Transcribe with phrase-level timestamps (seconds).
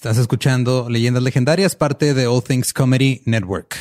[0.00, 3.76] Estás escuchando Leyendas Legendarias, parte de All Things Comedy Network.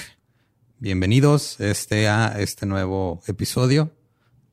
[0.78, 3.96] Bienvenidos este, a este nuevo episodio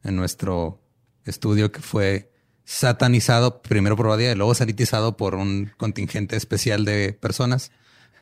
[0.05, 0.81] en nuestro
[1.25, 2.31] estudio que fue
[2.63, 7.73] satanizado primero por Badia y luego sanitizado por un contingente especial de personas.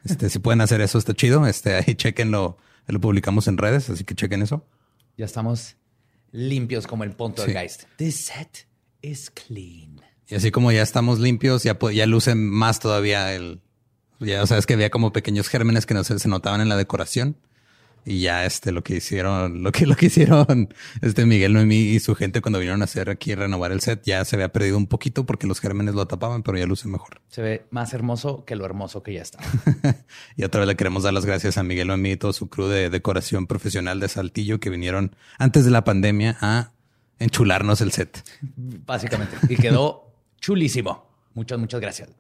[0.07, 1.47] Este, si pueden hacer eso, está chido.
[1.47, 2.57] Este, ahí chequenlo,
[2.87, 4.67] lo publicamos en redes, así que chequen eso.
[5.19, 5.77] Ya estamos
[6.33, 7.83] limpios como el punto del Geist.
[7.99, 8.67] This set
[9.03, 10.01] is clean.
[10.29, 13.61] Y así como ya estamos limpios, ya, ya luce más todavía el...
[14.21, 16.69] Ya, o sea, es que había como pequeños gérmenes que no se, se notaban en
[16.69, 17.37] la decoración.
[18.07, 20.69] Y ya este lo que hicieron, lo que lo que hicieron
[21.01, 24.25] este Miguel Noemí y su gente cuando vinieron a hacer aquí renovar el set, ya
[24.25, 27.23] se había perdido un poquito porque los gérmenes lo tapaban, pero ya luce mejor.
[27.29, 29.39] Se ve más hermoso que lo hermoso que ya está.
[30.37, 32.69] y otra vez le queremos dar las gracias a Miguel Noemí y todo su crew
[32.69, 36.73] de decoración profesional de Saltillo que vinieron antes de la pandemia a
[37.19, 38.23] enchularnos el set.
[38.57, 39.37] Básicamente.
[39.49, 41.09] Y quedó chulísimo.
[41.35, 42.11] Muchas, muchas gracias.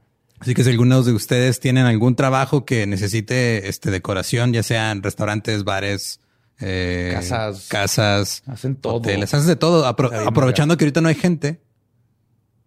[0.41, 5.03] Así que si algunos de ustedes tienen algún trabajo que necesite este, decoración, ya sean
[5.03, 6.21] restaurantes, bares,
[6.61, 8.97] eh, casas, casas, hacen todo.
[8.97, 9.87] hoteles, hacen de todo.
[9.87, 11.61] aprovechando que ahorita no hay gente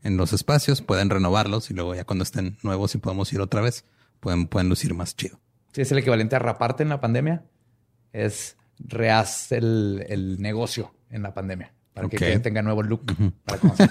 [0.04, 3.62] en los espacios, pueden renovarlos y luego ya cuando estén nuevos y podemos ir otra
[3.62, 3.84] vez,
[4.20, 5.40] pueden, pueden lucir más chido.
[5.74, 7.44] Sí, es el equivalente a raparte en la pandemia.
[8.14, 13.06] Es rehaz el, negocio en la pandemia para que tenga nuevo look
[13.44, 13.90] para cuando se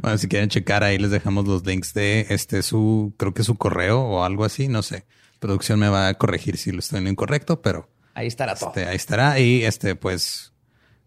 [0.00, 3.56] Bueno, si quieren checar ahí les dejamos los links de este su, creo que su
[3.56, 5.04] correo o algo así, no sé.
[5.38, 8.70] Producción me va a corregir si lo estoy en lo incorrecto, pero ahí estará todo.
[8.70, 10.52] Este, ahí estará y este pues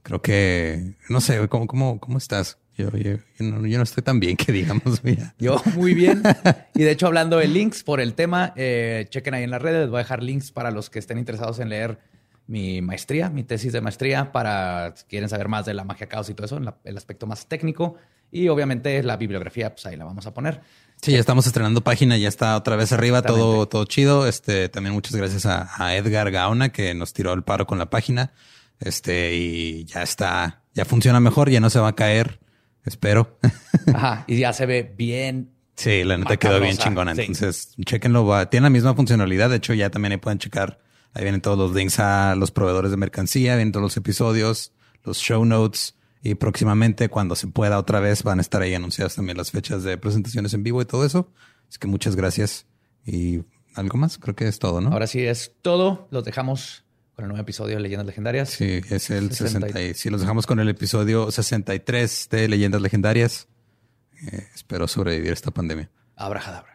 [0.03, 2.57] creo que no sé cómo cómo cómo estás.
[2.77, 5.02] Yo, yo, no, estoy tan bien que digamos.
[5.39, 6.22] Yo muy bien.
[6.73, 9.89] Y de hecho, hablando de links por el tema, eh, chequen ahí en las redes.
[9.89, 12.00] voy a dejar links para los que estén interesados en leer
[12.47, 16.29] mi maestría, mi tesis de maestría, para si quieren saber más de la magia caos
[16.29, 17.95] y todo eso, en el aspecto más técnico.
[18.31, 20.61] Y obviamente la bibliografía, pues ahí la vamos a poner.
[21.01, 24.27] Sí, ya estamos estrenando página, ya está otra vez arriba, todo, todo chido.
[24.27, 28.33] Este, también muchas gracias a, Edgar Gaona que nos tiró el paro con la página.
[28.79, 32.39] Este, y ya está, ya funciona mejor, ya no se va a caer,
[32.84, 33.38] espero.
[33.94, 35.51] Ajá, y ya se ve bien.
[35.75, 37.11] Sí, la neta quedó bien chingona.
[37.11, 38.50] Entonces, chequenlo, va.
[38.50, 39.50] tiene la misma funcionalidad.
[39.50, 40.79] De hecho, ya también ahí pueden checar.
[41.16, 44.74] Ahí vienen todos los links a los proveedores de mercancía, vienen todos los episodios,
[45.06, 49.16] los show notes y próximamente, cuando se pueda otra vez, van a estar ahí anunciadas
[49.16, 51.31] también las fechas de presentaciones en vivo y todo eso.
[51.70, 52.66] Así que muchas gracias.
[53.06, 53.44] Y
[53.76, 54.92] algo más, creo que es todo, ¿no?
[54.92, 56.08] Ahora sí es todo.
[56.12, 56.84] Los dejamos
[57.16, 58.50] con el nuevo episodio de Leyendas Legendarias.
[58.50, 59.82] Sí, es el 60.
[59.82, 63.47] y, sí, los dejamos con el episodio 63 de Leyendas Legendarias.
[64.32, 65.90] Eh, espero sobrevivir esta pandemia.
[66.18, 66.75] Abrahadabra.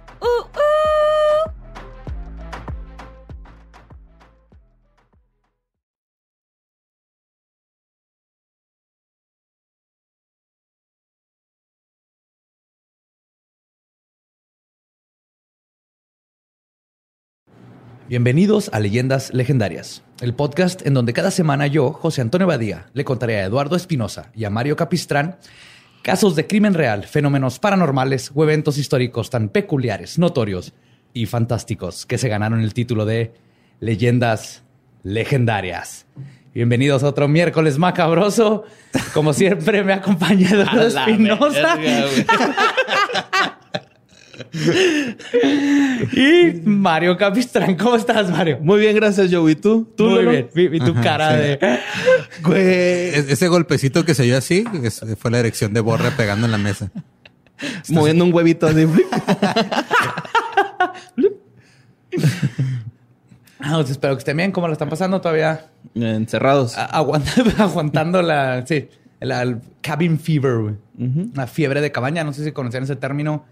[18.11, 23.05] Bienvenidos a Leyendas Legendarias, el podcast en donde cada semana yo, José Antonio Badía, le
[23.05, 25.37] contaré a Eduardo Espinosa y a Mario Capistrán
[26.01, 30.73] casos de crimen real, fenómenos paranormales o eventos históricos tan peculiares, notorios
[31.13, 33.31] y fantásticos que se ganaron el título de
[33.79, 34.63] Leyendas
[35.03, 36.05] Legendarias.
[36.53, 38.65] Bienvenidos a otro miércoles macabroso.
[39.13, 41.79] Como siempre me acompaña Eduardo Espinosa.
[46.13, 48.59] y Mario Capistrán, ¿cómo estás, Mario?
[48.61, 49.51] Muy bien, gracias, Joe.
[49.51, 49.87] ¿Y tú?
[49.95, 50.49] ¿Tú Muy bien.
[50.73, 51.79] Y tu cara de...
[53.15, 54.63] Ese golpecito que se dio así
[55.17, 56.91] fue la erección de Borra pegando en la mesa.
[57.89, 58.85] Moviendo un huevito así.
[63.63, 64.51] Ah, pues espero que estén bien.
[64.51, 65.67] ¿Cómo lo están pasando todavía?
[65.93, 66.75] Encerrados.
[66.75, 68.65] aguantando, aguantando la...
[68.65, 68.89] Sí
[69.21, 70.75] el cabin fever, güey.
[70.97, 72.23] Una fiebre de cabaña.
[72.23, 73.45] No sé si conocían ese término.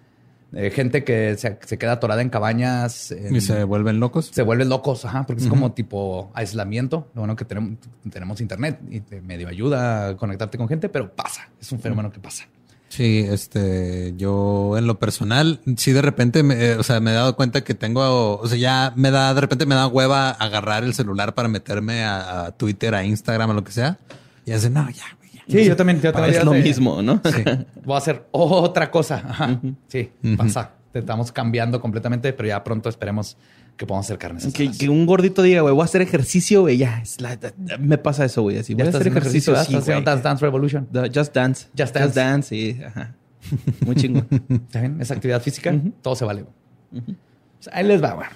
[0.52, 3.12] De gente que se, se queda atorada en cabañas.
[3.12, 4.30] en- Y se vuelven locos.
[4.34, 7.08] se vuelven locos, ajá, porque es como tipo aislamiento.
[7.14, 7.78] Lo bueno que tenemos,
[8.12, 11.50] tenemos internet y te medio ayuda a conectarte con gente, pero pasa.
[11.62, 12.46] Es un fenómeno que pasa.
[12.88, 17.14] Sí, este, yo en lo personal, sí de repente, me, eh, o sea, me he
[17.14, 20.84] dado cuenta que tengo, o sea, ya me da, de repente me da hueva agarrar
[20.84, 24.00] el celular para meterme a, a Twitter, a Instagram, a lo que sea.
[24.44, 25.04] Y de, no, ya.
[25.50, 26.00] Sí, yo también.
[26.02, 27.22] Yo también Es lo mismo, ¿no?
[27.26, 27.44] Sí.
[27.84, 29.24] Voy a hacer otra cosa.
[29.28, 29.60] Ajá.
[29.88, 30.74] Sí, pasa.
[30.92, 33.38] Te estamos cambiando completamente, pero ya pronto esperemos
[33.78, 34.48] que podamos hacer carnes.
[34.54, 37.00] Que, que un gordito diga, güey, voy a hacer ejercicio, güey, ya.
[37.02, 37.38] es la-
[37.80, 38.58] me pasa eso, güey.
[38.58, 40.04] Así, voy a hacer ejercicio, sí, güey.
[40.04, 40.88] Dance Dance Revolution.
[40.92, 41.68] The- Just Dance.
[41.78, 42.50] Just Dance.
[42.50, 42.80] sí.
[42.86, 43.16] Ajá.
[43.86, 44.24] Muy chingo.
[44.50, 45.00] ¿Está bien?
[45.00, 46.42] Esa actividad física, todo se vale.
[46.42, 47.02] O
[47.60, 48.32] sea, ahí les va, bueno.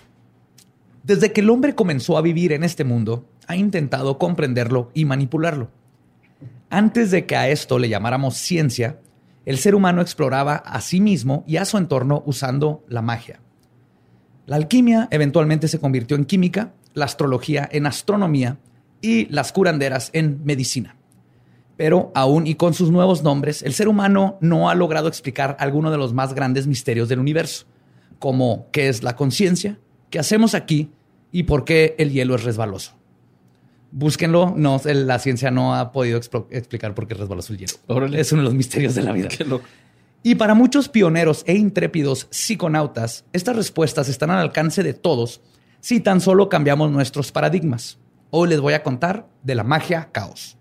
[1.03, 5.69] Desde que el hombre comenzó a vivir en este mundo, ha intentado comprenderlo y manipularlo.
[6.73, 8.99] Antes de que a esto le llamáramos ciencia,
[9.45, 13.41] el ser humano exploraba a sí mismo y a su entorno usando la magia.
[14.47, 18.57] La alquimia eventualmente se convirtió en química, la astrología en astronomía
[19.03, 20.95] y las curanderas en medicina.
[21.77, 25.91] Pero aún y con sus nuevos nombres, el ser humano no ha logrado explicar alguno
[25.91, 27.67] de los más grandes misterios del universo,
[28.17, 29.77] como qué es la conciencia,
[30.09, 30.89] qué hacemos aquí
[31.31, 32.95] y por qué el hielo es resbaloso.
[33.95, 37.73] Búsquenlo, no, la ciencia no ha podido explicar por qué es resbaloso el hielo.
[37.85, 38.19] Órale.
[38.19, 39.27] Es uno de los misterios de la vida.
[39.37, 39.65] Qué loco.
[40.23, 45.41] Y para muchos pioneros e intrépidos psiconautas, estas respuestas están al alcance de todos
[45.79, 47.99] si tan solo cambiamos nuestros paradigmas.
[48.31, 50.57] Hoy les voy a contar de la magia caos.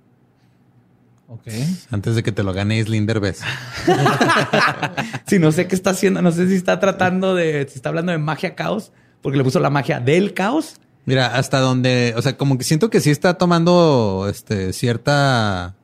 [1.28, 1.49] Ok.
[1.90, 3.40] Antes de que te lo gane Islinder Derbez.
[5.26, 8.12] Si no sé qué está haciendo, no sé si está tratando de, si está hablando
[8.12, 8.93] de magia caos,
[9.23, 10.81] porque le puso la magia del caos.
[11.04, 15.75] Mira, hasta donde, o sea, como que siento que sí está tomando este, cierta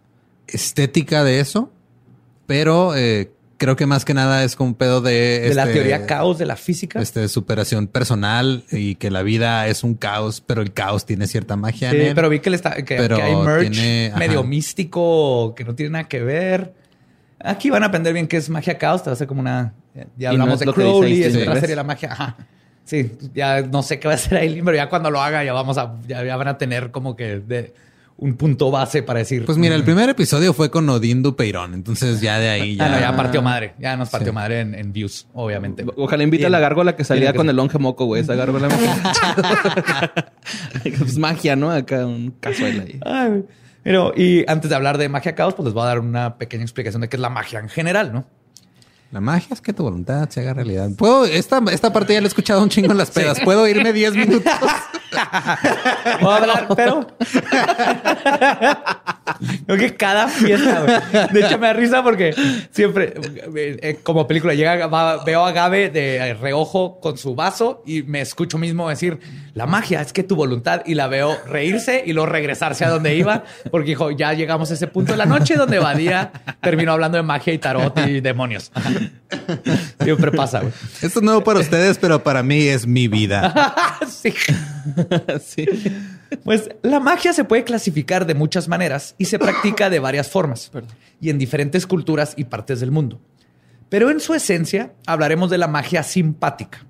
[0.46, 1.72] estética de eso,
[2.46, 5.40] pero eh, creo que más que nada es como un pedo de...
[5.40, 7.00] De la este, teoría caos de la física.
[7.02, 11.56] Este, superación personal y que la vida es un caos, pero el caos tiene cierta
[11.56, 12.14] magia Sí, en él.
[12.14, 14.18] pero vi que, le está, que, Pero que hay merch tiene- ajá.
[14.20, 16.74] medio místico que no tiene nada que ver.
[17.40, 19.02] Aquí van a aprender bien qué es magia caos.
[19.02, 19.74] Te va a hacer como una.
[20.16, 21.44] Ya no hablamos de Crowley, es ¿ves?
[21.44, 22.12] serie de la magia.
[22.12, 22.36] Ajá.
[22.88, 25.52] Sí, ya no sé qué va a hacer Aileen, pero ya cuando lo haga, ya
[25.52, 27.75] vamos a, ya, ya van a tener como que de,
[28.17, 29.44] un punto base para decir.
[29.44, 32.87] Pues mira, el primer episodio fue con Odín Dupeirón, entonces ya de ahí ya...
[32.87, 33.75] Ah, no, ya partió madre.
[33.79, 34.35] Ya nos partió Sí.
[34.35, 35.85] madre en, en views, obviamente.
[35.96, 38.23] Ojalá invite a la gárgola que salía con el longe moco, güey.
[38.23, 38.69] Esa gárgola.
[40.99, 41.70] pues magia, ¿no?
[41.70, 42.99] Acá un cazuela ahí.
[43.05, 43.44] Ay.
[43.82, 46.62] Pero, y antes de hablar de magia caos, pues les voy a dar una pequeña
[46.62, 48.26] explicación de qué es la magia en general, ¿no?
[49.10, 50.90] La magia es que tu voluntad se haga realidad.
[50.96, 53.40] Puedo, esta, esta parte ya la he escuchado un chingo en las pedas.
[53.40, 54.52] Puedo irme 10 minutos.
[55.12, 57.06] A hablar, pero.
[59.66, 61.28] Creo que cada fiesta, güey.
[61.32, 62.34] De hecho, me da risa porque
[62.70, 63.14] siempre,
[63.56, 68.20] eh, como película, llega, va- veo a Gabe de reojo con su vaso y me
[68.20, 69.19] escucho mismo decir:
[69.58, 70.82] La magia es que tu voluntad.
[70.87, 74.75] Y la veo reírse y luego regresarse a donde iba, porque dijo: Ya llegamos a
[74.75, 76.31] ese punto de la noche donde Badía
[76.62, 78.70] terminó hablando de magia y tarot y demonios.
[80.00, 80.72] Siempre pasa, güey.
[81.02, 83.75] Esto es nuevo para ustedes, pero para mí es mi vida.
[84.08, 84.32] Sí.
[85.44, 85.66] sí.
[86.44, 90.70] Pues la magia se puede clasificar de muchas maneras y se practica de varias formas
[91.20, 93.21] y en diferentes culturas y partes del mundo.
[93.88, 96.88] Pero en su esencia hablaremos de la magia simpática.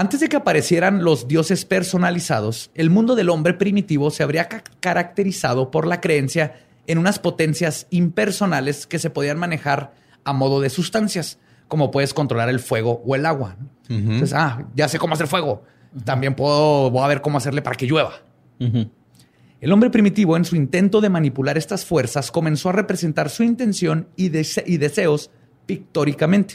[0.00, 4.64] Antes de que aparecieran los dioses personalizados, el mundo del hombre primitivo se habría ca-
[4.80, 6.54] caracterizado por la creencia
[6.86, 9.92] en unas potencias impersonales que se podían manejar
[10.24, 11.38] a modo de sustancias,
[11.68, 13.56] como puedes controlar el fuego o el agua.
[13.90, 15.64] Entonces, ah, ya sé cómo hacer fuego.
[16.04, 18.12] También puedo, voy a ver cómo hacerle para que llueva.
[19.60, 24.08] El hombre primitivo, en su intento de manipular estas fuerzas, comenzó a representar su intención
[24.16, 25.30] y, dese- y deseos
[25.66, 26.54] pictóricamente.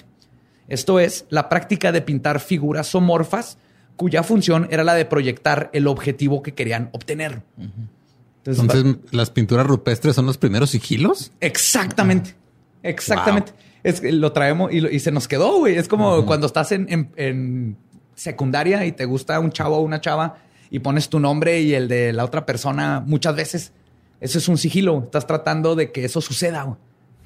[0.67, 3.57] Esto es, la práctica de pintar figuras somorfas
[3.95, 7.43] cuya función era la de proyectar el objetivo que querían obtener.
[7.57, 11.31] Entonces, Entonces, las pinturas rupestres son los primeros sigilos.
[11.39, 12.35] Exactamente.
[12.83, 13.53] Exactamente.
[13.83, 15.75] Es lo traemos y, lo- y se nos quedó, güey.
[15.77, 17.77] Es como cuando estás en, en- en
[18.15, 20.37] secundaria y te gusta un chavo o una chava
[20.71, 23.71] y pones tu nombre y el de la otra persona muchas veces.
[24.19, 25.03] Eso es un sigilo.
[25.05, 26.77] Estás tratando de que eso suceda güey,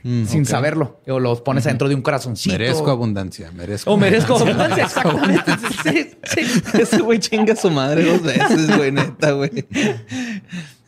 [0.03, 1.01] Mm, sin saberlo.
[1.07, 2.53] O los pones adentro de un corazoncito.
[2.53, 3.91] Merezco abundancia, merezco.
[3.91, 4.83] O merezco abundancia.
[4.85, 5.51] exactamente.
[5.83, 6.41] Sí, sí.
[6.81, 9.65] Ese güey chinga a su madre dos veces, güey, neta, güey.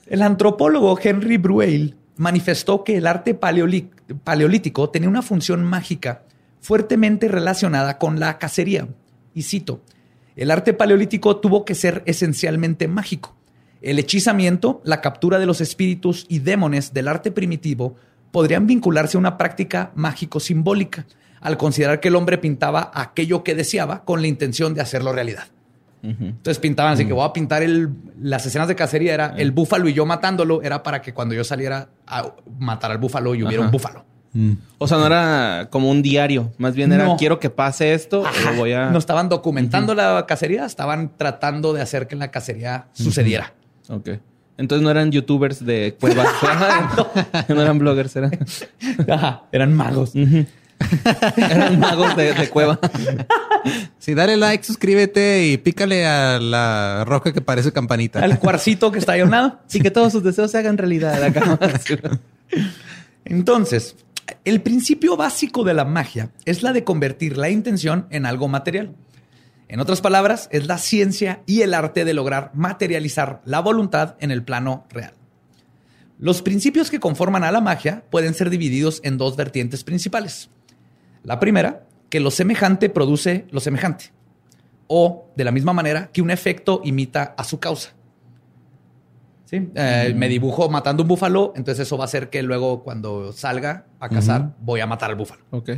[0.08, 3.90] El antropólogo Henry Bruehl manifestó que el arte paleolí-
[4.24, 6.24] paleolítico tenía una función mágica
[6.60, 8.88] fuertemente relacionada con la cacería.
[9.34, 9.82] Y cito,
[10.36, 13.36] el arte paleolítico tuvo que ser esencialmente mágico.
[13.82, 17.96] El hechizamiento, la captura de los espíritus y demones del arte primitivo
[18.32, 21.06] podrían vincularse a una práctica mágico-simbólica,
[21.40, 25.46] al considerar que el hombre pintaba aquello que deseaba con la intención de hacerlo realidad.
[26.04, 29.88] Entonces pintaban así que voy a pintar el, las escenas de cacería, era el búfalo
[29.88, 33.64] y yo matándolo, era para que cuando yo saliera a matar al búfalo y hubiera
[33.64, 34.04] un búfalo.
[34.78, 36.54] O sea, no era como un diario.
[36.58, 37.18] Más bien era No.
[37.18, 38.90] quiero que pase esto o voy a.
[38.90, 43.54] No estaban documentando la cacería, estaban tratando de hacer que la cacería sucediera.
[43.90, 44.10] Ok.
[44.58, 46.28] Entonces no eran youtubers de cuevas.
[47.50, 48.32] no eran bloggers, eran,
[49.10, 50.14] Ajá, eran magos.
[51.36, 52.80] eran magos de, de cueva.
[54.00, 58.20] Sí, dale like, suscríbete y pícale a la roca que parece campanita.
[58.20, 59.60] Al cuarcito que está ahí a un lado.
[59.72, 61.60] Y que todos sus deseos se hagan realidad acá.
[63.24, 63.96] Entonces,
[64.46, 68.96] el principio básico de la magia es la de convertir la intención en algo material.
[69.72, 74.30] En otras palabras, es la ciencia y el arte de lograr materializar la voluntad en
[74.30, 75.14] el plano real.
[76.20, 80.50] Los principios que conforman a la magia pueden ser divididos en dos vertientes principales.
[81.24, 84.12] La primera, que lo semejante produce lo semejante.
[84.88, 87.94] O, de la misma manera, que un efecto imita a su causa.
[89.46, 89.70] ¿Sí?
[89.74, 93.86] Eh, Me dibujo matando un búfalo, entonces eso va a hacer que luego cuando salga
[94.02, 95.44] a cazar voy a matar al búfalo.
[95.52, 95.70] ok.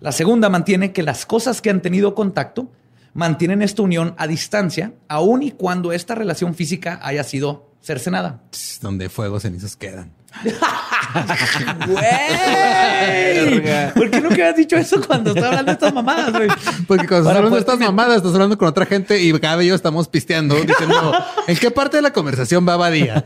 [0.00, 2.70] La segunda mantiene que las cosas que han tenido contacto
[3.16, 8.42] mantienen esta unión a distancia, aun y cuando esta relación física haya sido cercenada.
[8.82, 10.12] Donde fuego cenizas quedan.
[11.86, 13.62] ¡Güey!
[13.94, 16.48] ¿Por qué no que has dicho eso cuando estaba hablando de estas mamadas, güey?
[16.86, 19.74] Porque cuando estás hablando de estas mamadas, estás hablando con otra gente y y yo
[19.74, 21.12] estamos pisteando diciendo
[21.46, 23.24] ¿en qué parte de la conversación va Badía?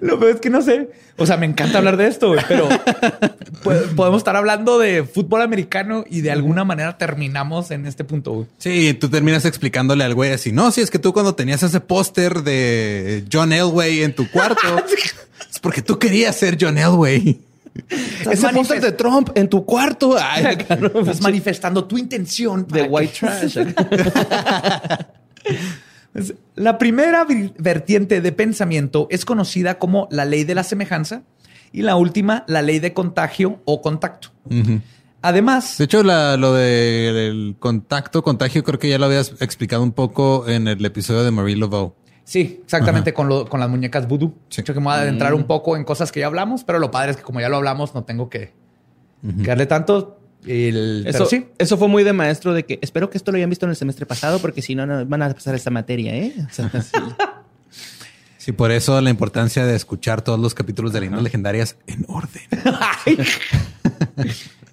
[0.00, 0.90] Lo peor es que no sé.
[1.16, 2.66] O sea, me encanta hablar de esto, güey, pero
[3.62, 8.32] po- podemos estar hablando de fútbol americano y de alguna manera terminamos en este punto,
[8.32, 8.46] güey.
[8.58, 11.80] Sí, tú terminas explicándole al güey así, no, si es que tú cuando tenías ese
[11.80, 14.60] póster de John Elway en tu cuarto,
[15.60, 17.38] es porque tú querías ser John Elway.
[18.30, 20.16] Ese póster de Trump en tu cuarto.
[20.18, 23.58] Ay, Estás manifestando tu intención de white trash.
[26.56, 27.24] La primera
[27.58, 31.22] vertiente de pensamiento es conocida como la ley de la semejanza
[31.72, 34.30] y la última, la ley de contagio o contacto.
[35.22, 39.92] Además, De hecho, la- lo del contacto, contagio, creo que ya lo habías explicado un
[39.92, 41.94] poco en el episodio de Marie Laveau.
[42.30, 44.32] Sí, exactamente con, lo- con las muñecas voodoo.
[44.48, 44.62] Sí.
[44.64, 46.90] Yo que me voy a adentrar un poco en cosas que ya hablamos, pero lo
[46.90, 48.52] padre es que como ya lo hablamos, no tengo que,
[49.42, 50.16] que darle tanto.
[50.46, 53.36] El, Eso, pero sí, eso fue muy de maestro de que espero que esto lo
[53.36, 56.14] hayan visto en el semestre pasado porque si no, no van a pasar esta materia,
[56.16, 56.32] ¿eh?
[56.48, 56.98] O sea, sí.
[58.38, 62.40] Sí, por eso la importancia de escuchar todos los capítulos de Leyendas Legendarias en orden.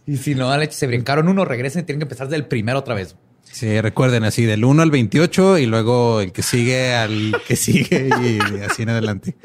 [0.07, 2.95] y si no, leche, se brincaron uno, regresen y tienen que empezar del primero otra
[2.95, 3.15] vez.
[3.57, 8.07] Sí, recuerden así del 1 al 28 y luego el que sigue al que sigue
[8.07, 9.35] y así en adelante.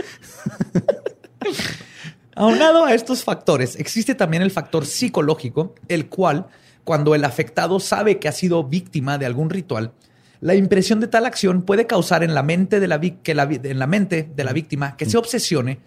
[2.36, 6.48] Aunado a estos factores, existe también el factor psicológico, el cual,
[6.84, 9.94] cuando el afectado sabe que ha sido víctima de algún ritual,
[10.42, 13.78] la impresión de tal acción puede causar en la mente de la, que la en
[13.78, 15.78] la mente de la víctima que se obsesione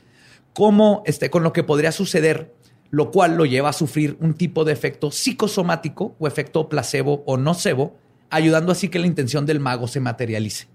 [0.52, 2.56] como, este, con lo que podría suceder,
[2.90, 7.38] lo cual lo lleva a sufrir un tipo de efecto psicosomático o efecto placebo o
[7.38, 10.68] nocebo, ayudando así que la intención del mago se materialice,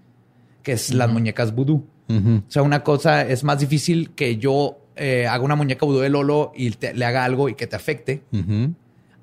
[0.63, 1.85] que es las muñecas vudú.
[2.47, 6.09] O sea, una cosa es más difícil que yo eh, haga una muñeca vudú de
[6.09, 8.21] Lolo y te- le haga algo y que te afecte,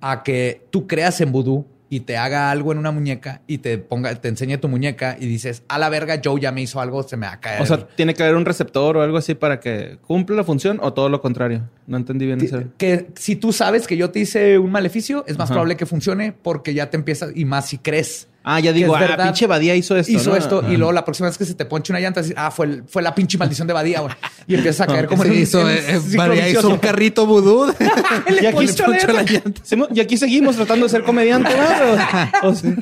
[0.00, 3.78] a que tú creas en vudú y te haga algo en una muñeca y te
[3.78, 7.02] ponga, te enseñe tu muñeca y dices, a la verga, Joe ya me hizo algo,
[7.02, 7.62] se me va a caer.
[7.62, 10.78] O sea, tiene que haber un receptor o algo así para que cumpla la función
[10.82, 11.62] o todo lo contrario.
[11.86, 12.62] No entendí bien eso.
[12.76, 15.54] que si tú sabes que yo te hice un maleficio, es más Ajá.
[15.54, 18.28] probable que funcione porque ya te empiezas, y más si crees.
[18.44, 20.10] Ah, ya digo, es ah, verdad, pinche Badía hizo esto.
[20.12, 20.36] Hizo ¿no?
[20.36, 22.84] esto y luego la próxima vez que se te ponche una llanta, ah, fue, el-
[22.86, 24.14] fue la pinche maldición de Badía, güey.
[24.46, 27.66] Y empiezas a caer como un- hizo, eh, ciclo María hizo un carrito vudú.
[28.30, 29.60] Le Y aquí, ponchó la llanta.
[29.64, 32.30] Simo- y aquí seguimos tratando de ser comediante, ¿verdad?
[32.42, 32.74] O sea,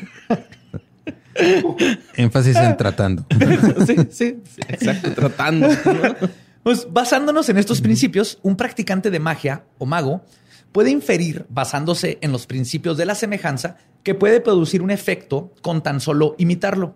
[2.17, 3.27] Énfasis en tratando.
[3.87, 5.69] sí, sí, sí, exacto, tratando.
[6.63, 10.25] Pues basándonos en estos principios, un practicante de magia o mago
[10.73, 15.83] puede inferir, basándose en los principios de la semejanza, que puede producir un efecto con
[15.83, 16.95] tan solo imitarlo.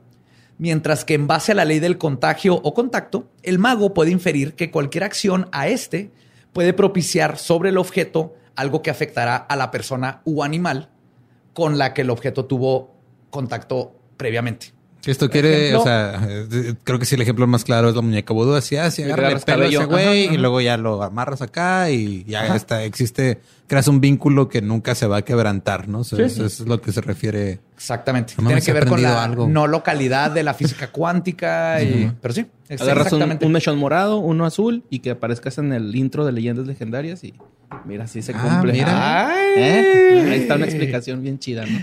[0.59, 4.55] Mientras que en base a la ley del contagio o contacto, el mago puede inferir
[4.55, 6.12] que cualquier acción a este
[6.52, 10.88] puede propiciar sobre el objeto algo que afectará a la persona u animal
[11.52, 12.95] con la que el objeto tuvo
[13.31, 14.73] contacto previamente.
[15.07, 15.80] Esto quiere, Ejemplo.
[15.80, 18.54] o sea, eh, creo que sí el ejemplo más claro es la muñeca vudú.
[18.54, 19.88] Así, así, Le agarra el pelo a ese cabello.
[19.90, 24.49] güey Ajá, y luego ya lo amarras acá y ya está, existe, creas un vínculo
[24.50, 26.00] que nunca se va a quebrantar, ¿no?
[26.00, 26.62] O sea, Sí, eso sí.
[26.62, 27.61] es lo que se refiere.
[27.76, 28.35] Exactamente.
[28.38, 29.49] No Tiene que ver con la algo.
[29.49, 31.83] no localidad de la física cuántica.
[31.83, 33.47] y, pero sí, Agarras un, exactamente.
[33.47, 37.33] un mechón morado, uno azul y que aparezcas en el intro de Leyendas Legendarias y
[37.87, 38.75] mira, así se Ah, cumple.
[38.75, 39.28] mira.
[39.30, 39.52] Ay.
[39.57, 40.26] ¿Eh?
[40.30, 41.78] Ahí está una explicación bien chida, ¿no?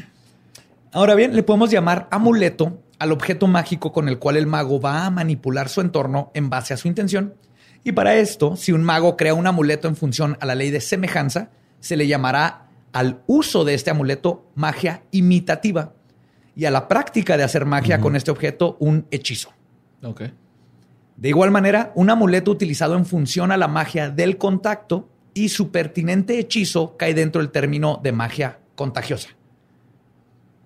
[0.93, 5.05] Ahora bien, le podemos llamar amuleto al objeto mágico con el cual el mago va
[5.05, 7.35] a manipular su entorno en base a su intención.
[7.83, 10.81] Y para esto, si un mago crea un amuleto en función a la ley de
[10.81, 15.93] semejanza, se le llamará al uso de este amuleto magia imitativa
[16.55, 19.53] y a la práctica de hacer magia con este objeto un hechizo.
[20.03, 20.23] Ok.
[21.15, 25.71] De igual manera, un amuleto utilizado en función a la magia del contacto y su
[25.71, 29.36] pertinente hechizo cae dentro del término de magia contagiosa.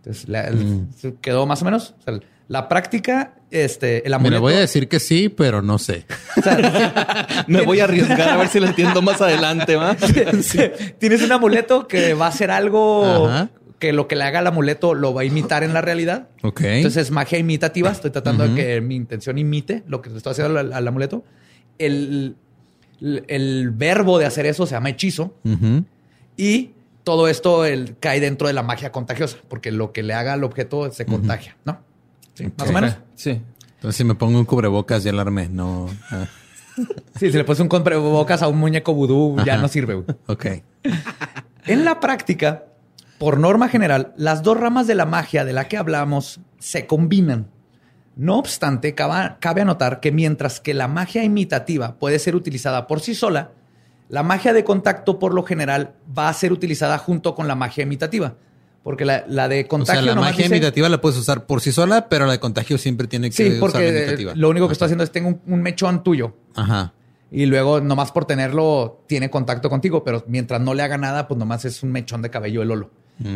[0.02, 1.96] Entonces, la- el- ¿se ¿quedó más o menos?
[2.00, 4.42] O sea, la práctica, este, el amuleto.
[4.42, 6.06] voy a decir que sí, pero no sé.
[6.38, 9.96] o sea, Me voy a arriesgar a ver si lo entiendo más adelante, ¿va?
[11.00, 13.50] Tienes un amuleto que va a hacer algo Ajá.
[13.80, 16.28] que lo que le haga al amuleto lo va a imitar en la realidad.
[16.44, 16.62] Ok.
[16.62, 17.90] Entonces es magia imitativa.
[17.92, 21.24] Estoy tratando de que mi intención imite lo que le estoy haciendo al, al amuleto.
[21.78, 22.36] El,
[23.00, 25.36] el, el verbo de hacer eso se llama hechizo.
[26.38, 26.72] Y
[27.04, 30.44] todo esto el- cae dentro de la magia contagiosa, porque lo que le haga al
[30.44, 31.80] objeto se contagia, ¿no?
[32.34, 32.98] Sí, más o menos.
[33.16, 33.42] Sí.
[33.76, 35.50] Entonces, si me pongo un cubrebocas, ya alarmé.
[35.50, 35.88] No.
[36.12, 36.26] ah,
[37.20, 39.96] Sí, si le pones un bocas a un muñeco vudú, ya no sirve.
[39.96, 40.06] güey.
[40.28, 40.46] ok.
[41.68, 42.66] En la práctica,
[43.18, 47.48] por norma general, las dos ramas de la magia de la que hablamos se combinan.
[48.16, 53.16] No obstante, cabe anotar que mientras que la magia imitativa puede ser utilizada por sí
[53.16, 53.52] sola,
[54.12, 57.84] la magia de contacto por lo general va a ser utilizada junto con la magia
[57.84, 58.36] imitativa.
[58.84, 61.62] Porque la, la de O contagio sea, la magia dice- imitativa la puedes usar por
[61.62, 64.34] sí sola, pero la de contagio siempre tiene que Sí, usar la porque imitativa.
[64.36, 66.92] lo único que estoy haciendo es tengo un, un mechón tuyo Ajá.
[67.32, 71.38] y luego nomás por tenerlo tiene contacto contigo, pero mientras no le haga nada, pues
[71.38, 72.90] nomás es un mechón de cabello el Lolo.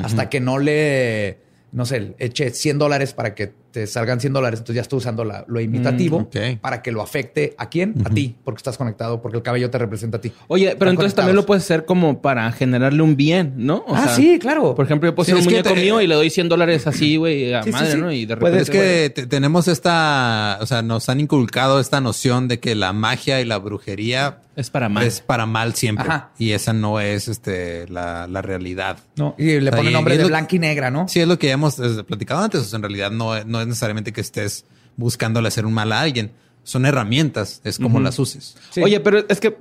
[0.04, 1.38] Hasta que no le,
[1.72, 5.26] no sé, eche 100 dólares para que te salgan 100 dólares, entonces ya estoy usando
[5.26, 7.94] la- lo imitativo Mm, para que lo afecte a quién?
[8.06, 10.32] A ti, porque estás conectado, porque el cabello te representa a ti.
[10.48, 13.84] Oye, pero Están entonces también lo puedes hacer como para generarle un bien, ¿no?
[13.86, 14.76] O ah, sea, sí, claro.
[14.76, 16.88] Por ejemplo, yo puedo Sí, ser un muñeco te- mío y le doy 100 dólares
[16.88, 17.98] así, güey, a Sí, madre, sí.
[17.98, 18.12] ¿no?
[18.14, 19.06] Y de Puedes- repente...
[19.06, 22.94] Es que te- tenemos esta, o sea, nos han inculcado esta noción de que la
[22.94, 25.04] magia y la brujería Es para mal.
[25.04, 26.06] es para mal siempre.
[26.08, 26.30] Ajá.
[26.38, 29.00] Y esa no es este, la, la realidad.
[29.18, 31.08] No, y le O sea, pone y- nombre de lo- blanca y negra, ¿no?
[31.08, 32.62] Sí, es lo que ya hemos eh, platicado antes.
[32.62, 34.66] O sea, en realidad no, no es necesariamente que estés
[34.98, 36.32] buscándole hacer un mal a alguien.
[36.64, 38.56] Son herramientas, es como las uses.
[38.72, 38.82] Sí.
[38.82, 39.58] Oye, pero es que...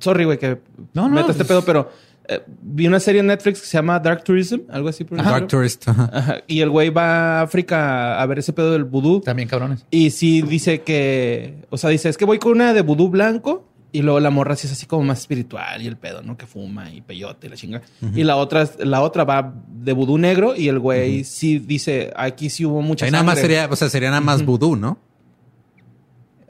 [0.00, 0.58] Sorry, güey, que
[0.94, 1.90] No, este pues- pedo, pero...
[2.28, 5.46] eh, vi una serie en Netflix que se llama Dark Tourism, algo así por Dark.
[5.48, 5.88] Tourist.
[5.88, 6.10] ajá.
[6.12, 9.20] Ajá, Y el güey va a África a ver ese pedo del vudú.
[9.20, 9.86] También cabrones.
[9.90, 13.68] Y sí dice que, o sea, dice, es que voy con una de vudú blanco
[13.92, 16.36] y luego la morra sí es así como más espiritual y el pedo, ¿no?
[16.36, 17.82] Que fuma y peyote y la chinga.
[18.14, 22.48] Y la otra, la otra va de vudú negro y el güey sí dice, aquí
[22.50, 23.54] sí hubo mucha Ahí nada más sangre".
[23.56, 24.98] sería, o sea, sería nada más vudú, ¿no?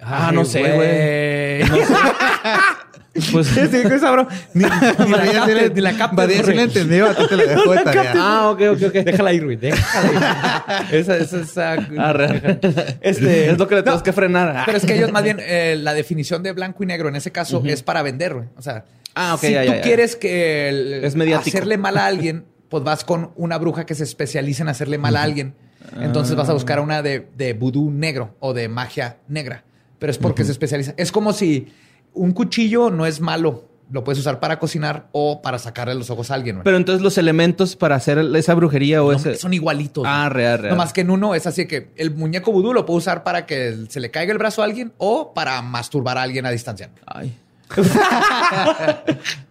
[0.00, 1.68] Ah, Ay, no sé, güey.
[1.68, 1.94] No sé.
[3.30, 4.26] Pues, sí, qué sabrón.
[4.54, 7.44] Ni, ni la captes, ni la captes, Badía sí la entendió, a ti te la
[7.44, 8.12] dejo de tarea.
[8.16, 8.92] ah, ok, ok, ok.
[9.04, 9.56] Déjala ir, güey.
[9.56, 10.94] Déjala ir.
[10.96, 11.72] esa, esa, esa.
[11.98, 12.58] Arre.
[13.02, 14.62] Este, es lo que le tenemos no, que frenar.
[14.64, 17.30] Pero es que ellos más bien, eh, la definición de blanco y negro en ese
[17.30, 18.46] caso es para vender, güey.
[18.56, 19.82] O sea, Ah, ok, si ya, tú ya, ya.
[19.82, 21.54] quieres que el- Es mediático.
[21.56, 25.16] hacerle mal a alguien, pues vas con una bruja que se especializa en hacerle mal
[25.16, 25.54] a alguien.
[26.00, 29.64] Entonces vas a buscar a una de, de vudú negro o de magia negra.
[29.98, 30.94] Pero es porque se especializa.
[30.96, 31.74] Es como si
[32.14, 33.68] un cuchillo no es malo.
[33.90, 36.56] Lo puedes usar para cocinar o para sacarle los ojos a alguien.
[36.56, 36.64] güey.
[36.64, 39.34] Pero entonces los elementos para hacer esa brujería o No, ese...
[39.34, 40.04] Son igualitos.
[40.06, 40.70] Ah, real, real.
[40.70, 43.44] No más que en uno es así que el muñeco vudú lo puede usar para
[43.44, 46.88] que se le caiga el brazo a alguien o para masturbar a alguien a distancia.
[47.04, 47.36] Ay.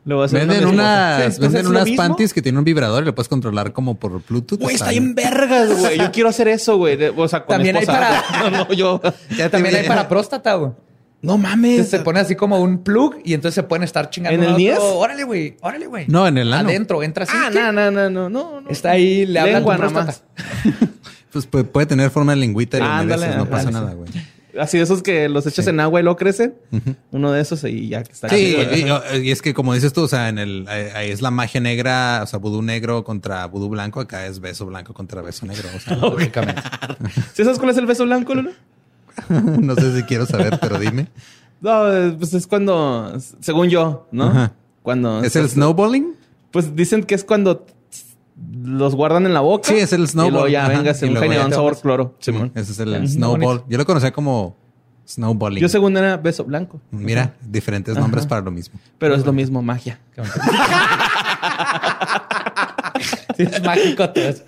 [0.05, 3.03] Lo voy a hacer Venden una unas, Sí, venden unas panties que tienen un vibrador
[3.03, 4.59] y lo puedes controlar como por Bluetooth.
[4.59, 5.97] Güey, está bien vergas, güey.
[5.97, 6.97] Yo quiero hacer eso, güey.
[7.15, 9.01] O sea, con También hay para- No, no, yo...
[9.37, 10.71] Ya También hay para próstata, güey.
[11.21, 11.89] No mames.
[11.89, 14.35] Se pone así como un plug y entonces se pueden estar chingando.
[14.35, 14.77] ¿En el uno a niés?
[14.79, 14.97] otro.
[14.97, 15.55] Órale, güey.
[15.61, 16.05] Órale, güey.
[16.07, 16.69] No, en el ano.
[16.69, 17.33] Adentro, entra así.
[17.35, 17.59] Ah, ¿qué?
[17.59, 18.69] no, no, no, no, no, no.
[18.69, 20.23] Está ahí, le habla Lengua nada más.
[21.31, 23.73] Pues puede, puede tener forma de lengüita y lo Ándale, no ándale, pasa sí.
[23.73, 24.09] nada, güey.
[24.59, 26.55] Así de esos que los echas en agua y luego crecen.
[27.11, 28.27] Uno de esos y ya que está.
[28.27, 31.21] Sí, y, y es que como dices tú, o sea, en el ahí ahí es
[31.21, 35.21] la magia negra, o sea, vudú negro contra vudú blanco, acá es beso blanco contra
[35.21, 35.69] beso negro.
[35.73, 36.61] O sea, Lógicamente.
[37.33, 38.51] ¿Sí sabes cuál es el beso blanco, Luna?
[39.29, 41.07] no sé si quiero saber, pero dime.
[41.61, 44.23] No, eh, pues es cuando, según yo, ¿no?
[44.29, 44.53] Ajá.
[44.81, 46.15] Cuando ¿Es el snowballing?
[46.49, 47.67] Pues dicen que es cuando
[48.63, 49.69] los guardan en la boca.
[49.69, 50.29] Sí, es el snowball.
[50.29, 50.69] Y luego ya, Ajá.
[50.69, 52.15] venga, Y cañón te sabor cloro.
[52.17, 53.63] Simón, ese es el Ujú, snowball.
[53.69, 54.55] Yo lo conocía como
[55.07, 55.59] snowballing.
[55.61, 56.81] Yo según era beso blanco.
[56.89, 58.79] Mira, diferentes nombres para lo mismo.
[58.97, 59.99] Pero es lo mismo, magia.
[63.37, 64.43] Sí, es mágico todo eso.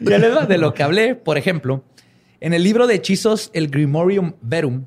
[0.00, 1.82] Ya les va de lo que hablé, por ejemplo,
[2.42, 4.84] en el libro de hechizos, el Grimorium Verum,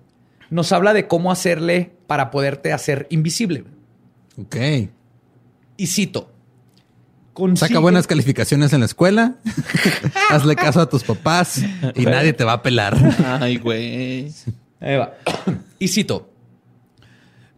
[0.50, 3.64] nos habla de cómo hacerle para poderte hacer invisible.
[4.38, 4.56] Ok.
[5.78, 6.22] Y cito.
[6.22, 9.36] Saca "Consigue- buenas calificaciones en la escuela.
[10.30, 11.62] Hazle caso a tus papás
[11.96, 12.96] y nadie te va a pelar.
[13.26, 14.32] Ay, güey.
[14.80, 15.14] Ahí va.
[15.80, 16.30] Y cito.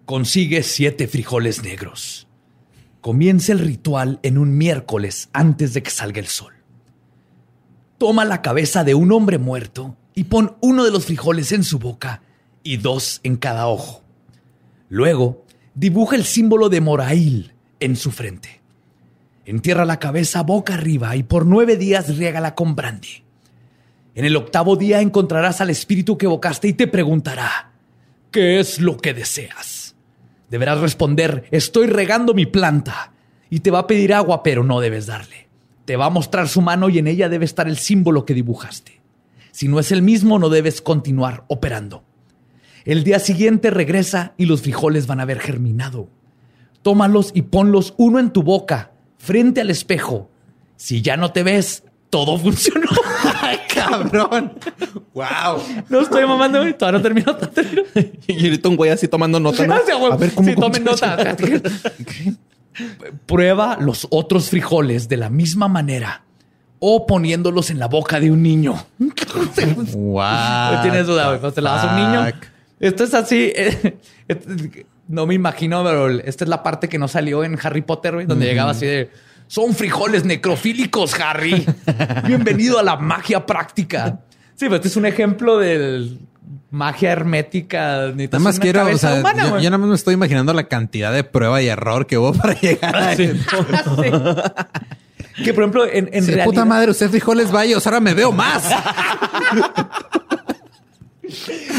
[0.05, 2.27] Consigue siete frijoles negros.
[3.01, 6.53] Comienza el ritual en un miércoles antes de que salga el sol.
[7.97, 11.79] Toma la cabeza de un hombre muerto y pon uno de los frijoles en su
[11.79, 12.21] boca
[12.63, 14.03] y dos en cada ojo.
[14.89, 18.62] Luego, dibuja el símbolo de Morail en su frente.
[19.45, 23.23] Entierra la cabeza boca arriba y por nueve días riégala con brandy.
[24.13, 27.71] En el octavo día encontrarás al espíritu que evocaste y te preguntará,
[28.31, 29.95] ¿qué es lo que deseas?
[30.49, 33.13] Deberás responder, estoy regando mi planta.
[33.49, 35.46] Y te va a pedir agua, pero no debes darle.
[35.88, 39.00] Te va a mostrar su mano y en ella debe estar el símbolo que dibujaste.
[39.52, 42.04] Si no es el mismo, no debes continuar operando.
[42.84, 46.10] El día siguiente regresa y los frijoles van a haber germinado.
[46.82, 50.30] Tómalos y ponlos uno en tu boca, frente al espejo.
[50.76, 52.89] Si ya no te ves, todo funcionó.
[53.41, 54.60] Ay, cabrón.
[55.13, 55.63] Wow.
[55.88, 56.60] No estoy mamando.
[56.76, 57.34] Todavía no termino.
[57.34, 58.19] todavía no termino.
[58.28, 59.73] Y ahorita un güey así tomando nota, ¿no?
[60.12, 61.15] A ver, ¿cómo Sí, tomen nota.
[63.25, 66.23] Prueba los otros frijoles de la misma manera
[66.79, 68.75] o poniéndolos en la boca de un niño.
[69.93, 70.73] Wow.
[70.73, 71.39] No tienes duda, güey.
[71.39, 72.33] Cuando te la das a un niño.
[72.79, 73.51] Esto es así.
[73.55, 77.81] eh, eh, no me imagino, pero esta es la parte que no salió en Harry
[77.81, 79.09] Potter, güey, donde llegaba así de.
[79.47, 81.65] Son frijoles necrofílicos, Harry.
[82.25, 84.19] Bienvenido a la magia práctica.
[84.55, 86.17] Sí, pero este es un ejemplo de
[86.71, 88.12] magia hermética.
[88.15, 91.23] Nada más quiero, o sea, yo, yo nada más me estoy imaginando la cantidad de
[91.23, 93.23] prueba y error que hubo para llegar a Sí.
[93.23, 93.97] eso.
[95.38, 95.43] Sí.
[95.43, 96.45] Que por ejemplo, en, en Sí, realidad.
[96.45, 98.63] puta madre, usted frijoles vallos, ahora me veo más.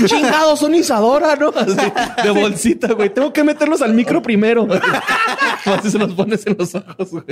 [0.05, 1.49] Chingados, son Isadora, ¿no?
[1.57, 1.75] Así,
[2.23, 3.13] de bolsita, güey.
[3.13, 4.69] Tengo que meterlos al micro primero.
[5.65, 7.25] Así se los pones en los ojos, güey.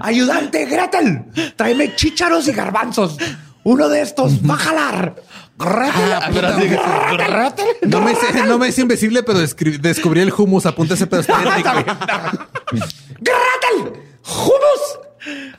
[0.00, 1.24] Ayudante Gretel,
[1.56, 3.16] tráeme chícharos y garbanzos.
[3.64, 5.14] Uno de estos va a jalar.
[5.58, 6.30] Ah.
[7.82, 10.66] No me, hice- no me hice invisible, pero descri- descubrí el hummus.
[10.66, 11.20] Apunta ese pedo.
[11.22, 11.70] está bien rico.
[13.20, 14.98] Gretel, hummus.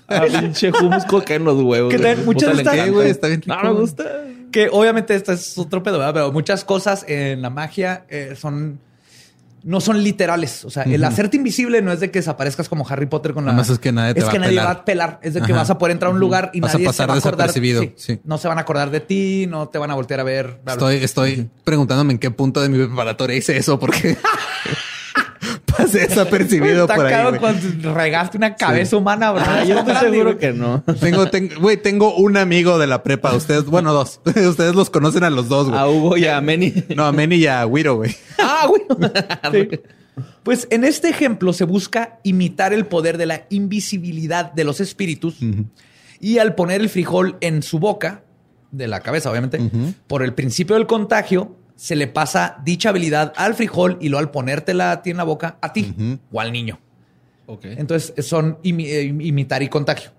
[0.08, 1.92] Ah, pinche hummus coca en los huevos.
[1.92, 2.16] ¿Qué tal?
[2.16, 2.26] güey.
[2.26, 2.84] Muchas Puta, le gracias.
[2.84, 2.92] encanta.
[3.00, 4.04] güey, está bien No rico, me gusta.
[4.52, 6.14] Que obviamente esto es otro pedo, ¿verdad?
[6.14, 8.80] pero muchas cosas en la magia eh, son
[9.66, 10.64] no son literales.
[10.64, 13.52] O sea, el hacerte invisible no es de que desaparezcas como Harry Potter con la.
[13.52, 14.66] Nada más es que nadie te es va que a nadie pelar.
[14.68, 15.20] va a pelar.
[15.24, 15.62] Es de que Ajá.
[15.62, 17.18] vas a poder entrar a un lugar y Vas a nadie pasar se va a
[17.18, 17.52] acordar.
[17.52, 17.94] Sí.
[17.96, 18.20] sí.
[18.24, 20.60] No se van a acordar de ti, no te van a voltear a ver.
[20.64, 20.94] bla, bla.
[20.94, 24.16] Estoy, estoy preguntándome en qué punto de mi preparatoria hice eso porque
[25.78, 27.26] pasé desapercibido Está por ahí.
[27.28, 27.40] güey.
[27.40, 29.60] cuando regaste una cabeza humana, ¿verdad?
[29.60, 30.84] Ah, yo estoy seguro que no.
[31.00, 33.34] Tengo, tengo, güey, tengo un amigo de la prepa.
[33.34, 34.20] Ustedes, bueno, dos.
[34.26, 35.80] Ustedes los conocen a los dos, güey.
[35.80, 36.74] A Hugo y a Meni.
[36.96, 38.16] No, a Manny y a Wiro, güey.
[38.38, 38.82] Ah, güey.
[40.44, 45.38] Pues en este ejemplo se busca imitar el poder de la invisibilidad de los espíritus
[46.22, 48.24] y al poner el frijol en su boca,
[48.72, 49.60] de la cabeza obviamente,
[50.08, 54.32] por el principio del contagio, se le pasa dicha habilidad al frijol y luego al
[54.32, 55.94] ponértela a ti en la boca, a ti
[56.32, 56.80] o al niño.
[57.48, 57.66] Ok.
[57.66, 60.12] Entonces son imi- eh, imitar y contagio.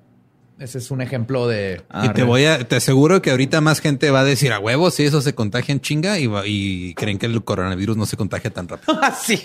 [0.58, 1.82] Ese es un ejemplo de...
[2.02, 4.94] y te voy a, te aseguro que ahorita más gente va a decir a huevos
[4.94, 8.16] si eso se contagia en chinga y, va- y creen que el coronavirus no se
[8.16, 8.98] contagia tan rápido.
[9.02, 9.38] Así.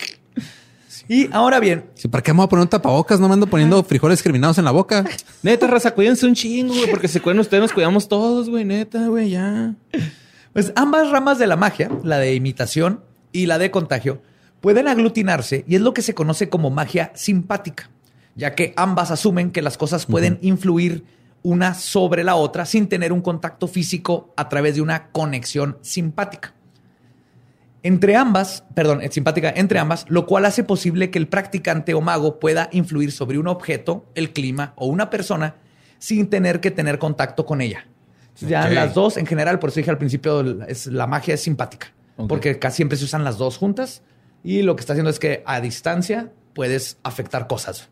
[1.09, 3.19] Y ahora bien, Sí, ¿Para qué me voy a poner un tapabocas?
[3.19, 5.03] No me ando poniendo frijoles germinados en la boca.
[5.43, 9.07] Neta, raza, cuídense un chingo, güey, porque se cuidan ustedes, nos cuidamos todos, güey, neta,
[9.07, 9.73] güey, ya.
[10.53, 14.21] Pues ambas ramas de la magia, la de imitación y la de contagio,
[14.59, 17.89] pueden aglutinarse y es lo que se conoce como magia simpática,
[18.35, 21.05] ya que ambas asumen que las cosas pueden influir
[21.41, 26.53] una sobre la otra sin tener un contacto físico a través de una conexión simpática.
[27.81, 32.01] Entre ambas, perdón, eh, simpática entre ambas, lo cual hace posible que el practicante o
[32.01, 35.55] mago pueda influir sobre un objeto, el clima o una persona
[35.97, 37.87] sin tener que tener contacto con ella.
[38.35, 38.71] Entonces, Ya Ok.
[38.73, 42.27] las dos, en general, por eso dije al principio, es, la magia es simpática, Ok.
[42.29, 44.01] porque casi siempre se usan las dos juntas
[44.43, 47.89] y lo que está haciendo es que a distancia puedes afectar cosas.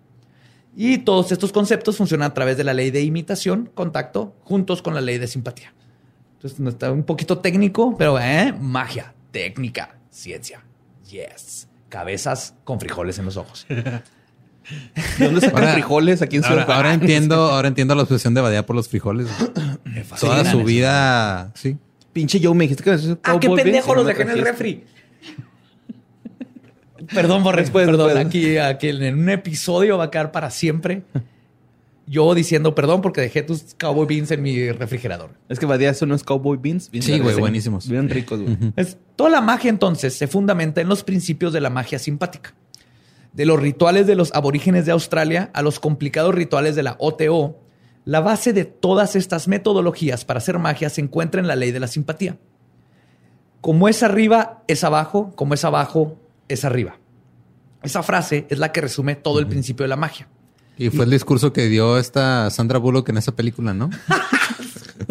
[0.75, 4.93] Y todos estos conceptos funcionan a través de la ley de imitación, contacto, juntos con
[4.95, 5.73] la ley de simpatía.
[6.35, 8.53] Entonces, no está un poquito técnico, pero ¿eh?
[8.57, 10.63] magia, técnica, ciencia.
[11.09, 11.67] Yes.
[11.89, 13.65] Cabezas con frijoles en los ojos.
[15.17, 17.01] ¿De dónde sacan Ahora- frijoles aquí en Ahora, Ciudad ahora Juárez?
[17.01, 19.27] entiendo, ahora entiendo la obsesión de Badía por los frijoles.
[20.19, 21.77] Toda su vida, sí.
[22.13, 22.93] Pinche Joe, me dijiste que...
[22.93, 24.83] es Ah, qué pendejo, los dejé en el refri.
[27.13, 28.07] Perdón, Borre, Después, perdón.
[28.07, 28.25] después.
[28.27, 31.03] Aquí, aquí en un episodio va a quedar para siempre.
[32.05, 35.31] Yo diciendo perdón porque dejé tus cowboy beans en mi refrigerador.
[35.47, 36.89] Es que Badía son unos Cowboy Beans.
[36.89, 37.87] bien Sí, güey, verdes, buenísimos.
[37.87, 38.57] Bien ricos, güey.
[38.75, 42.53] Es- toda la magia entonces se fundamenta en los principios de la magia simpática.
[43.33, 47.59] De los rituales de los aborígenes de Australia a los complicados rituales de la OTO,
[48.05, 51.79] la base de todas estas metodologías para hacer magia se encuentra en la ley de
[51.79, 52.37] la simpatía.
[53.61, 56.97] Como es arriba, es abajo, como es abajo, es arriba.
[57.83, 60.27] Esa frase es la que resume todo el principio de la magia.
[60.77, 63.89] Y fue el discurso que dio esta Sandra Bullock en esa película, ¿no?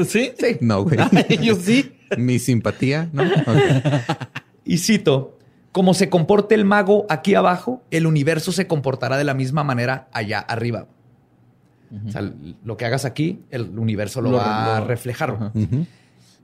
[0.06, 0.32] ¿Sí?
[0.38, 0.56] Sí.
[0.60, 0.98] No, güey.
[1.42, 1.98] Yo sí.
[2.16, 3.22] Mi simpatía, ¿no?
[4.64, 5.37] Y cito,
[5.78, 10.08] como se comporte el mago aquí abajo, el universo se comportará de la misma manera
[10.12, 10.88] allá arriba.
[12.04, 12.32] O sea,
[12.64, 15.52] lo que hagas aquí, el universo lo, Lo- va a reflejar.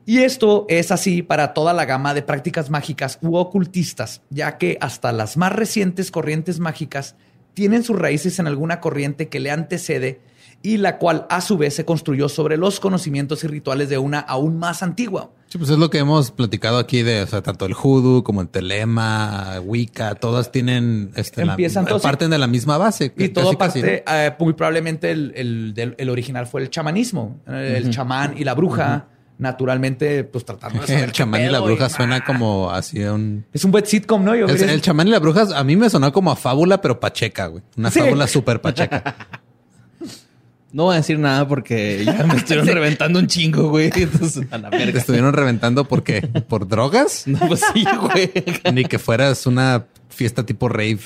[0.07, 4.79] Y esto es así para toda la gama de prácticas mágicas u ocultistas, ya que
[4.81, 7.17] hasta las más recientes corrientes mágicas
[7.55, 10.21] tienen sus raíces en alguna corriente que le antecede
[10.65, 14.19] y la cual a su vez se construyó sobre los conocimientos y rituales de una
[14.19, 15.31] aún más antigua.
[15.47, 18.41] Sí, pues es lo que hemos platicado aquí de, o sea, tanto el hoodoo como
[18.41, 23.05] el telema, Wicca, todas tienen, este, la- Empiezan todos- parten de la misma base.
[23.05, 26.71] Y casi, todo casi, parte, eh, muy probablemente el, el- del- el original fue el
[26.71, 31.61] chamanismo, el chamán y la bruja, naturalmente, pues tratando de saber El chamán y la
[31.61, 33.45] bruja y- suena como así un...
[33.53, 34.35] Es un buen sitcom, ¿no?
[34.35, 37.49] Yo El, chamán y la bruja a mí me sonó como a fábula, pero pacheca,
[37.49, 37.63] güey.
[37.77, 38.01] Una Sí.
[38.01, 39.15] fábula súper pacheca.
[40.75, 43.93] No voy a decir nada porque ya me estuvieron reventando un chingo, güey.
[43.95, 48.33] Entonces, a la Te estuvieron reventando porque por drogas, No, pues sí, güey.
[48.73, 50.99] ni que fueras una fiesta tipo rave.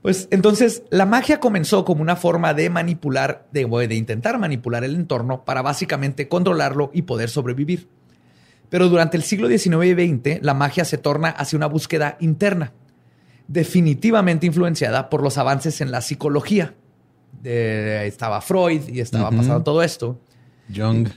[0.00, 4.94] Pues entonces la magia comenzó como una forma de manipular, de, de intentar manipular el
[4.94, 7.88] entorno para básicamente controlarlo y poder sobrevivir.
[8.70, 12.72] Pero durante el siglo XIX y XX, la magia se torna hacia una búsqueda interna,
[13.48, 16.72] definitivamente influenciada por los avances en la psicología.
[17.42, 19.36] De- estaba Freud y estaba Ujú.
[19.38, 20.18] pasando todo esto.
[20.68, 21.08] Young.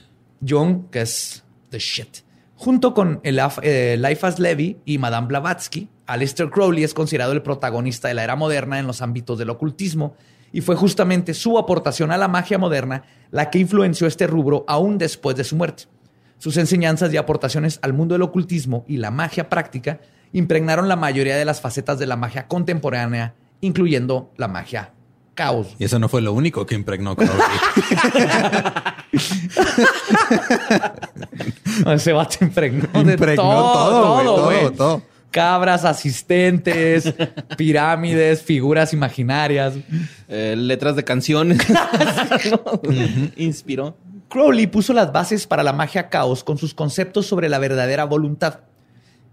[0.46, 2.18] Jung, que es the shit.
[2.56, 8.08] Junto con Elaf- eh, Eliphas Levi y Madame Blavatsky, Aleister Crowley es considerado el protagonista
[8.08, 10.14] de la era moderna en los ámbitos del ocultismo
[10.52, 14.96] y fue justamente su aportación a la magia moderna la que influenció este rubro aún
[14.98, 15.84] después de su muerte.
[16.38, 20.00] Sus enseñanzas y aportaciones al mundo del ocultismo y la magia práctica
[20.32, 24.92] impregnaron la mayoría de las facetas de la magia contemporánea, incluyendo la magia
[25.38, 25.68] caos.
[25.78, 27.34] Y eso no fue lo único que impregnó Crowley.
[31.94, 34.24] Ese vato impregnó, de impregnó todo, todo, güey.
[34.24, 34.70] todo, Todo, güey.
[34.76, 35.02] todo.
[35.30, 37.14] Cabras, asistentes,
[37.56, 39.74] pirámides, figuras imaginarias.
[40.26, 41.58] Eh, letras de canciones.
[43.36, 43.96] Inspiró.
[44.28, 48.60] Crowley puso las bases para la magia caos con sus conceptos sobre la verdadera voluntad,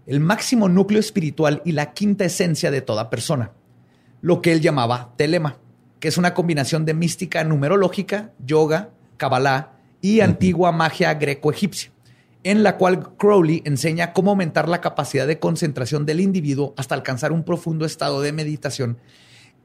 [0.06, 3.50] el máximo núcleo espiritual y la quinta esencia de toda persona,
[4.22, 5.56] lo que él llamaba telema,
[6.00, 11.90] que es una combinación de mística numerológica, yoga, kabbalah y antigua magia greco-egipcia,
[12.44, 17.32] en la cual Crowley enseña cómo aumentar la capacidad de concentración del individuo hasta alcanzar
[17.32, 18.98] un profundo estado de meditación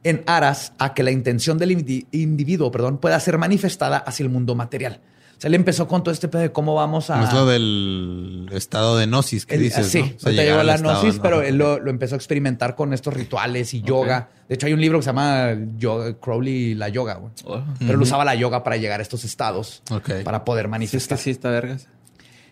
[0.04, 4.30] en aras a que la intención del indi- individuo perdón, pueda ser manifestada hacia el
[4.30, 5.00] mundo material.
[5.41, 7.17] Sea, él empezó con todo este pedo de cómo vamos a...
[7.17, 10.15] No es lo del estado de gnosis que Él- dices, sí, ¿no?
[10.15, 11.21] O sea, llegó la estado, gnosis, ¿no?
[11.23, 14.30] pero él lo, lo empezó a experimentar con estos rituales y yoga.
[14.47, 17.32] De hecho, hay un libro que se llama Yo- Crowley y la yoga, güey.
[17.45, 17.63] Oh.
[17.80, 19.82] Pero él usaba la yoga para llegar a estos estados,
[20.23, 21.17] para poder Sí, es que manifestar.
[21.17, 21.88] sí está vergas.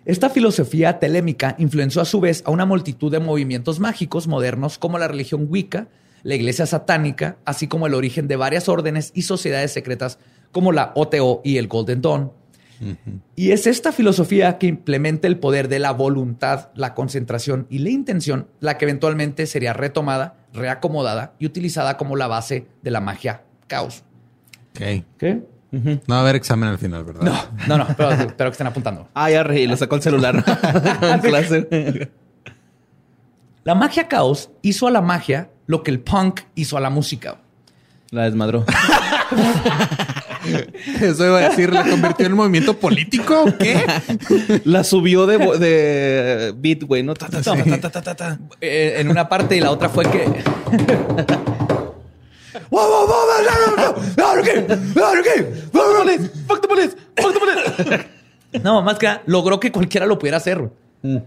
[0.06, 4.98] Esta filosofía telémica influenció a su vez a una multitud de movimientos mágicos modernos como
[4.98, 5.90] la religión Wicca,
[6.24, 10.18] la iglesia satánica, así como el origen de varias órdenes y sociedades secretas
[10.52, 12.32] como la OTO y el Golden Dawn.
[13.36, 17.90] Y es esta filosofía que implementa el poder de la voluntad, la concentración y la
[17.90, 23.44] intención la que eventualmente sería retomada, reacomodada y utilizada como la base de la magia
[23.68, 24.04] caos.
[24.72, 25.04] Ok.
[25.18, 25.44] ¿Qué?
[25.72, 27.22] No va a haber examen al final, ¿verdad?
[27.22, 29.08] No, no, no, pero espero que estén apuntando.
[29.14, 30.36] Ah, ya reí, lo sacó el celular.
[31.02, 32.12] en clase.
[33.64, 37.38] La magia caos hizo a la magia lo que el punk hizo a la música.
[38.12, 38.66] La desmadró.
[41.02, 43.78] Eso iba a decir, ¿la convirtió en movimiento político o qué?
[44.66, 47.14] La subió de, de beat, güey, ¿no?
[47.14, 48.40] Ta, ta, ta, ta, ta, ta, ta, ta.
[48.62, 50.26] Eh, en una parte y la otra fue que.
[58.64, 60.70] No, más que logró que cualquiera lo pudiera hacer.
[61.04, 61.22] güey.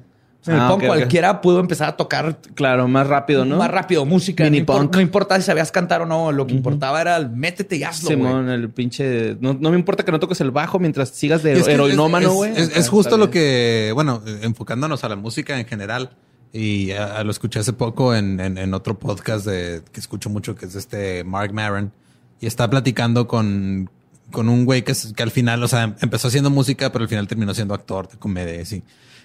[0.45, 3.59] En el Ah, punk cualquiera pudo empezar a tocar Claro, más rápido, ¿no?
[3.59, 4.43] más rápido música.
[4.45, 4.95] Mini no, punk.
[4.97, 8.09] no importa si sabías cantar o no, lo que importaba era el métete y hazlo.
[8.09, 9.37] Simón, el pinche.
[9.41, 12.51] No, no me importa que no toques el bajo mientras sigas de heroinómano, güey.
[12.53, 16.11] Es, es- Está- es justo lo que, bueno, eh, enfocándonos a la música en general.
[16.53, 20.29] Y a- a lo escuché hace poco en, en- en otro podcast de, que escucho
[20.29, 21.93] mucho, que es este Mark Maron.
[22.41, 23.89] Y está platicando con,
[24.33, 27.55] con un güey que, al final, o sea, empezó haciendo música, pero al final terminó
[27.55, 28.57] siendo actor de comedia.
[28.57, 28.83] y así.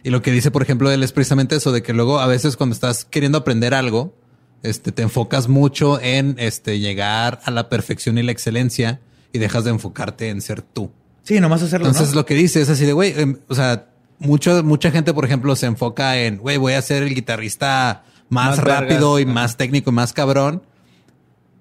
[0.08, 2.56] Y lo que dice, por ejemplo, él es precisamente eso, de que luego a veces
[2.56, 4.16] cuando estás queriendo aprender algo,
[4.64, 9.02] este, te enfocas mucho en este, llegar a la perfección y la excelencia
[9.34, 10.92] y dejas de enfocarte en ser tú.
[11.24, 12.22] Sí, nomás hacerlo, Entonces ¿no?
[12.22, 13.90] lo que dice es así de, güey, em, o sea,
[14.20, 18.52] mucho, mucha gente, por ejemplo, se enfoca en, güey, voy a ser el guitarrista más,
[18.52, 19.30] Más rápido vergas.
[19.30, 20.64] y más técnico y más cabrón.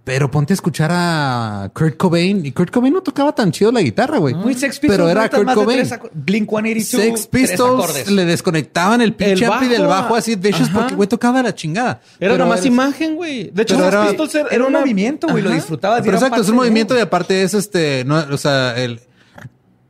[0.06, 3.80] Pero ponte a escuchar a Kurt Cobain y Kurt Cobain no tocaba tan chido la
[3.82, 4.34] guitarra, güey.
[4.34, 5.88] Güey, Sex Pistols, Pero era Kurt de Cobain.
[6.14, 6.86] Blink 182.
[7.02, 10.78] Sex Pistols le desconectaban el pinche El amp y del bajo, así Vicious ajá.
[10.78, 12.00] porque güey tocaba la chingada.
[12.20, 13.50] Era Pero nomás imagen, güey.
[13.52, 16.02] De hecho, Sex era- Pistols era, Era un movimiento, güey, lo disfrutabas.
[16.04, 19.00] Pero exacto, es un de- movimiento y aparte es este, no, o sea, el,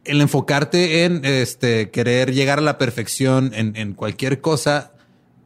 [0.05, 4.93] el enfocarte en este querer llegar a la perfección en, en cualquier cosa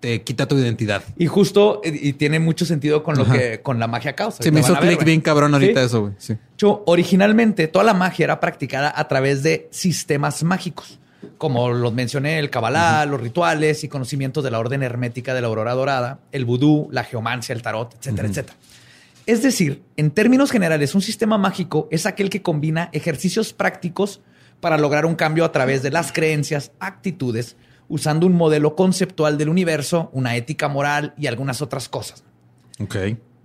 [0.01, 1.03] te quita tu identidad.
[1.19, 3.35] Y justo, eh, y tiene mucho sentido con lo Ajá.
[3.39, 4.43] que, con la magia causa.
[4.43, 4.97] Se me hizo güey.
[5.05, 5.87] bien cabrón ahorita Sí.
[5.87, 6.13] eso, güey.
[6.19, 6.37] Sí.
[6.55, 10.99] Hecho, originalmente toda la magia era practicada a través de sistemas mágicos,
[11.37, 15.49] como los mencioné, el Kabbalah, los rituales y conocimientos de la orden hermética de la
[15.49, 18.57] aurora dorada, el vudú, la geomancia, el tarot, etcétera, etcétera.
[19.27, 24.23] Es decir, en términos generales, un sistema mágico es aquel que combina ejercicios prácticos
[24.61, 27.57] para lograr un cambio a través de las creencias, actitudes,
[27.91, 32.25] usando un modelo conceptual del universo, una ética moral y algunas otras cosas.
[32.79, 32.97] Ok.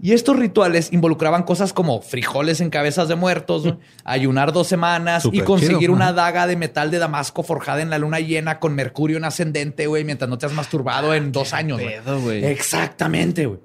[0.02, 5.28] Y estos rituales involucraban cosas como frijoles en cabezas de muertos, güey, ayunar dos semanas
[5.32, 8.76] y conseguir chido, una daga de metal de Damasco forjada en la luna llena con
[8.76, 11.82] Mercurio en ascendente, güey, mientras no te has masturbado en dos años.
[11.82, 12.44] pedo, güey.
[12.44, 13.60] Exactamente, güey.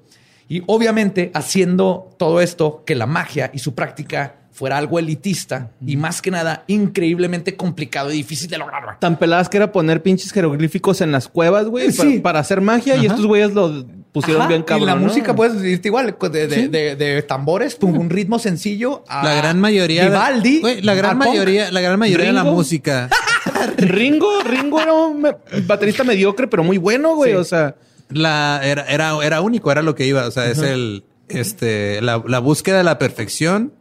[0.49, 5.97] Y obviamente haciendo todo esto, que la magia y su práctica fuera algo elitista y
[5.97, 8.85] más que nada increíblemente complicado y difícil de lograr.
[8.85, 8.97] güey.
[8.99, 12.19] Tan peladas que era poner pinches jeroglíficos en las cuevas, güey, Sí.
[12.19, 12.97] para, hacer magia.
[12.97, 14.83] Y estos güeyes lo pusieron Ajá, bien cabrón.
[14.83, 15.03] Y la ¿no?
[15.07, 19.05] música puedes irte igual, de, de- de- de tambores, pum, un ritmo sencillo.
[19.09, 20.03] a La gran mayoría.
[20.03, 20.61] de- Vivaldi.
[20.61, 21.29] Güey, la gran punk.
[21.29, 23.09] mayoría, la gran mayoría de la música.
[23.79, 25.37] Ringo, Ringo era un me-
[25.67, 27.33] baterista mediocre, pero muy bueno, güey.
[27.33, 27.37] Sí.
[27.37, 27.77] O sea,
[28.09, 30.27] La, era, era, era único, era lo que iba.
[30.27, 33.73] O sea, es el, este, la, la búsqueda de la perfección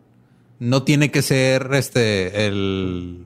[0.59, 3.25] no tiene que ser este, el,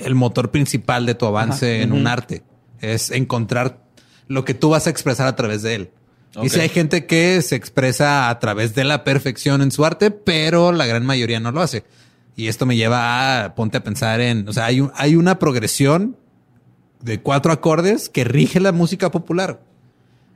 [0.00, 2.42] el motor principal de tu avance en un arte.
[2.80, 3.82] Es encontrar
[4.28, 5.90] lo que tú vas a expresar a través de él.
[6.42, 10.10] Y si hay gente que se expresa a través de la perfección en su arte,
[10.10, 11.84] pero la gran mayoría no lo hace.
[12.36, 15.38] Y esto me lleva a, ponte a pensar en, o sea, hay, un- hay una
[15.38, 16.16] progresión
[17.00, 19.60] de cuatro acordes que rige la música popular.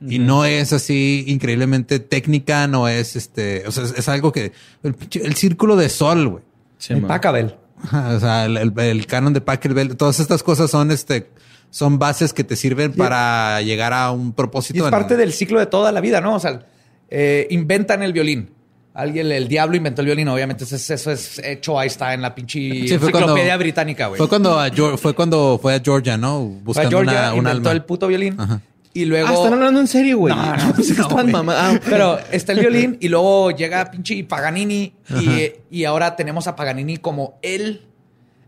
[0.07, 4.51] Y no es así increíblemente técnica, no es este, o sea, es, es algo que
[4.83, 6.43] el, el círculo de sol, güey.
[6.89, 7.55] El Pachelbel.
[7.83, 11.29] Ajá, O sea, el, el- el canon de Pachelbel, todas estas cosas son este,
[11.69, 14.79] son bases que te sirven para llegar a un propósito.
[14.79, 16.35] Y es parte del ciclo de toda la vida, ¿no?
[16.35, 16.65] O sea,
[17.09, 18.49] eh, inventan el violín.
[18.93, 20.65] Alguien, el diablo inventó el violín, obviamente.
[20.65, 24.17] Eso es, eso es hecho, ahí está en la pinche Sí, enciclopedia cuando- británica, güey.
[24.17, 26.39] Fue cuando a fue cuando fue a Georgia, ¿no?
[26.39, 27.71] Fue a Buscando Georgia, una, un inventó alma.
[27.71, 28.35] el puto violín.
[28.39, 28.61] Ajá.
[28.93, 29.27] Y luego...
[29.29, 30.33] ah, están hablando en serio, güey.
[30.35, 31.27] No, no, no, güey.
[31.31, 31.79] mamá- ah.
[31.89, 36.97] Pero está el violín y luego llega pinche Paganini y, y ahora tenemos a Paganini
[36.97, 37.85] como él,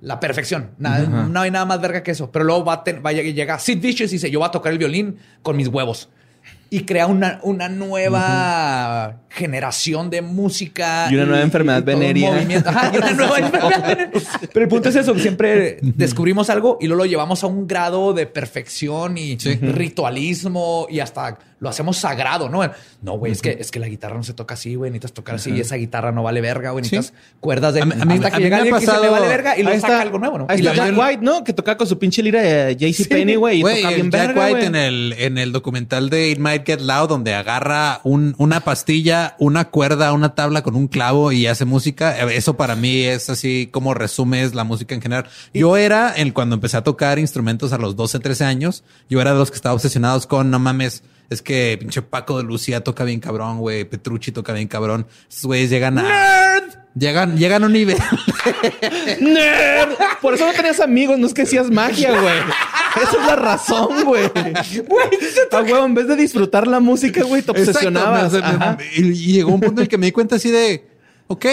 [0.02, 0.72] la perfección.
[0.80, 2.30] Nada- No hay nada más verga que eso.
[2.32, 4.48] Pero luego va a ten- va a lleg- llega Sid Vicious y dice, yo voy
[4.48, 6.10] a tocar el violín con mis huevos.
[6.74, 11.08] Y crea una, una nueva generación de música.
[11.12, 12.68] Y una nueva enfermedad todo un.
[12.68, 14.10] Ajá, y una nueva enfermedad.
[14.52, 17.68] Pero el punto es eso, que siempre descubrimos algo y luego lo llevamos a un
[17.68, 19.54] grado de perfección y Sí.
[19.56, 22.62] ritualismo y hasta lo hacemos sagrado, ¿no?
[23.02, 25.36] No, güey, es, que, es que la guitarra no se toca así, güey, necesitas tocar
[25.36, 26.96] así y esa guitarra no vale verga, güey, Sí.
[26.98, 27.82] necesitas cuerdas de...
[27.82, 29.52] A mí- a mí- hasta a que mí llega me ha que pasado- vale verga
[29.56, 30.46] y Ahí luego está, saca algo nuevo, ¿no?
[30.50, 31.44] Ahí Y está la- Jack White, ¿no?
[31.44, 33.60] Que toca con su pinche lira de JC Penny, güey.
[33.60, 36.66] Y Güey, toca bien Jack verga, White en el, en el documental de It Might
[36.66, 41.48] Get Loud, donde agarra un- una pastilla, una cuerda, una tabla con un clavo y
[41.48, 42.18] hace música.
[42.30, 45.28] Eso para mí es así como resumes la música en general.
[45.54, 49.32] Yo era, el, cuando empecé a tocar instrumentos a los 12, 13 años, yo era
[49.32, 53.04] de los que estaba obsesionados con, no mames, es que pinche Paco de Lucía toca
[53.04, 55.08] bien cabrón, güey, Petrucci toca bien cabrón.
[55.30, 56.60] Estos güeyes llegan a...
[56.96, 57.98] Llegan, llegan a un nivel.
[59.20, 59.94] ¡Nerd!
[60.22, 62.36] Por eso no tenías amigos, no es que hacías magia, güey.
[63.02, 64.30] Esa es la razón, güey.
[64.36, 68.34] Ah, güey, en vez de disfrutar la música, güey, te obsesionabas.
[68.36, 68.78] Exacto, me- Ajá.
[68.78, 70.86] me- y, y llegó un punto en el que me di cuenta así de,
[71.28, 71.46] ok,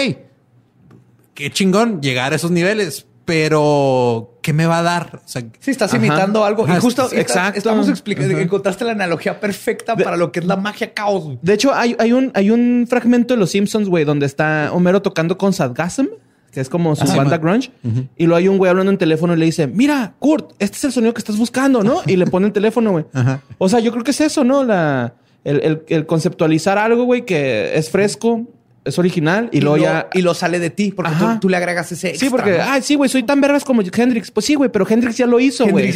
[1.33, 5.21] qué chingón llegar a esos niveles, pero ¿qué me va a dar?
[5.23, 5.97] O sea, Sí, estás Ajá.
[6.05, 6.63] imitando algo.
[6.65, 7.57] Ajá, y justo es- exacto.
[7.57, 8.33] estamos explicando.
[8.33, 8.41] Ajá.
[8.43, 11.23] Encontraste la analogía perfecta para lo que es la magia caos.
[11.25, 11.39] güey.
[11.41, 15.01] De hecho, hay, hay un, hay un fragmento de Los Simpsons, güey, donde está Homero
[15.01, 16.07] tocando con Sadgasm,
[16.51, 17.71] que es como su Ah, banda grunge.
[18.17, 20.83] Y luego hay un güey hablando en teléfono y le dice, mira, Kurt, este es
[20.85, 22.01] el sonido que estás buscando, ¿no?
[22.05, 23.05] Y le pone el teléfono, güey.
[23.13, 23.41] Ajá.
[23.57, 24.63] O sea, yo creo que es eso, ¿no?
[24.63, 25.13] La,
[25.45, 28.47] el, el- el conceptualizar algo, güey, que es fresco,
[28.83, 30.09] es original y, Y, luego lo, ya...
[30.13, 32.27] y lo sale de ti porque tú, le agregas ese extra.
[32.27, 32.63] Sí, porque, ¿no?
[32.63, 34.31] ay, sí, güey, soy tan vergas como Hendrix.
[34.31, 35.93] Pues sí, güey, pero Hendrix ya lo hizo, güey.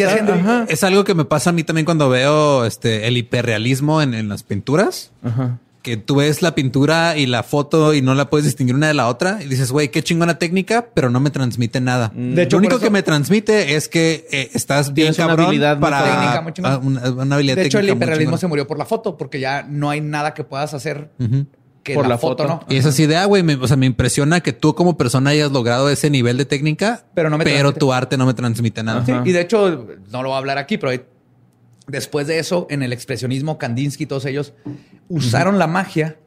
[0.68, 4.30] Es algo que me pasa a mí también cuando veo este el hiperrealismo en, en
[4.30, 5.12] las pinturas.
[5.24, 5.60] Ajá.
[5.82, 8.96] Que tú ves la pintura y la foto y no la puedes distinguir una de
[8.96, 12.12] la otra y dices, güey, qué chingona técnica, pero no me transmite nada.
[12.16, 15.28] De hecho, lo único eso- que me transmite es que eh, estás bien Tienes una
[15.28, 18.66] cabrón habilidad muy para Técnica ah, una, una habilidad De hecho, el hiperrealismo se murió
[18.66, 21.12] por la foto porque ya no hay nada que puedas hacer
[21.86, 22.66] que Por la, la foto, foto.
[22.68, 22.74] no.
[22.74, 25.30] Y es así de, ah, güey, me- o sea, me impresiona que tú como persona
[25.30, 27.80] hayas logrado ese nivel de técnica, Pero no me transmite.
[27.80, 29.06] tu arte no me transmite nada.
[29.06, 30.92] Sí, y de hecho, no lo voy a hablar aquí, pero
[31.88, 34.54] después de eso, en el expresionismo, Kandinsky y todos ellos
[35.10, 36.18] usaron la magia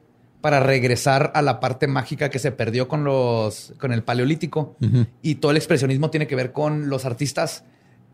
[0.41, 4.77] para regresar a la parte mágica que se perdió con los con el paleolítico.
[5.21, 7.65] Y todo el expresionismo tiene que ver con los artistas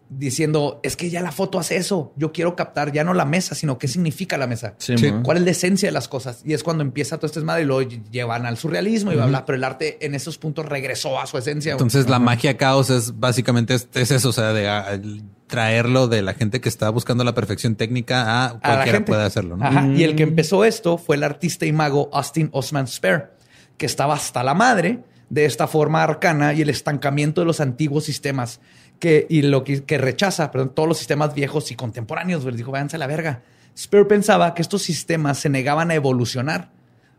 [0.09, 3.55] diciendo, es que ya la foto hace eso, yo quiero captar ya no la mesa,
[3.55, 4.75] sino qué significa la mesa.
[4.77, 4.95] Sí.
[5.23, 6.41] ¿Cuál es la esencia de las cosas?
[6.45, 9.45] Y es cuando empieza todo este desmadre y lo llevan al surrealismo y bla, bla,
[9.45, 11.71] pero el arte en esos puntos regresó a su esencia.
[11.71, 14.99] Entonces la magia caos es básicamente es, es eso, o sea, de ah,
[15.47, 19.57] traerlo de la gente que está buscando la perfección técnica a a cualquiera puede hacerlo,
[19.57, 19.65] ¿no?
[19.65, 19.87] Ajá.
[19.87, 23.29] Y el que empezó esto fue el artista y mago Austin Osman Spare,
[23.77, 28.05] que estaba hasta la madre de esta forma arcana y el estancamiento de los antiguos
[28.05, 28.59] sistemas
[28.99, 32.43] que, y lo que, rechaza, todos los sistemas viejos y contemporáneos.
[32.43, 32.55] güey.
[32.55, 33.43] Dijo, váyanse a la verga.
[33.77, 36.71] Spare pensaba que estos sistemas se negaban a evolucionar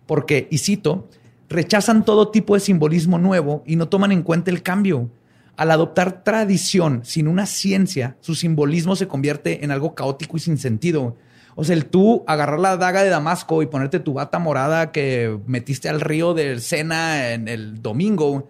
[0.07, 1.09] porque, y cito,
[1.49, 5.11] rechazan todo tipo de simbolismo nuevo y no toman en cuenta el cambio.
[5.57, 10.59] Al adoptar tradición sin una ciencia, su simbolismo se convierte en algo caótico y sin
[10.59, 11.17] sentido.
[11.55, 15.39] O sea, el tú agarrar la daga de Damasco y ponerte tu bata morada que
[15.47, 18.49] metiste al río del Sena en el domingo,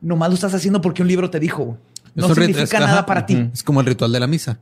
[0.00, 1.76] nomás lo estás haciendo porque un libro te dijo.
[2.16, 3.48] No significa nada ajá, para ti.
[3.52, 4.58] Es como el ritual de la misa.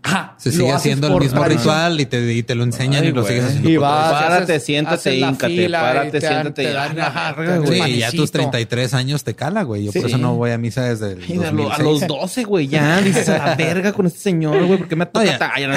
[0.00, 1.60] Ajá, Se lo sigue haciendo el por mismo tradición.
[1.74, 3.32] ritual y te, y te lo enseñan Ay, y lo güey.
[3.34, 3.68] sigues haciendo.
[3.68, 4.12] Y por vas.
[4.22, 8.26] Párate, siéntate, híncate, y párate, siéntate te y- dan- ajá, Sí, ya tus manecito.
[8.32, 9.84] 33 años te cala, güey.
[9.86, 11.82] Yo por eso no voy a misa desde el Y a, lo- a 2006.
[11.82, 15.24] los 12, güey, ya dices a la verga con este señor, güey, porque me toca
[15.66, 15.76] no,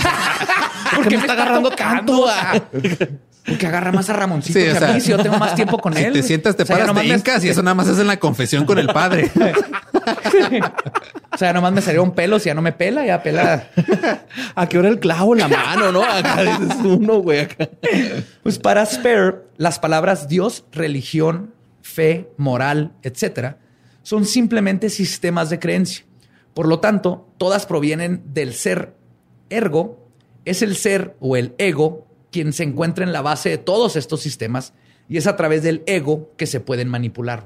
[0.97, 2.25] ¿Por qué me está agarrando tanto?
[3.45, 5.79] Porque agarra más a Ramoncito Sí, o a sea, mí si yo tengo más tiempo
[5.79, 6.13] con Si él.
[6.13, 8.05] te sientas, te O sea, paras, te me- hincas y eso nada más es en
[8.07, 9.31] la confesión con el padre.
[11.33, 13.67] O sea, nomás me salió un pelo, si ya no me pela, ya pela.
[14.55, 16.03] ¿A qué hora el clavo en la mano, no?
[16.03, 17.41] Acá dices uno, güey.
[17.41, 17.69] acá.
[18.43, 23.59] Pues para Spare, las palabras Dios, religión, fe, moral, etcétera,
[24.03, 26.05] son simplemente sistemas de creencia.
[26.53, 28.95] Por lo tanto, todas provienen del ser.
[29.49, 30.09] Ergo,
[30.45, 34.21] es el ser o el ego quien se encuentra en la base de todos estos
[34.21, 34.73] sistemas
[35.09, 37.45] y es a través del ego que se pueden manipular.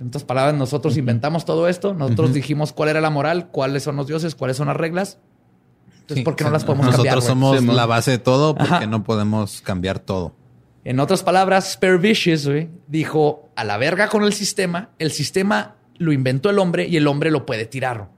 [0.00, 3.96] En otras palabras, nosotros inventamos todo esto, nosotros dijimos cuál era la moral, cuáles son
[3.96, 5.18] los dioses, cuáles son las reglas.
[6.00, 7.38] Entonces, Sí, ¿por qué no las podemos Nosotros cambiar?
[7.38, 7.58] güey?
[7.60, 8.86] somos la base de todo porque Ajá.
[8.86, 10.34] no podemos cambiar todo.
[10.84, 12.48] En otras palabras, Spare Vicious
[12.88, 14.90] dijo a la verga con el sistema.
[14.98, 18.08] El sistema lo inventó el hombre y el hombre lo puede tirar.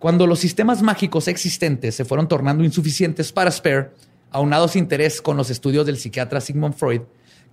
[0.00, 3.90] Cuando los sistemas mágicos existentes se fueron tornando insuficientes para Spare,
[4.30, 7.02] aunado su interés con los estudios del psiquiatra Sigmund Freud,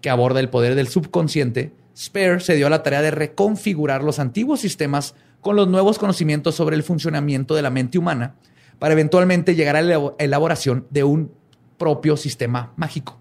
[0.01, 4.19] que aborda el poder del subconsciente, Spare se dio a la tarea de reconfigurar los
[4.19, 8.35] antiguos sistemas con los nuevos conocimientos sobre el funcionamiento de la mente humana
[8.77, 11.31] para eventualmente llegar a la elabo- elaboración de un
[11.79, 13.17] propio sistema mágico.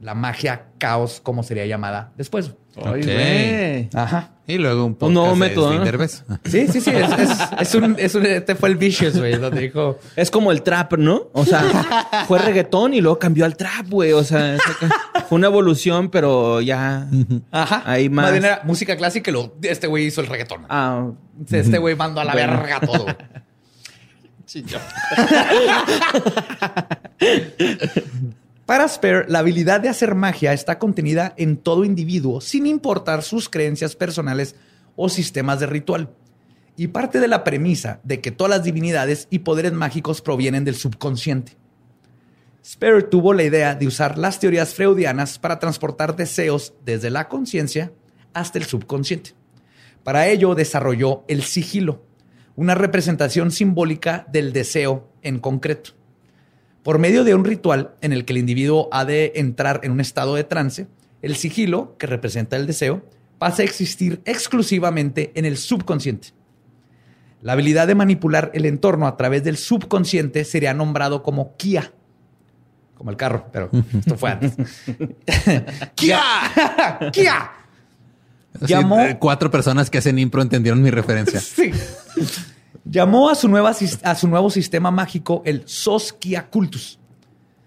[0.00, 2.52] La magia caos, como sería llamada después.
[2.76, 3.04] Ay, Ok.
[3.04, 3.88] güey.
[3.94, 4.30] Ajá.
[4.46, 5.84] Y luego un Un nuevo método, ¿no?
[6.44, 6.90] Sí, sí, sí.
[6.90, 9.98] Es, es- es un, es un- este fue el Vicious, güey, donde dijo.
[10.16, 11.28] Es como el trap, ¿no?
[11.32, 14.12] O sea, fue reggaetón y luego cambió al trap, güey.
[14.12, 14.56] O sea,
[15.28, 17.06] fue una evolución, pero ya.
[17.52, 17.82] Ajá.
[17.86, 18.32] Hay más.
[18.32, 20.66] bien era música clásica y lo, este güey hizo el reggaetón.
[20.68, 21.10] Ah,
[21.50, 22.52] Este güey mandó a la Bueno.
[22.56, 23.04] verga todo.
[23.04, 23.16] güey.
[28.70, 33.48] Para Spare, la habilidad de hacer magia está contenida en todo individuo, sin importar sus
[33.48, 34.54] creencias personales
[34.94, 36.14] o sistemas de ritual.
[36.76, 40.76] Y parte de la premisa de que todas las divinidades y poderes mágicos provienen del
[40.76, 41.56] subconsciente.
[42.64, 47.92] Spare tuvo la idea de usar las teorías freudianas para transportar deseos desde la conciencia
[48.34, 49.32] hasta el subconsciente.
[50.04, 52.04] Para ello desarrolló el sigilo,
[52.54, 55.99] una representación simbólica del deseo en concreto.
[56.82, 60.00] Por medio de un ritual en el que el individuo ha de entrar en un
[60.00, 60.86] estado de trance,
[61.22, 63.04] el sigilo, que representa el deseo,
[63.38, 66.28] pasa a existir exclusivamente en el subconsciente.
[67.42, 71.92] La habilidad de manipular el entorno a través del subconsciente sería nombrado como Kia.
[72.94, 74.52] Como el carro, pero esto fue antes.
[75.94, 76.20] ¡Kia!
[77.12, 77.50] ¡Kia!
[78.60, 81.40] Llamó- eh, cuatro personas que hacen impro entendieron mi referencia.
[81.40, 81.70] Sí.
[82.84, 86.98] Llamó a su, nueva, a su nuevo sistema mágico el Sos Kia Cultus.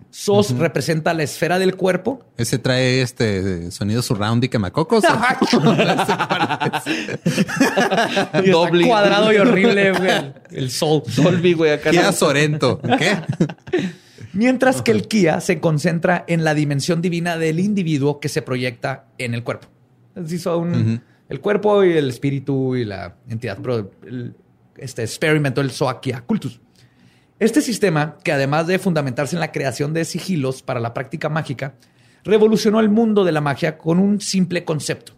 [0.09, 2.20] Sos representa la esfera del cuerpo.
[2.38, 5.03] Ese trae este sonido surround y quemacocos.
[8.51, 8.88] Doble.
[8.88, 10.34] cuadrado y horrible, güey.
[10.51, 11.03] el- sol.
[11.16, 11.89] Dolby, güey, acá.
[11.91, 12.80] Kia no- Sorento.
[12.82, 13.18] ¿Qué?
[14.34, 19.05] Mientras que el Kia se concentra en la dimensión divina del individuo que se proyecta
[19.18, 19.68] en el cuerpo.
[20.16, 23.57] Así son el cuerpo y el espíritu y la entidad.
[23.61, 24.36] Pero el-
[24.78, 26.59] este experimento el Soa Kia Cultus.
[27.39, 31.76] Este sistema, que además de fundamentarse en la creación de sigilos para la práctica mágica,
[32.24, 35.13] revolucionó el mundo de la magia con un simple concepto.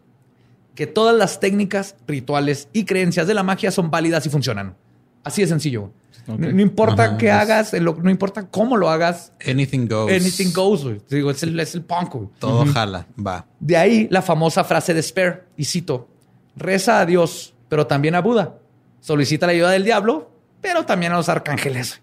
[0.74, 4.76] Que todas las técnicas, rituales y creencias de la magia son válidas y funcionan.
[5.24, 5.92] Así de sencillo.
[6.28, 10.12] No, no importa Ajá, qué es- hagas, no importa cómo lo hagas, Anything goes.
[10.12, 10.84] anything goes.
[10.84, 11.00] güey.
[11.10, 12.14] Digo, es el, es el punk.
[12.16, 12.30] güey.
[12.40, 13.06] Todo jala.
[13.24, 13.46] Va.
[13.60, 16.10] De ahí la famosa frase de Spare, y cito,
[16.56, 18.58] reza a Dios, pero también a Buda.
[19.06, 20.32] Solicita la ayuda del diablo,
[20.62, 22.02] pero también a los arcángeles.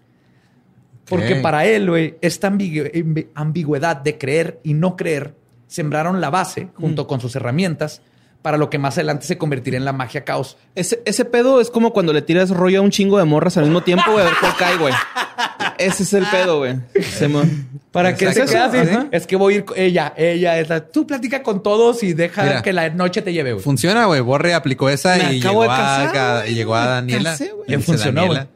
[1.03, 5.35] Porque para él, güey, esta ambigüedad de creer y no creer
[5.67, 8.01] sembraron la base, junto con sus herramientas,
[8.41, 10.55] para lo que más adelante se convertiría en la magia caos.
[10.75, 13.65] Ese, ese pedo es como cuando le tiras rollo a un chingo de morras al
[13.65, 14.93] mismo tiempo, güey, a ver cuál cae, güey.
[15.85, 16.75] Ese es el pedo, güey.
[17.29, 17.43] Mo-
[17.91, 19.07] Para que se así, Ajá.
[19.11, 22.13] es que voy a ir con ella, ella es la, tú platica con todos y
[22.13, 22.61] deja Mira.
[22.61, 23.63] que la noche te lleve, güey.
[23.63, 24.21] Funciona, güey.
[24.21, 26.51] Borre aplicó esa Me y acabo llegó, de casar, a, güey.
[26.51, 27.31] y llegó a Daniela.
[27.31, 27.73] casé, güey.
[27.73, 28.47] Y Funcionó, Daniela,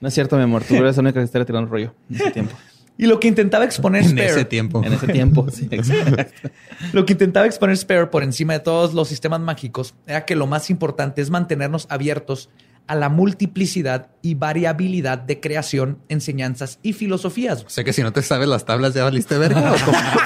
[0.00, 0.64] No es cierto, mi amor.
[0.64, 2.56] Tú eres la única que estaría tirando rollo en ese tiempo.
[2.98, 4.82] Y lo que intentaba exponer En Spare, ese tiempo.
[4.84, 5.66] En ese tiempo, sí.
[5.70, 6.24] exacto.
[6.92, 10.46] lo que intentaba exponer Spare por encima de todos los sistemas mágicos era que lo
[10.46, 12.50] más importante es mantenernos abiertos
[12.86, 17.64] a la multiplicidad y variabilidad de creación, enseñanzas y filosofías.
[17.64, 19.72] O sea que si no te sabes las tablas, ya valiste verga.
[19.72, 19.76] ¿o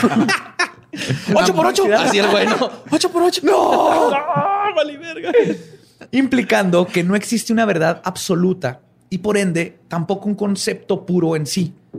[0.09, 0.26] cómo?
[1.40, 1.84] ¡Ocho por ocho!
[1.96, 2.70] Así el güey, no.
[2.90, 3.42] ¡Ocho por ocho!
[3.44, 4.11] ¡No!
[4.76, 5.32] ¡Vale, verga!
[6.12, 8.80] implicando que no existe una verdad absoluta
[9.11, 11.72] y por ende tampoco un concepto puro en sí.
[11.92, 11.98] O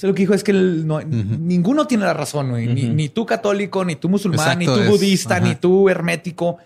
[0.00, 2.66] sea, lo que dijo es que el- no- ninguno tiene la razón, güey.
[2.68, 5.46] ni, ni tú católico, ni tú musulmán, ni tú es- budista, ajá.
[5.46, 6.58] ni tú hermético.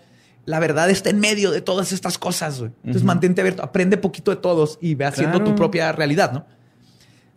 [0.45, 2.59] La verdad está en medio de todas estas cosas.
[2.59, 2.71] güey.
[2.83, 5.51] Entonces mantente abierto, aprende poquito de todos y ve haciendo Claro.
[5.51, 6.45] tu propia realidad, ¿no?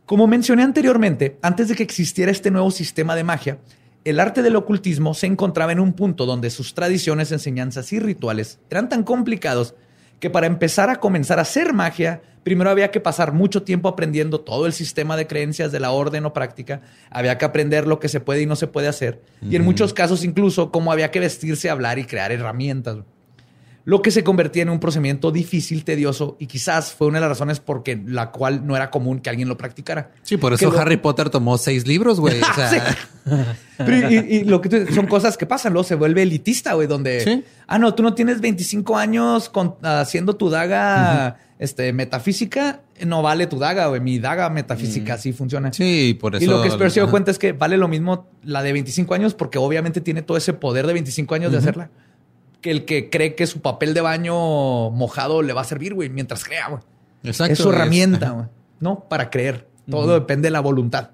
[0.06, 3.58] Como mencioné anteriormente, antes de que existiera este nuevo sistema de magia,
[4.04, 8.60] el arte del ocultismo se encontraba en un punto donde sus tradiciones, enseñanzas y rituales
[8.70, 9.74] eran tan complicados
[10.20, 14.40] que para empezar a comenzar a hacer magia, primero había que pasar mucho tiempo aprendiendo
[14.40, 18.08] todo el sistema de creencias de la orden o práctica, había que aprender lo que
[18.08, 21.20] se puede y no se puede hacer, y en muchos casos incluso cómo había que
[21.20, 22.98] vestirse, hablar y crear herramientas
[23.86, 27.30] lo que se convertía en un procedimiento difícil, tedioso y quizás fue una de las
[27.30, 30.10] razones por que la cual no era común que alguien lo practicara.
[30.22, 32.40] Sí, por Que eso lo- Harry Potter tomó seis libros, güey.
[32.40, 32.78] O sea, Sí.
[33.78, 36.86] Pero y, y lo que tú- son cosas que pasan, luego se vuelve elitista, güey,
[36.88, 37.44] donde Sí.
[37.66, 43.46] ah no, tú no tienes 25 años con- haciendo tu daga este metafísica, no vale
[43.46, 45.72] tu daga, güey, mi daga metafísica así funciona.
[45.72, 46.44] sí, por eso.
[46.44, 49.14] Y lo que Spears se dio cuenta es que vale lo mismo la de 25
[49.14, 51.90] años porque obviamente tiene todo ese poder de 25 años de hacerla.
[52.66, 56.08] Que el que cree que su papel de baño mojado le va a servir, güey,
[56.08, 56.82] mientras crea, güey.
[57.22, 58.46] Exacto, es su herramienta, güey,
[58.80, 59.04] ¿no?
[59.08, 59.68] Para creer.
[59.88, 61.10] Todo depende de la voluntad.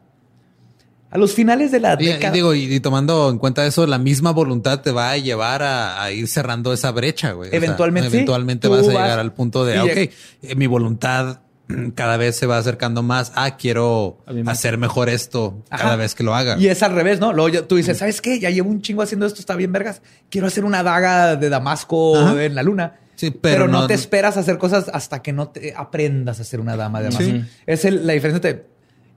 [1.11, 2.33] A los finales de la Y, y década...
[2.33, 6.03] digo, y, y tomando en cuenta eso, la misma voluntad te va a llevar a,
[6.03, 7.49] a ir cerrando esa brecha, güey.
[7.49, 8.17] O sea, Eventualmente, sí.
[8.17, 11.41] eventualmente vas a vas- llegar al punto de, y ok, eh, mi voluntad
[11.95, 15.83] cada vez se va acercando más a quiero hacer mejor esto Ajá.
[15.85, 16.57] cada vez que lo haga.
[16.59, 17.33] Y es al revés, ¿no?
[17.33, 18.39] Luego tú dices, ¿sabes qué?
[18.41, 20.03] Ya llevo un chingo haciendo esto, está bien vergas.
[20.31, 22.45] Quiero hacer una daga de Damasco Ajá.
[22.45, 22.99] en la luna.
[23.15, 26.39] Sí, pero, pero no, no- te esperas a hacer cosas hasta que no te aprendas
[26.39, 27.25] a hacer una dama de Damasco.
[27.25, 27.45] Sí.
[27.67, 28.67] Es el- la diferencia entre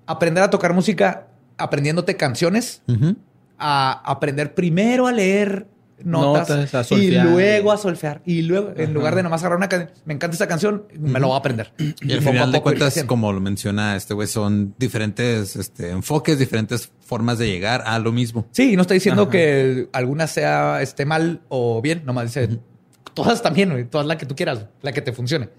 [0.06, 1.28] aprender a tocar música
[1.58, 2.82] aprendiéndote canciones
[3.58, 5.68] a aprender primero a leer
[6.04, 7.26] notas, Notas, a y solfear.
[7.28, 8.22] luego a solfear.
[8.26, 11.28] Y luego, en lugar de nomás agarrar una canción, me encanta esta canción, me lo
[11.28, 11.72] voy a aprender.
[11.78, 16.92] Y al final de cuentas, como lo menciona este güey, son diferentes este, enfoques, diferentes
[17.02, 18.48] formas de llegar a lo mismo.
[18.52, 22.60] Sí, y no estoy diciendo que alguna sea esté mal o bien, nomás dice
[23.14, 25.50] todas también, todas la que tú quieras, la que te funcione.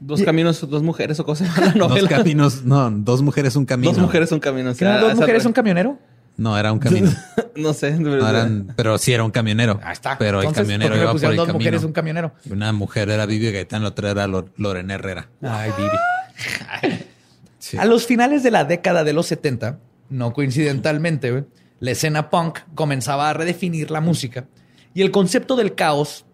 [0.00, 1.48] Dos caminos, dos mujeres o cosas.
[1.76, 3.92] Dos caminos, no, dos mujeres, un camino.
[3.92, 4.70] Dos mujeres, un camino.
[4.70, 5.96] o ¿Que sea, no, dos mujeres un camionero?
[6.42, 7.10] No, era un camino.
[7.54, 7.92] No sé.
[7.98, 9.78] No eran, pero sí era un camionero.
[9.84, 10.16] Ahí está.
[10.18, 11.58] Pero el Entonces, camionero ¿por qué le iba por el dos camino.
[11.58, 12.32] mujeres un camionero?
[12.50, 15.28] Una mujer era Vivi Gaitán, la otra era Lor- Lorena Herrera.
[15.42, 16.98] Ay, Vivi.
[17.58, 17.76] Sí.
[17.78, 19.78] A los finales de la década de los 70,
[20.10, 21.44] no coincidentalmente,
[21.78, 24.46] la escena punk comenzaba a redefinir la música
[24.94, 26.24] y el concepto del caos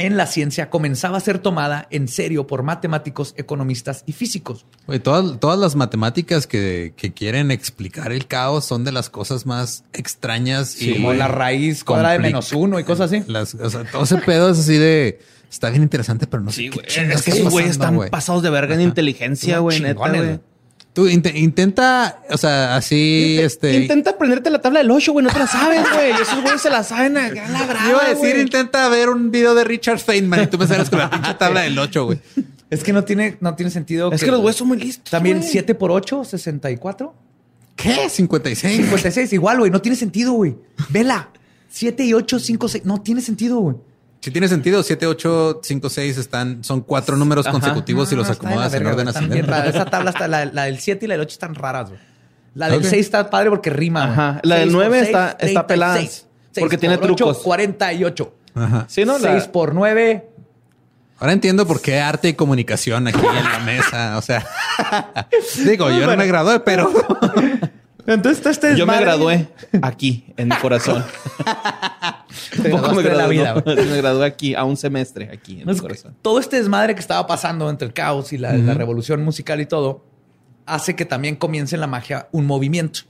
[0.00, 4.64] en la ciencia comenzaba a ser tomada en serio por matemáticos, economistas y físicos.
[5.02, 9.84] Todas, todas las matemáticas que, que quieren explicar el caos son de las cosas más
[9.92, 13.22] extrañas y Como la raíz cuadrada de menos uno y cosas así.
[13.30, 15.20] Las, o sea, todo ese pedo es así de
[15.50, 18.74] está bien interesante, pero no sé qué Es que esos güeyes están pasados de verga
[18.74, 20.40] en inteligencia, neta, güey.
[21.00, 23.74] Tú inte- intenta, o sea, así, este.
[23.74, 25.24] Intenta aprenderte la tabla del 8, güey.
[25.24, 26.10] No te la sabes, güey.
[26.10, 28.40] Esos güeyes se la saben a la brava, Iba a decir, güey.
[28.42, 31.62] intenta ver un video de Richard Feynman y tú me sales con la pinche tabla
[31.62, 32.18] del 8, güey.
[32.68, 34.12] Es que no tiene, no tiene sentido.
[34.12, 35.48] Es que los güeyes son muy listos, También güey.
[35.50, 37.14] 7 por 8, 64.
[37.76, 38.10] ¿Qué?
[38.10, 38.76] 56.
[38.76, 39.70] 56, igual, güey.
[39.70, 40.54] No tiene sentido, güey.
[40.90, 41.30] Vela.
[41.70, 42.84] 7 y 8, 5, 6.
[42.84, 43.76] No tiene sentido, güey.
[44.20, 47.52] Si tiene sentido, 7, 8, 5, 6 están, son cuatro números Ajá.
[47.52, 49.68] consecutivos y los acomodas en verga, orden ascendente.
[49.70, 52.00] Esa tabla está, la, la del 7 y la del 8 están raras, güey.
[52.54, 52.84] La del Ok.
[52.86, 54.04] 6 está padre porque rima.
[54.04, 54.40] Ajá.
[54.42, 56.26] La del Seis por 9 seis, está- está pelada, 36.
[56.58, 57.38] porque tiene por ocho, trucos.
[57.44, 58.34] 48.
[58.56, 58.84] Ajá.
[58.88, 59.18] Sí, ¿no?
[59.18, 60.28] La- 6 por 9.
[61.20, 64.18] Ahora entiendo por qué arte y comunicación aquí en la mesa.
[64.18, 64.44] O sea,
[65.64, 66.90] digo, yo no me gradué, pero
[68.06, 69.48] Entonces, este Yo me gradué
[69.82, 71.04] aquí, en mi corazón.
[72.62, 73.62] Te Tampoco me de la gradué, vida, no.
[73.74, 76.16] me gradué aquí, a un semestre aquí, en No, mi corazón.
[76.22, 79.66] todo este desmadre que estaba pasando entre el caos y la, la revolución musical y
[79.66, 80.04] todo,
[80.66, 83.00] hace que también comience en la magia un movimiento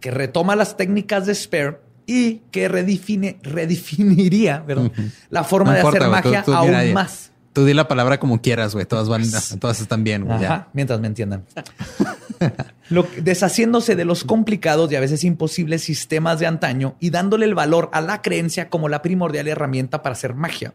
[0.00, 4.92] que retoma las técnicas de Spare y que redefine, redefiniría perdón,
[5.30, 7.32] la forma no de importa, hacer güey, tú- magia tú aún más.
[7.52, 8.86] Tú di la palabra como quieras, güey.
[8.86, 9.22] Todas van,
[9.58, 10.38] todas están bien, güey.
[10.74, 11.44] mientras me entiendan.
[12.90, 17.54] Lo deshaciéndose de los complicados y a veces imposibles sistemas de antaño y dándole el
[17.54, 20.74] valor a la creencia como la primordial herramienta para hacer magia.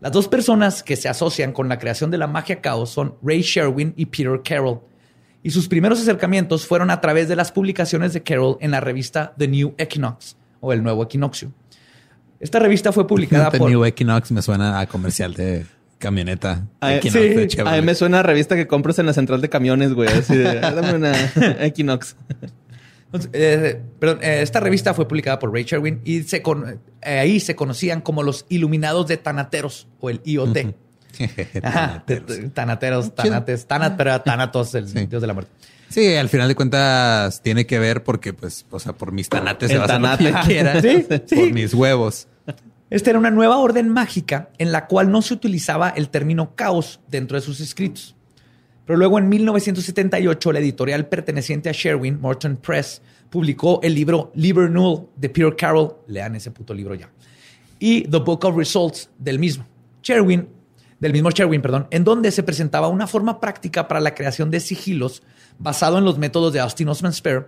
[0.00, 3.42] Las dos personas que se asocian con la creación de la magia caos son Ray
[3.42, 4.80] Sherwin y Peter Carroll.
[5.42, 9.34] Y sus primeros acercamientos fueron a través de las publicaciones de Carroll en la revista
[9.38, 11.52] The New Equinox o El Nuevo Equinoccio.
[12.38, 13.70] Esta revista fue publicada The por...
[13.70, 15.66] New Equinox me suena a comercial de
[16.00, 16.66] camioneta.
[16.80, 17.80] A, Equinox sí, de a Chevrolet.
[17.80, 20.08] mí me suena a revista que compras en la central de camiones, güey.
[20.08, 21.12] Así de, "Ah, dame una
[21.64, 22.16] Equinox.
[23.06, 27.18] Entonces, eh, perdón, eh, esta revista fue publicada por Ray Sherwin y se con- eh,
[27.18, 30.58] ahí se conocían como los Iluminados de Tanateros o el IoT.
[31.62, 32.04] Ajá,
[32.54, 35.06] Tanateros, Tanates, Tanat, pero Tanatos, el Sí.
[35.06, 35.50] dios de la muerte.
[35.88, 39.70] Sí, al final de cuentas tiene que ver porque, pues, o sea, por mis tanates
[39.72, 40.32] se va a hacer lo tanate.
[40.32, 40.80] que quiera.
[40.80, 41.52] Sí, Por sí.
[41.52, 42.28] mis huevos.
[42.90, 46.98] Esta era una nueva orden mágica en la cual no se utilizaba el término caos
[47.06, 48.16] dentro de sus escritos.
[48.84, 54.68] Pero luego en 1978 la editorial perteneciente a Sherwin, Morton Press, publicó el libro Liber
[54.68, 57.08] Null de Peter Carroll, lean ese puto libro ya,
[57.78, 59.64] y The Book of Results del mismo.
[60.02, 60.48] Sherwin,
[60.98, 64.58] del mismo Sherwin, perdón, en donde se presentaba una forma práctica para la creación de
[64.58, 65.22] sigilos
[65.60, 67.46] basado en los métodos de Austin Osman Spare,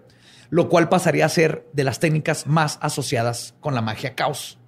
[0.50, 4.60] lo cual pasaría a ser de las técnicas más asociadas con la magia caos.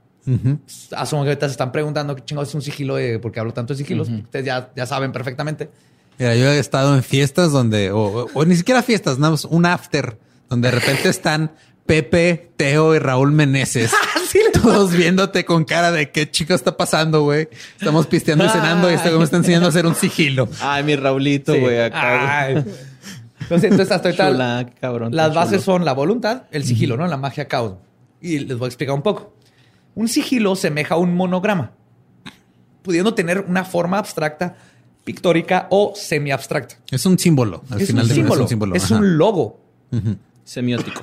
[0.96, 3.74] Asumo que ahorita se están preguntando qué chingados es un sigilo, de, porque hablo tanto
[3.74, 4.08] de sigilos.
[4.08, 5.70] Ustedes ya, ya saben perfectamente.
[6.18, 9.44] Mira, yo he estado en fiestas donde, o, o- o ni siquiera fiestas, nada más
[9.44, 10.16] un after,
[10.48, 11.52] donde de repente están
[11.86, 13.92] Pepe, Teo y Raúl Meneses.
[14.62, 17.48] Todos viéndote con cara de qué chico está pasando, güey.
[17.78, 20.48] Estamos pisteando y cenando y este güey me está enseñando a hacer un sigilo.
[20.60, 21.60] Ay, mi Raulito, Sí.
[21.60, 22.48] güey, acá.
[22.50, 22.64] güey.
[22.64, 22.74] Ay.
[23.42, 25.14] Entonces, entonces hasta ahorita Chula, qué cabrón.
[25.14, 25.76] las qué bases chulo.
[25.76, 27.06] son la voluntad, el sigilo, ¿no?
[27.06, 27.74] La magia caos.
[28.22, 29.34] Y les voy a explicar un poco.
[29.94, 31.72] Un sigilo semeja a un monograma,
[32.82, 34.56] pudiendo tener una forma abstracta,
[35.04, 36.76] pictórica o semi-abstracta.
[36.90, 37.62] Es un símbolo.
[37.70, 38.74] Al Es, final un de símbolo, es un símbolo.
[38.74, 38.96] es ajá.
[38.96, 39.60] un logo.
[40.44, 41.02] Semiótico.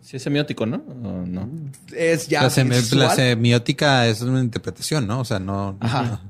[0.00, 0.76] Sí, es semiótico, ¿no?
[0.76, 1.50] ¿O no?
[1.94, 5.20] Es ya la, la semiótica es una interpretación, ¿no?
[5.20, 5.76] O sea, no.
[5.80, 6.22] Ajá.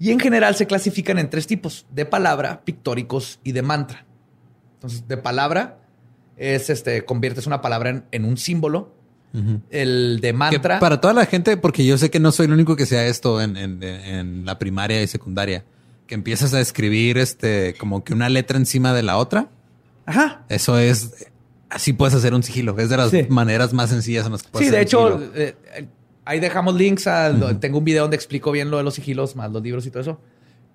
[0.00, 4.06] Y en general se clasifican en tres tipos: de palabra, pictóricos y de mantra.
[4.74, 5.78] Entonces, de palabra
[6.36, 8.93] es este, conviertes una palabra en, en un símbolo.
[9.70, 10.78] El de Que mantra.
[10.78, 13.40] para toda la gente, porque yo sé que no soy el único que sea esto
[13.40, 15.64] en, en- en la primaria y secundaria,
[16.06, 19.48] que empiezas a escribir este como que una letra encima de la otra.
[20.06, 20.44] Ajá.
[20.48, 21.26] Eso es
[21.70, 22.78] así puedes hacer un sigilo.
[22.78, 23.26] Es de las Sí.
[23.28, 25.86] maneras más sencillas en las que puedes Sí, de hacer hecho, eh, eh,
[26.24, 27.06] ahí dejamos links.
[27.08, 29.90] A, Tengo un video donde explico bien lo de los sigilos, más los libros y
[29.90, 30.20] todo eso.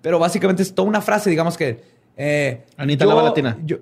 [0.02, 1.98] Pero básicamente es toda una frase, digamos que.
[2.22, 3.56] Eh, Anita yo- Lava Latina.
[3.64, 3.78] yo-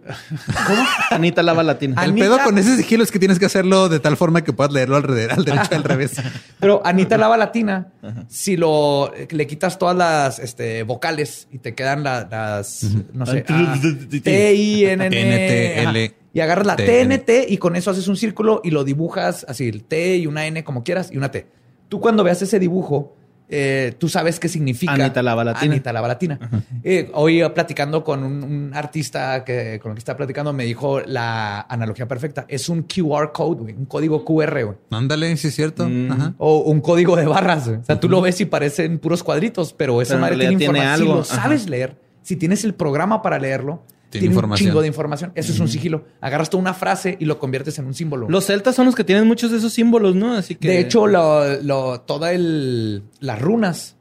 [1.11, 2.01] Anita Lava Latina.
[2.05, 4.53] el Anita- pedo con ese sigilo es que tienes que hacerlo de tal forma que
[4.53, 6.13] puedas leerlo al, revés, al derecho y al revés.
[6.61, 7.89] Pero Anita Lava Latina,
[8.29, 13.45] si lo le quitas todas las este, vocales y te quedan la- las, no sé,
[13.49, 13.75] A,
[14.23, 17.15] T, I, N, N, T, L, y agarras la T, T, N.
[17.17, 20.27] N, T y con eso haces un círculo y lo dibujas así, el T y
[20.29, 21.47] una N como quieras y una T.
[21.89, 23.17] Tú cuando veas ese dibujo,
[23.51, 25.73] eh, tú sabes qué significa Anita Lava Latina.
[25.73, 26.39] Anita Lava Latina.
[26.85, 30.65] Eh, hoy eh, platicando con un, un artista que, con el que estaba platicando me
[30.65, 32.45] dijo la analogía perfecta.
[32.49, 34.77] Es un QR code, güey, un código QR, güey.
[34.91, 35.89] Ándale, sí es cierto.
[35.89, 36.13] Mm.
[36.13, 36.35] Ajá.
[36.39, 37.67] O un código de barras.
[37.69, 37.81] güey.
[37.81, 40.79] O sea, tú lo ves y parecen puros cuadritos, pero esa Pero madre tiene tiene
[40.79, 41.09] información.
[41.09, 41.25] algo.
[41.25, 44.67] Si lo sabes leer, si tienes el programa para leerlo, Tiene tiene, información.
[44.67, 45.33] un chingo de información.
[45.35, 46.05] Eso es un sigilo.
[46.23, 48.27] Agarras toda una frase y lo conviertes en un símbolo.
[48.31, 50.33] Los celtas son los que tienen muchos de esos símbolos, ¿no?
[50.35, 50.69] Así que.
[50.69, 53.97] De hecho, lo, lo- toda el, las runas,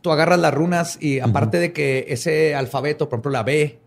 [0.00, 3.78] tú agarras las runas y aparte de que ese alfabeto, por ejemplo, la B,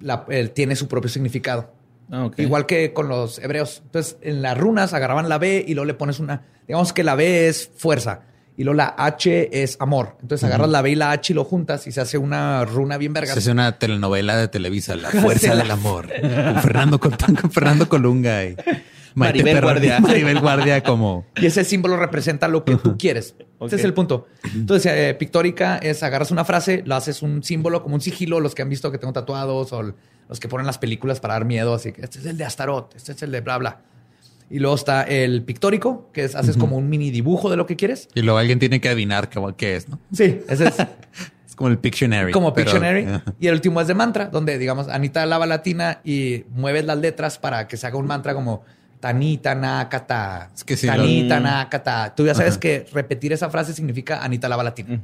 [0.00, 1.72] la- tiene su propio significado.
[2.10, 2.30] Ah.
[2.36, 3.80] Igual que con los hebreos.
[3.86, 6.42] Entonces, en las runas agarraban la B y luego le pones una.
[6.68, 8.22] Digamos que la B es fuerza
[8.56, 10.16] y luego la H es amor.
[10.22, 12.98] Entonces agarras la B y la H y lo juntas y se hace una runa
[12.98, 13.32] bien verga.
[13.32, 17.88] Se hace una telenovela de Televisa, La Fuerza del Amor, con Fernando, con, con Fernando
[17.88, 18.56] Colunga y
[19.14, 19.60] Maribel.
[19.60, 20.00] Guardia.
[20.00, 21.26] Maribel Guardia como...
[21.36, 23.34] Y ese símbolo representa lo que tú quieres.
[23.58, 23.68] Ok.
[23.68, 24.26] Ese es el punto.
[24.54, 28.54] Entonces, eh, pictórica es agarras una frase, lo haces un símbolo como un sigilo, los
[28.54, 31.74] que han visto que tengo tatuados o los que ponen las películas para dar miedo.
[31.74, 33.80] Así que este es el de Astaroth, este es el de bla, bla.
[34.50, 37.76] Y luego está el pictórico, que es haces como un mini dibujo de lo que
[37.76, 38.08] quieres.
[38.14, 39.98] Y luego alguien tiene que adivinar qué, qué es, ¿no?
[40.12, 40.74] Sí, ese es
[41.48, 42.32] Es como el Pictionary.
[42.32, 43.06] como pero- Pictionary.
[43.40, 47.38] Y el último es de mantra, donde digamos Anita lava latina y mueves las letras
[47.38, 48.64] para que se haga un mantra como
[49.00, 50.50] Tanita Nakata.
[50.54, 52.14] Es que sí, Tanita lo- Nakata.
[52.14, 55.00] Tú ya sabes que repetir esa frase significa Anita lava latina.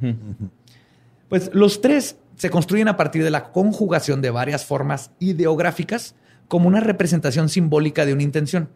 [1.29, 6.15] Pues los tres se construyen a partir de la conjugación de varias formas ideográficas
[6.47, 8.69] como una representación simbólica de una intención.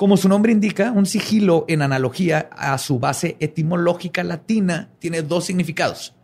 [0.00, 5.44] Como su nombre indica, un sigilo en analogía a su base etimológica latina tiene dos
[5.44, 6.14] significados.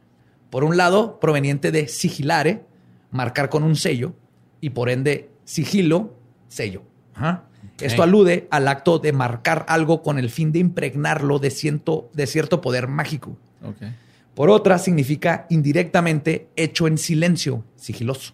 [0.49, 2.65] Por un lado, proveniente de sigilare,
[3.11, 4.15] marcar con un sello,
[4.63, 6.15] y por ende, sigilo,
[6.49, 6.85] sello.
[7.15, 7.45] Ajá.
[7.79, 12.27] Esto alude al acto de marcar algo con el fin de impregnarlo de, ciento- de
[12.27, 13.37] cierto poder mágico.
[14.35, 18.33] Por otra, significa indirectamente hecho en silencio, sigiloso,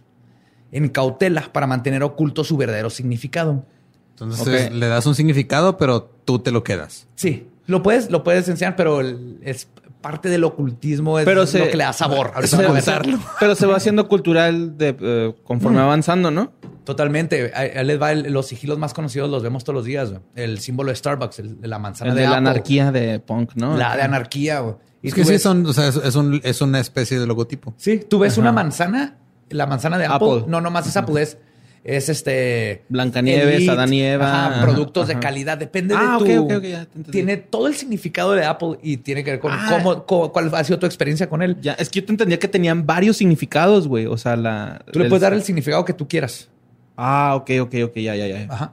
[0.70, 3.66] en cautela para mantener oculto su verdadero significado.
[4.12, 7.08] Entonces le das un significado, pero tú te lo quedas.
[7.14, 9.68] Sí, lo puedes, lo puedes enseñar, pero el- es
[10.00, 12.32] parte del ocultismo, es Pero lo se- que le da sabor.
[12.34, 15.82] Ahorita Se- pero se va haciendo cultural de, eh, conforme Mm.
[15.84, 16.52] avanzando, ¿no?
[16.84, 17.52] Totalmente.
[17.54, 20.10] Ahí les va el- los sigilos más conocidos, los vemos todos los días.
[20.10, 20.20] güey.
[20.34, 23.20] El símbolo de Starbucks, el de la manzana El de, de la Apple, anarquía de
[23.20, 23.76] punk, ¿no?
[23.76, 24.58] La de anarquía.
[24.60, 24.74] güey.
[25.02, 27.72] Y Es que sí son, o sea, es, es un- es una especie de logotipo.
[27.76, 28.40] Sí, tú ves Ajá.
[28.40, 29.18] una manzana,
[29.50, 30.28] la manzana de Apple.
[30.30, 30.44] Apple.
[30.48, 31.38] No, nomás es Apple, es,
[31.84, 32.84] es este.
[32.88, 34.26] Blancanieves, Elite, Adán y Eva.
[34.28, 35.58] ajá, Ajá, productos de calidad.
[35.58, 36.44] Depende Ah, de ok, tu.
[36.44, 39.52] ok, ok, ya te tiene todo el significado de Apple y tiene que ver con
[39.52, 39.66] Ah.
[39.68, 41.56] cómo, cómo- cuál ha sido tu experiencia con él.
[41.60, 44.06] Ya, es que yo te entendía que tenían varios significados, güey.
[44.06, 44.84] O sea, la.
[44.92, 46.48] Tú le puedes dar el significado que tú quieras.
[46.96, 48.46] Ah, ok, ok, ok, ya, ya, ya.
[48.48, 48.72] Ajá.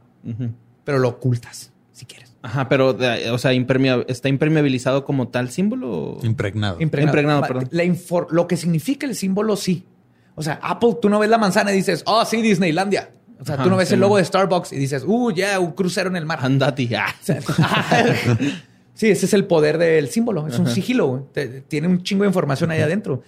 [0.83, 2.33] Pero lo ocultas, si quieres.
[2.41, 2.95] Ajá, pero,
[3.31, 3.51] o sea,
[4.07, 6.19] ¿está impermeabilizado como tal símbolo?
[6.23, 6.77] Impregnado.
[6.79, 7.09] Impregnado.
[7.17, 7.67] Impregnado, perdón.
[7.71, 7.83] la
[8.31, 9.83] lo que significa el símbolo, sí.
[10.39, 13.11] O sea, Apple, tú no ves la manzana y dices, oh, sí, Disneylandia.
[13.41, 14.21] O sea, Ajá, tú no ves sí, el logo man.
[14.21, 16.39] de Starbucks y dices, uh, ya, un crucero en el mar.
[16.41, 16.89] Andati.
[16.95, 17.13] Ah.
[18.93, 20.47] sí, ese es el poder del símbolo.
[20.47, 21.27] Es un sigilo.
[21.33, 23.21] Te- tiene un chingo de información ahí adentro.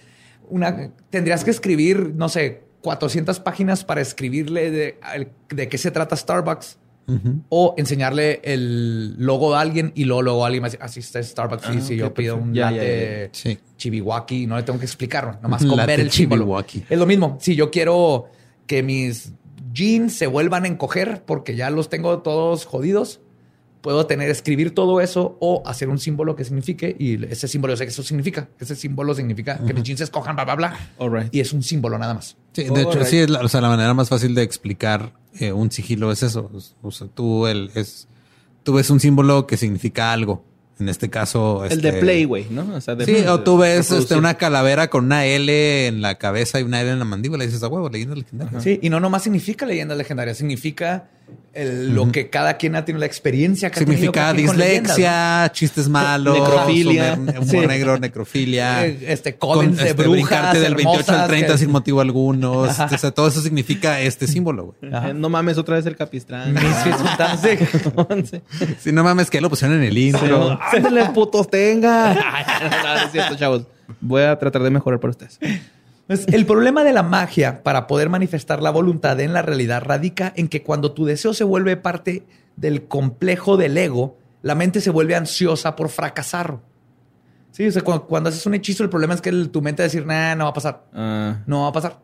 [0.48, 4.98] Una, tendrías que escribir, no sé, 400 páginas para escribirle de,
[5.50, 6.78] de qué se trata Starbucks.
[7.50, 11.64] O enseñarle el logo de alguien y luego, luego alguien me dice, así está Starbucks.
[11.64, 12.48] y Ah, si ok, yo pido perfecto.
[12.50, 13.38] un Ya, latte ya.
[13.38, 13.58] Sí.
[13.76, 15.38] chibiwaki, no le tengo que explicarlo.
[15.42, 16.42] Nomás con ver el símbolo.
[16.44, 16.84] chibiwaki.
[16.88, 17.36] Es lo mismo.
[17.40, 18.26] Si yo quiero
[18.66, 19.32] que mis
[19.74, 23.20] jeans se vuelvan a encoger porque ya los tengo todos jodidos,
[23.80, 27.76] puedo tener, escribir todo eso o hacer un símbolo que signifique y ese símbolo, yo
[27.78, 30.78] sé que eso significa, ese símbolo significa que mis jeans se escojan, bla, bla, bla.
[30.98, 31.34] All right.
[31.34, 32.36] Y es un símbolo nada más.
[32.52, 33.06] Sí, de hecho, Alright.
[33.08, 36.22] sí, es la, o sea, la manera más fácil de explicar eh, un sigilo es
[36.22, 36.50] eso.
[36.82, 38.08] O sea, tú, el, es,
[38.62, 40.44] tú ves un símbolo que significa algo.
[40.80, 41.64] En este caso...
[41.64, 42.66] El de este, Play, güey, ¿no?
[42.74, 46.16] O sea, de- Sí, o tú ves este, una calavera con una L en la
[46.18, 48.58] cabeza y una L en la mandíbula y dices, a huevo, leyenda legendaria.
[48.60, 51.08] Sí, y no nomás significa leyendas legendarias, significa
[51.54, 55.50] el- lo que cada quien ha tenido la experiencia que ha tenido Significa con dislexia,
[55.52, 57.14] chistes malos, Necrofilia.
[57.18, 57.56] humor, Sí.
[57.66, 58.86] negro, necrofilia.
[58.92, 62.00] Eh, este, covens de este, brujas brincarte del 28 al hermosas 30 que- sin motivo
[62.00, 62.52] alguno.
[62.52, 64.92] O sea, todo eso significa este símbolo, güey.
[64.92, 66.54] Eh, No mames, otra vez el capistrán.
[68.80, 70.58] Si no mames que lo pusieron en el intro.
[70.72, 72.14] Ándale, putos, tenga.
[72.14, 73.62] no, no es cierto, chavos.
[74.00, 75.38] Voy a tratar de mejorar para ustedes.
[76.06, 80.32] Pues, el problema de la magia para poder manifestar la voluntad en la realidad radica
[80.36, 82.26] en que cuando tu deseo se vuelve parte
[82.56, 86.58] del complejo del ego, la mente se vuelve ansiosa por fracasar.
[87.52, 89.82] Sí, o sea, cuando, cuando haces un hechizo, el problema es que el- tu mente
[89.82, 90.84] va a decir, nah, no va a pasar.
[90.94, 91.98] Ah, No va a pasar.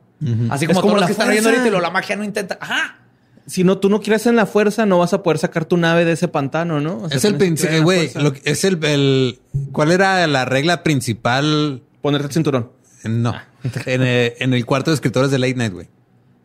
[0.51, 2.24] Así Es como, como todos los que están oyendo ahorita y lo, la magia no
[2.24, 2.59] intenta.
[2.61, 2.99] Ajá.
[3.46, 6.05] si no, tú no quieres en la fuerza, no vas a poder sacar tu nave
[6.05, 6.99] de ese pantano, ¿no?
[7.03, 8.11] O sea, es el principio, güey.
[8.44, 9.38] Es el, el-
[9.72, 11.82] ¿Cuál era la regla principal?
[12.03, 12.70] Ponerte el cinturón.
[13.05, 13.34] No.
[13.86, 15.88] En el, en el cuarto de escritores de Late Night, güey.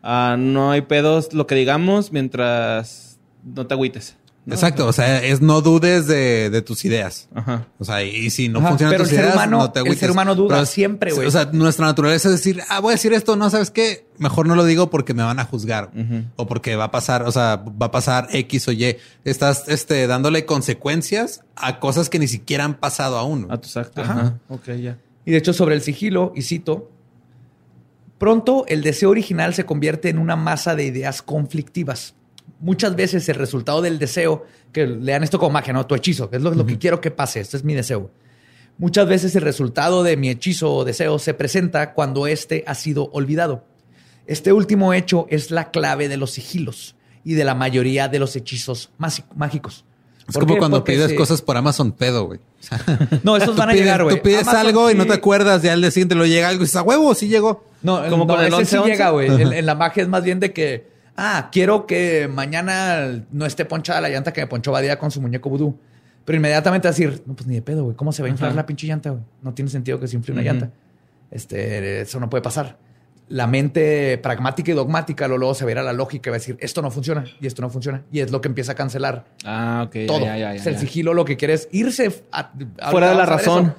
[0.02, 4.16] Ah, no hay pedos, lo que digamos, mientras no te agüites.
[4.44, 4.52] ¿no?
[4.54, 4.86] Exacto.
[4.86, 7.30] O sea, es no dudes de, de tus ideas.
[7.34, 7.66] Ajá.
[7.78, 9.78] O sea, y si no Ajá, funcionan pero tus el ser ideas, humano- no te
[9.78, 10.00] el agüites.
[10.00, 11.26] ser humano duda Pero, siempre, güey.
[11.26, 14.06] O sea, nuestra naturaleza es decir, ah, voy a decir esto, no, ¿sabes qué?
[14.18, 15.90] Mejor no lo digo porque me van a juzgar.
[16.36, 18.96] O porque va a pasar, o sea, va a pasar X o Y.
[19.24, 23.46] Estás este, dándole consecuencias a cosas que ni siquiera han pasado aún.
[23.50, 24.04] A tus actos.
[24.04, 24.20] Ajá.
[24.20, 24.38] Ajá.
[24.50, 24.98] Ok, ya.
[25.24, 26.90] Y de hecho, sobre el sigilo, y cito,
[28.24, 32.14] pronto el deseo original se convierte en una masa de ideas conflictivas.
[32.58, 35.84] Muchas veces el resultado del deseo, que lean esto como magia, ¿no?
[35.84, 38.10] Tu hechizo, que es lo, lo que quiero que pase, este es mi deseo.
[38.78, 43.10] Muchas veces el resultado de mi hechizo o deseo se presenta cuando éste ha sido
[43.12, 43.66] olvidado.
[44.26, 48.36] Este último hecho es la clave de los sigilos y de la mayoría de los
[48.36, 48.90] hechizos
[49.36, 49.84] mágicos.
[50.26, 50.58] Es ¿Por como qué?
[50.58, 52.38] cuando Porque pides cosas por Amazon pedo, güey.
[52.38, 52.80] O sea,
[53.22, 54.16] No, esos van a pides- llegar, güey.
[54.16, 56.62] Tú pides Amazon algo y no te acuerdas, ya al día siguiente lo llega algo
[56.62, 57.64] y dices, a huevo, sí llegó.
[57.82, 58.84] No, Como como con el ese sí 11-11.
[58.86, 59.26] llega, güey.
[59.42, 63.66] En, en la magia es más bien de que, ah, quiero que mañana no esté
[63.66, 65.76] ponchada la llanta que me ponchó Badía con su muñeco vudú.
[66.24, 67.94] Pero inmediatamente vas a decir, no, pues ni de pedo, güey.
[67.96, 68.56] ¿Cómo se va a inflar Ajá.
[68.56, 69.22] la pinche llanta, güey?
[69.42, 70.70] No tiene sentido que se infle una llanta.
[71.30, 72.78] Este, eso no puede pasar.
[73.28, 76.56] La mente pragmática y dogmática lo luego se a la lógica y va a decir,
[76.60, 78.02] esto no funciona y esto no funciona.
[78.12, 79.94] Y es lo que empieza a cancelar Ah, ok.
[79.94, 80.20] ya, todo.
[80.20, 82.50] Ya, ya, ya, O sea, el sigilo lo que quiere es irse a-
[82.80, 83.74] a- Fuera de la razón.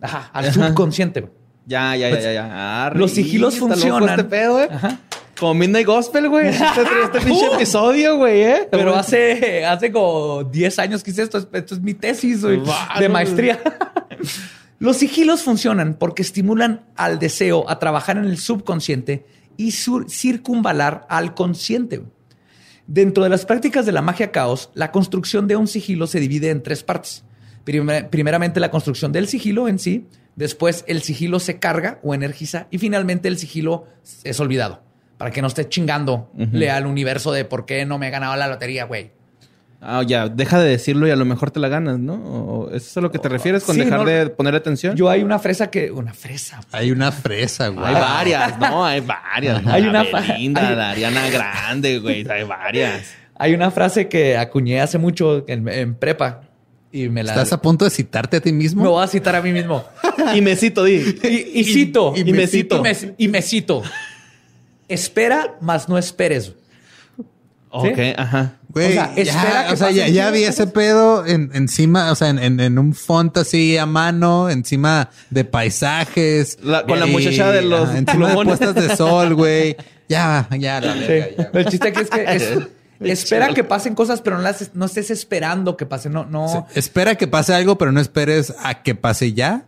[0.00, 1.28] Ajá, al subconsciente.
[1.66, 2.90] Ya, ya, ya, Pues, ya, ya.
[2.94, 4.08] los sigilos loco funcionan.
[4.10, 4.68] Este pedo, güey.
[4.70, 4.98] Ajá.
[5.38, 6.48] Como Midnight Gospel, güey.
[6.48, 6.64] Este,
[7.04, 8.68] este pinche episodio, güey, ¿eh?
[8.70, 8.98] Pero Güey.
[8.98, 11.36] hace, hace como 10 años que hice esto.
[11.38, 12.62] Es- Esto es mi tesis güey,
[12.98, 13.58] de maestría.
[14.78, 19.24] Los sigilos funcionan porque estimulan al deseo a trabajar en el subconsciente
[19.56, 22.02] y circunvalar al consciente.
[22.86, 26.50] Dentro de las prácticas de la magia caos, la construcción de un sigilo se divide
[26.50, 27.24] en tres partes.
[27.64, 30.06] Primer- primeramente la construcción del sigilo en sí,
[30.36, 33.86] después el sigilo se carga o energiza y finalmente el sigilo
[34.22, 34.82] es olvidado.
[35.16, 36.30] Para que no esté chingando
[36.70, 39.12] al universo de por qué no me he ganado la lotería, güey.
[39.88, 42.14] Ah, ya, deja de decirlo y a lo mejor te la ganas, ¿no?
[42.14, 44.04] ¿O ¿Eso es a lo que te refieres con Sí, dejar no.
[44.06, 44.96] de poner atención?
[44.96, 45.92] Yo hay una fresa que...
[45.92, 46.60] Una fresa.
[46.72, 47.86] Hay una fresa, güey.
[47.86, 49.64] Hay varias, no, hay varias.
[49.64, 53.04] Hay La una Belinda, hay- la Ariana Grande, güey, hay varias.
[53.36, 56.40] Hay una frase que acuñé hace mucho en, en prepa
[56.90, 57.32] y me la...
[57.34, 58.82] ¿Estás a punto de citarte a ti mismo?
[58.82, 59.84] Me voy a citar a mí mismo.
[60.34, 60.94] Y me cito, di.
[61.22, 62.12] Y, y cito.
[62.16, 62.78] y me cito.
[62.78, 63.82] Y me, y me cito.
[64.88, 66.52] Espera, mas no esperes.
[67.80, 68.52] Ok, ajá.
[68.68, 71.26] Güey, O sea, ya, espera que o sea, ya, pasen ya chingo vi ese pedo
[71.26, 76.58] en- encima, o sea, en, en- en un font así a mano, encima de paisajes.
[76.62, 79.76] La- con la muchacha de los ajá, encima de puestas de sol, güey.
[80.08, 81.50] Ya, ya, la verga, ya.
[81.58, 82.58] El chiste aquí es que es-
[83.00, 86.12] espera que pasen cosas, pero no, las, no estés esperando que pasen.
[86.12, 86.48] No, no.
[86.72, 89.64] Sí, Espera que pase algo, pero no esperes a que pase ya.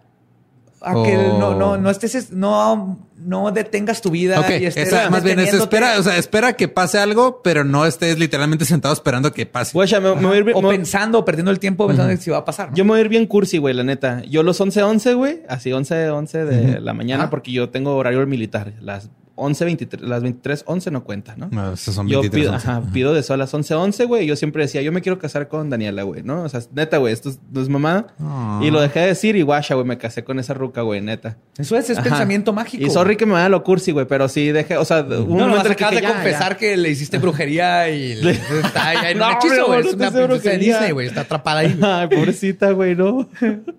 [0.81, 1.39] A que Oh.
[1.39, 5.53] no, no, no estés, no, no detengas tu vida y estés esa- más bien es
[5.53, 9.76] espera, o sea, espera que pase algo, pero no estés literalmente sentado esperando que pase.
[9.76, 12.39] Me, me voy a ir bien- O me- pensando, perdiendo el tiempo, pensando si va
[12.39, 12.70] a pasar.
[12.70, 12.76] ¿no?
[12.76, 14.22] Yo me voy a ir bien cursi, güey, la neta.
[14.22, 17.31] Yo los 11-11, güey, así 11-11 de la mañana, Ajá.
[17.31, 18.72] porque yo tengo horario militar.
[18.81, 21.49] Las 11, 23, las 23, 11 no cuenta, ¿no?
[21.51, 22.68] No, esos son Yo 23, pido, 11.
[22.68, 24.26] ajá, pido de sol a las 11, 11, güey.
[24.26, 26.43] Yo siempre decía, yo me quiero casar con Daniela, güey, ¿no?
[26.43, 28.09] O sea, neta, güey, esto es, no es mamada.
[28.20, 28.61] Ah.
[28.62, 31.36] Y lo dejé de decir y guacha, güey, me casé con esa ruca, güey, neta.
[31.57, 32.09] Eso es, es Ajá.
[32.09, 32.84] pensamiento mágico.
[32.84, 35.47] Y sorry que me da lo cursi, güey, pero sí dejé, o sea, un No,
[35.47, 36.59] no, momento acabas de ya, confesar ya.
[36.59, 39.78] que le hiciste brujería y le- está ahí en No, un hechizo, güey.
[39.80, 40.59] amor, Es no una princesa de.
[40.59, 41.07] Disney, güey.
[41.07, 41.78] Está atrapada ahí.
[41.82, 43.28] Ay, pobrecita, güey, no.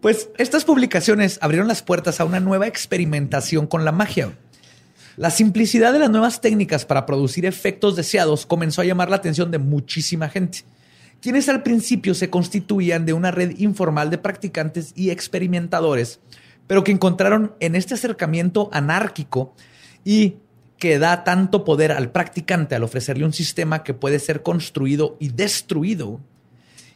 [0.01, 4.29] Pues estas publicaciones abrieron las puertas a una nueva experimentación con la magia.
[5.19, 9.51] La simplicidad de las nuevas técnicas para producir efectos deseados comenzó a llamar la atención
[9.51, 10.59] de muchísima gente,
[11.21, 16.21] quienes al principio se constituían de una red informal de practicantes y experimentadores,
[16.67, 19.53] pero que encontraron en este acercamiento anárquico
[20.05, 20.37] y
[20.77, 25.33] que da tanto poder al practicante al ofrecerle un sistema que puede ser construido y
[25.33, 26.21] destruido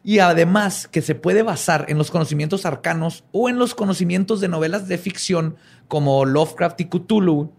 [0.01, 4.47] y además que se puede basar en los conocimientos arcanos o en los conocimientos de
[4.47, 5.57] novelas de ficción
[5.89, 7.51] como Lovecraft y Cthulhu,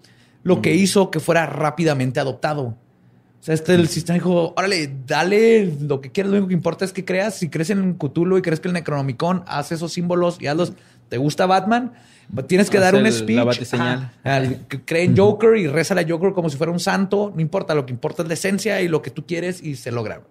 [0.45, 2.63] lo que hizo que fuera rápidamente adoptado.
[2.63, 6.85] O sea, este el sistema dijo, órale, dale lo que quieras, lo único que importa
[6.85, 10.39] es que creas, si crees en Cthulhu y crees que el Necronomicon hace esos símbolos
[10.41, 10.73] y hazlos,
[11.11, 11.93] ¿te gusta Batman?
[12.47, 13.37] Tienes que Haz dar un speech.
[13.37, 14.13] la batiseñal.
[14.25, 14.43] Ah,
[14.87, 17.33] Cree en Joker y reza a Joker como si fuera un santo.
[17.35, 19.93] No importa, lo que importa es la esencia y lo que tú quieres y se
[19.93, 20.23] logra.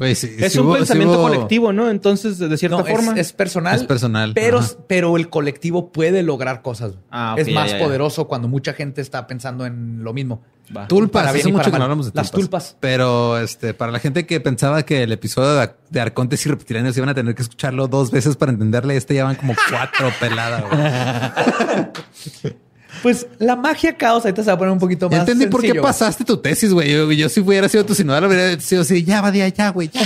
[0.00, 1.90] Es un hubo- pensamiento hubo- colectivo, ¿no?
[1.90, 3.20] Entonces, de cierta No, es- forma.
[3.20, 3.76] Es, personal.
[3.76, 4.68] Es personal, Pero, ajá.
[4.86, 6.94] pero el colectivo puede lograr cosas.
[7.10, 7.84] Ah, es más ya, ya.
[7.84, 10.42] poderoso cuando mucha gente está pensando en lo mismo.
[10.76, 10.86] Va.
[10.86, 12.76] Tulpas, Para bien hace y mucho que no hablamos de Las tulpas.
[12.78, 16.96] Pero este, para la gente que pensaba que el episodio de, de Arcontes y Reptilianos
[16.96, 20.64] iban a tener que escucharlo dos veces para entenderle, este ya van como cuatro peladas.
[23.02, 25.16] Pues la magia caos, ahorita se va a poner un poquito más.
[25.16, 25.82] Ya entendí por qué sencillo.
[25.82, 26.92] pasaste tu tesis, güey.
[26.92, 29.88] Yo, yo si hubiera sido tu sinodal, hubiera sido así, ya, va, ya, ya, güey,
[29.88, 30.00] ya,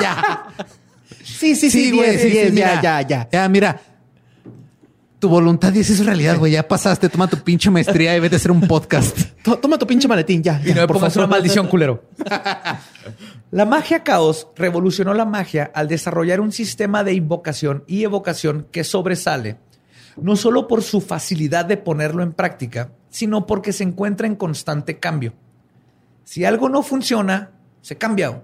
[0.00, 0.46] ya.
[1.24, 2.80] Sí, sí, Sí, güey, sí, sí, mira.
[2.80, 3.28] ya, ya.
[3.32, 3.80] Ya, mira.
[5.18, 6.52] Tu voluntad y eso es realidad, güey.
[6.52, 9.16] Ya pasaste, toma tu pinche maestría y vete a hacer un podcast.
[9.42, 10.60] To- Toma tu pinche maletín, ya.
[10.62, 11.26] Y ya, no me por pongas favor.
[11.28, 12.04] una maldición, culero.
[13.50, 18.84] la magia caos revolucionó la magia al desarrollar un sistema de invocación y evocación que
[18.84, 19.56] sobresale,
[20.16, 24.98] no solo por su facilidad de ponerlo en práctica, sino porque se encuentra en constante
[24.98, 25.34] cambio.
[26.24, 27.52] Si algo no funciona,
[27.82, 28.42] se cambia.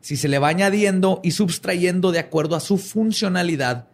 [0.00, 3.88] Si se le va añadiendo y subtrayendo de acuerdo a su funcionalidad,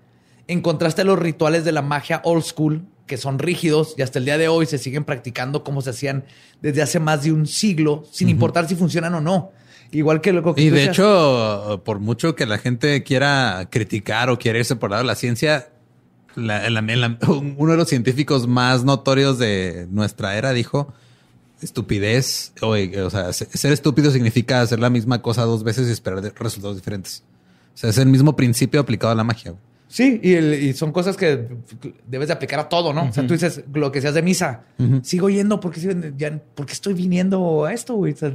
[0.49, 4.19] en contraste a los rituales de la magia old school, que son rígidos y hasta
[4.19, 6.25] el día de hoy se siguen practicando como se hacían
[6.61, 9.53] desde hace más de un siglo, sin importar si funcionan o no.
[9.91, 10.97] Igual que lo que Y de decías.
[10.97, 15.15] hecho, por mucho que la gente quiera criticar o quiera irse por lado de la
[15.15, 15.72] ciencia,
[16.37, 17.19] la- la- la-
[17.59, 20.93] uno de los científicos más notorios de nuestra era dijo
[21.63, 22.53] estupidez.
[22.61, 22.71] O,
[23.05, 26.77] o sea, se- ser estúpido significa hacer la misma cosa dos veces y esperar resultados
[26.77, 27.23] diferentes.
[27.75, 29.55] O sea, es el mismo principio aplicado a la magia.
[29.89, 31.49] Sí, y, el- y son cosas que
[32.09, 33.05] debes de aplicar a todo, ¿no?
[33.09, 34.63] O sea, tú dices lo que seas de misa.
[35.03, 38.13] Sigo yendo porque, ya, porque estoy viniendo a esto, güey.
[38.15, 38.33] O sea,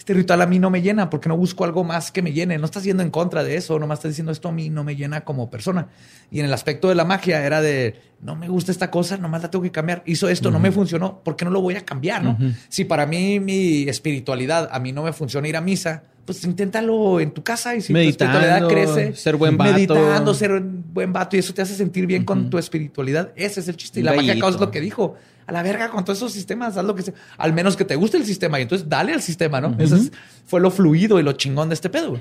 [0.00, 2.56] Este ritual a mí no me llena porque no busco algo más que me llene.
[2.56, 4.96] No estás yendo en contra de eso, nomás estás diciendo esto a mí no me
[4.96, 5.88] llena como persona.
[6.30, 9.42] Y en el aspecto de la magia era de no me gusta esta cosa, nomás
[9.42, 10.02] la tengo que cambiar.
[10.06, 12.24] Hizo esto, no me funcionó, ¿por qué no lo voy a cambiar?
[12.24, 12.38] ¿no?
[12.70, 17.18] Si para mí mi espiritualidad, a mí no me funciona ir a misa, pues inténtalo
[17.20, 19.72] en tu casa y si Meditando, tu espiritualidad crece, ser buen vato.
[19.72, 23.32] meditando, ser un buen vato y eso te hace sentir bien con tu espiritualidad.
[23.36, 24.00] Ese es el chiste.
[24.00, 25.16] Y la magia caos es lo que dijo.
[25.46, 27.14] A la verga con todos esos sistemas, haz lo que sea.
[27.36, 29.74] Al menos que te guste el sistema y entonces dale al sistema, ¿no?
[29.80, 30.12] Eso es-
[30.46, 32.20] fue lo fluido y lo chingón de este pedo.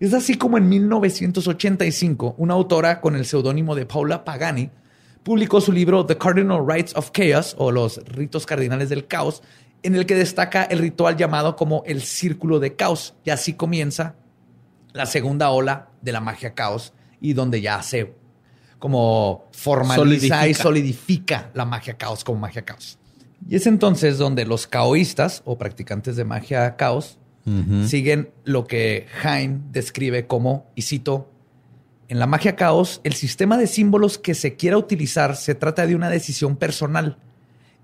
[0.00, 4.70] Es así como en 1985, una autora con el seudónimo de Paula Pagani
[5.22, 9.42] publicó su libro The Cardinal Rites of Chaos o los ritos cardinales del caos,
[9.86, 13.14] en el que destaca el ritual llamado como el círculo de caos.
[13.24, 14.16] Y así comienza
[14.92, 18.14] la segunda ola de la magia caos y donde ya se
[18.78, 21.50] como formaliza y Solidifica.
[21.54, 22.98] la magia caos como magia caos.
[23.48, 27.18] Y es entonces donde los caoístas o practicantes de magia caos
[27.86, 31.30] siguen lo que Hein describe como, y cito,
[32.08, 35.94] en la magia caos, el sistema de símbolos que se quiera utilizar se trata de
[35.94, 37.18] una decisión personal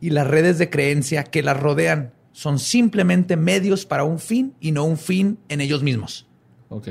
[0.03, 4.73] y las redes de creencia que las rodean son simplemente medios para un fin y
[4.73, 6.27] no un fin en ellos mismos.
[6.71, 6.89] Ok.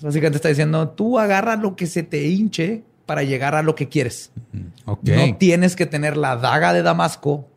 [0.00, 3.88] Básicamente está diciendo, tú agarra lo que se te hinche para llegar a lo que
[3.88, 4.30] quieres.
[4.84, 5.00] Ok.
[5.08, 7.48] No tienes que tener la daga de Damasco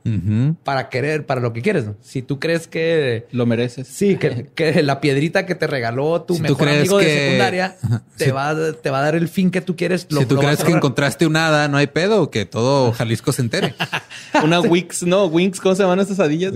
[0.64, 1.86] para querer, para lo que quieres.
[1.86, 1.96] ¿no?
[2.02, 3.28] Si tú crees que...
[3.32, 3.88] Lo mereces.
[3.88, 7.06] Sí, que, que la piedrita que te regaló tu Si tú mejor crees amigo que-
[7.06, 7.76] de secundaria
[8.18, 10.08] te, Si- va, a- te va a dar el fin que tú quieres.
[10.10, 13.32] lo- si tú lo crees que encontraste un hada, no hay pedo, que todo Jalisco
[13.32, 13.76] se entere.
[14.44, 16.52] Una Wix, no, Winx, ¿cómo se llaman estas adillas?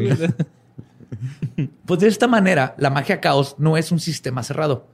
[1.86, 4.88] Pues de esta manera, la magia caos no es un sistema cerrado,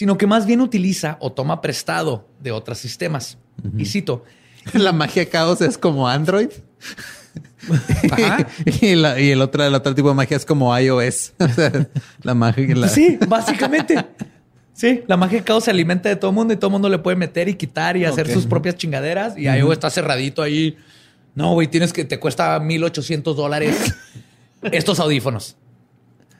[0.00, 3.36] sino que más bien utiliza o toma prestado de otros sistemas.
[3.76, 4.24] Y cito,
[4.72, 6.48] la magia caos es como Android.
[8.10, 8.46] Ajá.
[8.80, 11.34] y, la- y el otro, el otro tipo de magia es como iOS.
[11.38, 11.86] O sea,
[12.22, 12.74] la magia.
[12.76, 12.88] La...
[12.88, 14.02] sí, básicamente.
[14.72, 16.98] Sí, la magia caos se alimenta de todo el mundo y todo el mundo le
[16.98, 19.36] puede meter y quitar y hacer sus propias chingaderas.
[19.36, 20.78] Y ahí güey, está cerradito ahí.
[21.34, 23.94] No, güey, tienes que te cuesta 1800 dólares
[24.62, 25.58] estos audífonos.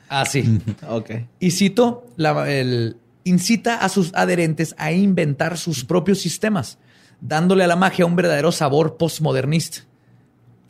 [0.08, 0.60] Así.
[0.88, 1.10] ok.
[1.38, 6.78] Y cito, la- el, incita a sus adherentes a inventar sus propios sistemas,
[7.20, 9.80] dándole a la magia un verdadero sabor postmodernista.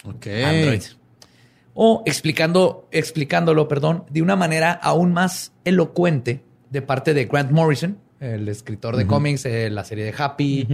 [0.05, 0.27] Ok.
[0.27, 0.83] Android.
[1.75, 7.99] O explicando, explicándolo, perdón, de una manera aún más elocuente de parte de Grant Morrison,
[8.21, 10.67] el escritor de cómics, eh, la serie de Happy,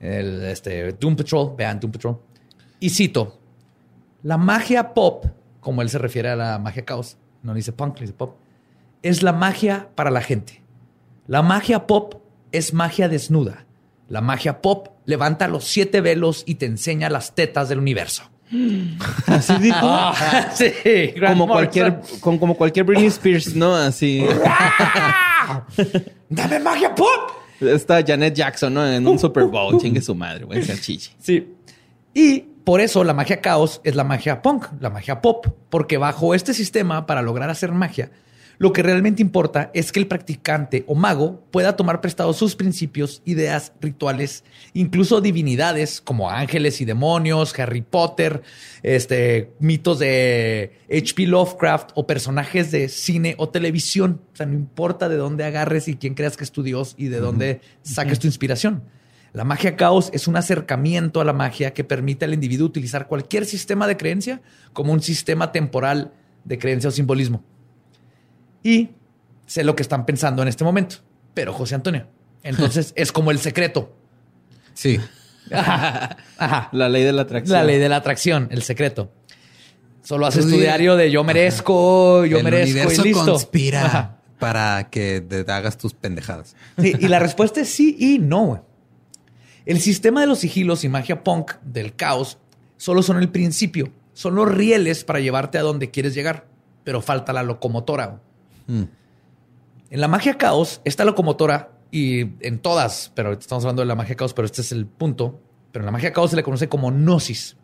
[0.00, 2.18] el este, Doom Patrol, vean Doom Patrol.
[2.80, 3.38] Y cito,
[4.22, 5.26] la magia pop,
[5.60, 8.36] como él se refiere a la magia caos, no dice punk, dice pop,
[9.02, 10.62] es la magia para la gente.
[11.28, 12.14] La magia pop
[12.52, 13.66] es magia desnuda.
[14.08, 18.22] La magia pop levanta los siete velos y te enseña las tetas del universo.
[19.26, 19.76] Así dijo.
[19.82, 20.72] Ah, sí,
[21.20, 21.48] como Morrison.
[21.48, 23.76] cualquier, como cualquier Britney Spears, ¿no?
[23.76, 24.24] Así.
[26.30, 27.30] ¡Dame magia pop!
[27.60, 28.90] Está Janet Jackson, ¿no?
[28.90, 29.78] En un Super Bowl.
[29.78, 30.62] Chingue su madre, güey.
[30.62, 31.10] Sea chichi.
[31.20, 31.54] Sí.
[32.14, 36.34] Y por eso la magia caos es la magia punk, la magia pop, porque bajo
[36.34, 38.10] este sistema, para lograr hacer magia,
[38.58, 43.22] Lo que realmente importa es que el practicante o mago pueda tomar prestados sus principios,
[43.24, 44.42] ideas, rituales,
[44.74, 48.42] incluso divinidades como ángeles y demonios, Harry Potter,
[48.82, 51.28] este, mitos de H.P.
[51.28, 54.22] Lovecraft o personajes de cine o televisión.
[54.32, 57.06] O sea, no importa de dónde agarres y quién creas que es tu Dios y
[57.06, 58.82] de dónde saques tu inspiración.
[59.32, 63.46] La magia caos es un acercamiento a la magia que permite al individuo utilizar cualquier
[63.46, 64.42] sistema de creencia
[64.72, 66.12] como un sistema temporal
[66.44, 67.44] de creencia o simbolismo.
[68.62, 68.90] Y
[69.46, 70.96] sé lo que están pensando en este momento,
[71.34, 72.06] pero José Antonio.
[72.42, 73.94] Entonces es como el secreto.
[74.74, 75.00] Sí.
[75.52, 76.16] Ajá.
[76.36, 76.68] Ajá.
[76.72, 77.56] La ley de la atracción.
[77.56, 79.10] La ley de la atracción, el secreto.
[80.02, 83.24] Solo haces tu di- diario de yo merezco, yo el merezco y listo.
[83.24, 86.54] conspira para que te hagas tus pendejadas.
[86.78, 88.64] Sí, y la respuesta es sí y no.
[89.66, 92.38] El sistema de los sigilos y magia punk del caos
[92.78, 93.92] solo son el principio.
[94.14, 96.46] Son los rieles para llevarte a donde quieres llegar,
[96.84, 98.20] pero falta la locomotora.
[98.68, 98.82] Mm.
[99.90, 104.14] En la magia caos, esta locomotora, y en todas, pero estamos hablando de la magia
[104.14, 105.40] caos, pero este es el punto,
[105.72, 107.56] pero en la magia caos se le conoce como gnosis.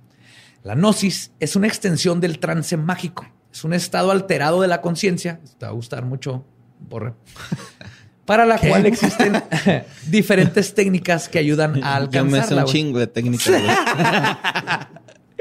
[0.63, 3.27] La gnosis es una extensión del trance mágico.
[3.53, 5.41] Es un estado alterado de la conciencia.
[5.59, 6.45] Te va a gustar mucho,
[6.81, 7.15] Borre.
[8.25, 9.43] Para la cual existen
[10.07, 12.65] diferentes técnicas que ayudan a Yo me sé alcanzarla.
[12.65, 13.51] un chingo de técnicas.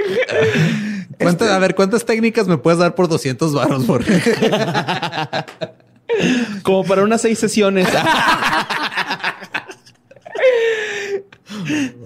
[0.08, 0.20] güey.
[1.18, 3.84] ¿Cuántas- Este- A ver, ¿cuántas técnicas me puedes dar por 200 baros?
[3.86, 4.04] Por...
[6.64, 7.88] Como para unas seis sesiones.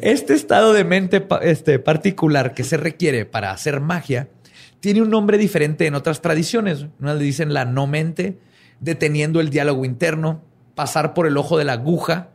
[0.01, 4.29] Este estado de mente este, particular que se requiere para hacer magia
[4.79, 6.85] tiene un nombre diferente en otras tradiciones.
[6.99, 8.37] Unas le dicen la no mente,
[8.79, 10.41] deteniendo el diálogo interno,
[10.75, 12.29] pasar por el ojo de la aguja.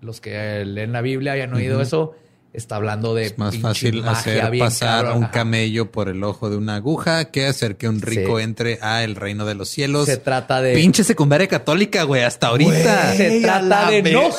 [0.00, 2.14] Los que leen la Biblia hayan oído eso.
[2.52, 5.22] Está hablando de Es más fácil magia hacer bien pasar cabrón.
[5.22, 8.42] un camello por el ojo de una aguja que hacer que un rico Sí.
[8.44, 10.06] entre a el reino de los cielos.
[10.06, 13.14] Se trata de Pinche secundaria católica, güey, hasta ahorita.
[13.14, 14.30] Se trata de no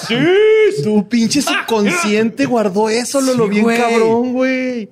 [0.84, 3.78] Tu pinche subconsciente guardó eso, lo, lo Sí, bien güey.
[3.80, 4.90] cabrón, güey.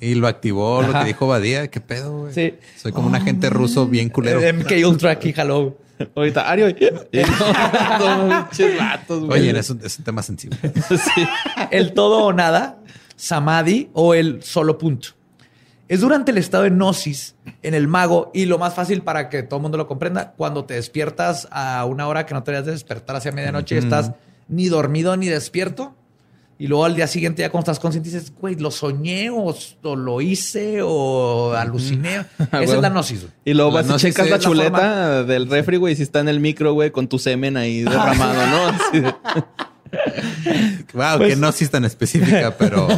[0.00, 1.68] Y lo activó lo que dijo Badía.
[1.68, 2.34] ¿Qué pedo, güey?
[2.34, 2.54] Sí.
[2.76, 4.40] Soy como un agente ruso bien culero.
[4.40, 5.76] MK Ultra aquí, jaló.
[6.14, 6.68] Ahorita, Ario.
[7.98, 9.40] No, vatos, güey.
[9.40, 10.58] Oye, es un, es un tema sensible.
[10.88, 11.26] Sí.
[11.70, 12.78] el todo o nada,
[13.16, 15.08] samadhi o el solo punto.
[15.86, 19.42] Es durante el estado de gnosis en el mago y lo más fácil para que
[19.42, 22.66] todo el mundo lo comprenda, cuando te despiertas a una hora que no te debías
[22.66, 24.12] de despertar hacia medianoche, estás
[24.48, 25.94] ni dormido ni despierto.
[26.58, 29.96] Y luego al día siguiente ya cuando estás consciente dices, güey, lo soñé o, o
[29.96, 32.16] lo hice o aluciné.
[32.38, 32.80] Esa Ah, es güey.
[32.80, 33.22] la gnosis.
[33.22, 33.32] güey.
[33.44, 36.28] Y luego La vas y checas es la chuleta del refri, güey, si está en
[36.28, 38.66] el micro, güey, con tu semen ahí derramado, ¿no?
[38.88, 39.14] Así de-
[40.92, 42.88] Wow, Pues- qué gnosis tan específica, pero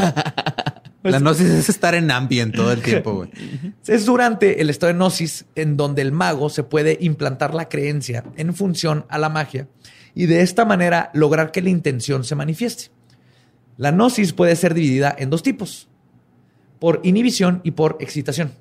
[1.02, 3.30] la gnosis es estar en ambient todo el tiempo, güey.
[3.86, 8.24] Es durante el estado de gnosis en donde el mago se puede implantar la creencia
[8.36, 9.68] en función a la magia
[10.14, 12.90] y de esta manera lograr que la intención se manifieste.
[13.77, 15.89] La gnosis puede ser dividida en dos tipos,
[16.79, 18.53] por inhibición y por excitación.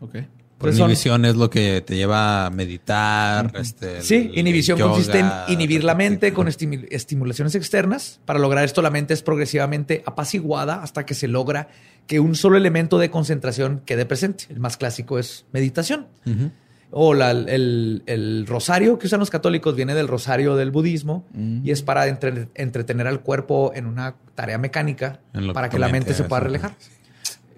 [0.00, 0.16] Ok.
[0.58, 3.52] Por son- inhibición es lo que te lleva a meditar.
[3.60, 8.20] este, Sí, el- inhibición el consiste en inhibir la mente con estimu- estimulaciones externas.
[8.24, 11.68] Para lograr esto, la mente es progresivamente apaciguada hasta que se logra
[12.06, 14.44] que un solo elemento de concentración quede presente.
[14.48, 16.06] El más clásico es meditación.
[16.24, 16.50] Ujú.
[16.90, 21.24] O la- el, el rosario que usan los católicos viene del rosario del budismo
[21.64, 25.88] y es para entre- entretener al cuerpo en una tarea mecánica lo para que la
[25.88, 26.74] mente se pueda relajar.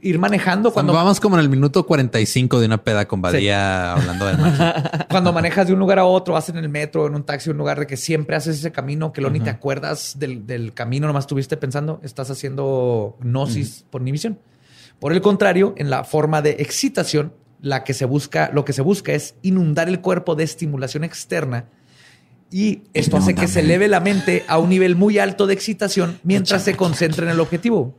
[0.01, 3.95] Ir manejando Cuando cuando, vamos como en el minuto 45 de una peda con Badía
[3.95, 4.37] hablando de
[5.11, 7.57] cuando manejas de un lugar a otro, vas en el metro, en un taxi, un
[7.59, 11.09] lugar de que siempre haces ese camino, que luego ni te acuerdas del, del camino,
[11.09, 14.39] nomás estuviste pensando, estás haciendo gnosis por inhibición.
[15.01, 18.83] Por el contrario, en la forma de excitación, la que se busca, lo que se
[18.83, 21.67] busca es inundar el cuerpo de estimulación externa
[22.51, 26.19] y esto hace que se eleve la mente a un nivel muy alto de excitación
[26.23, 27.95] mientras se concentra en el objetivo.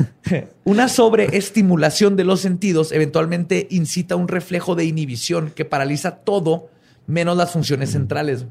[0.64, 6.70] Una sobreestimulación de los sentidos eventualmente incita un reflejo de inhibición que paraliza todo
[7.06, 8.46] menos las funciones centrales.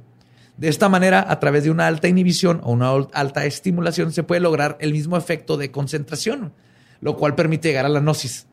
[0.57, 4.21] De esta manera, a través de una alta inhibición o una al- alta estimulación, se
[4.21, 6.53] puede lograr el mismo efecto de concentración,
[7.01, 8.45] lo cual permite llegar a la gnosis.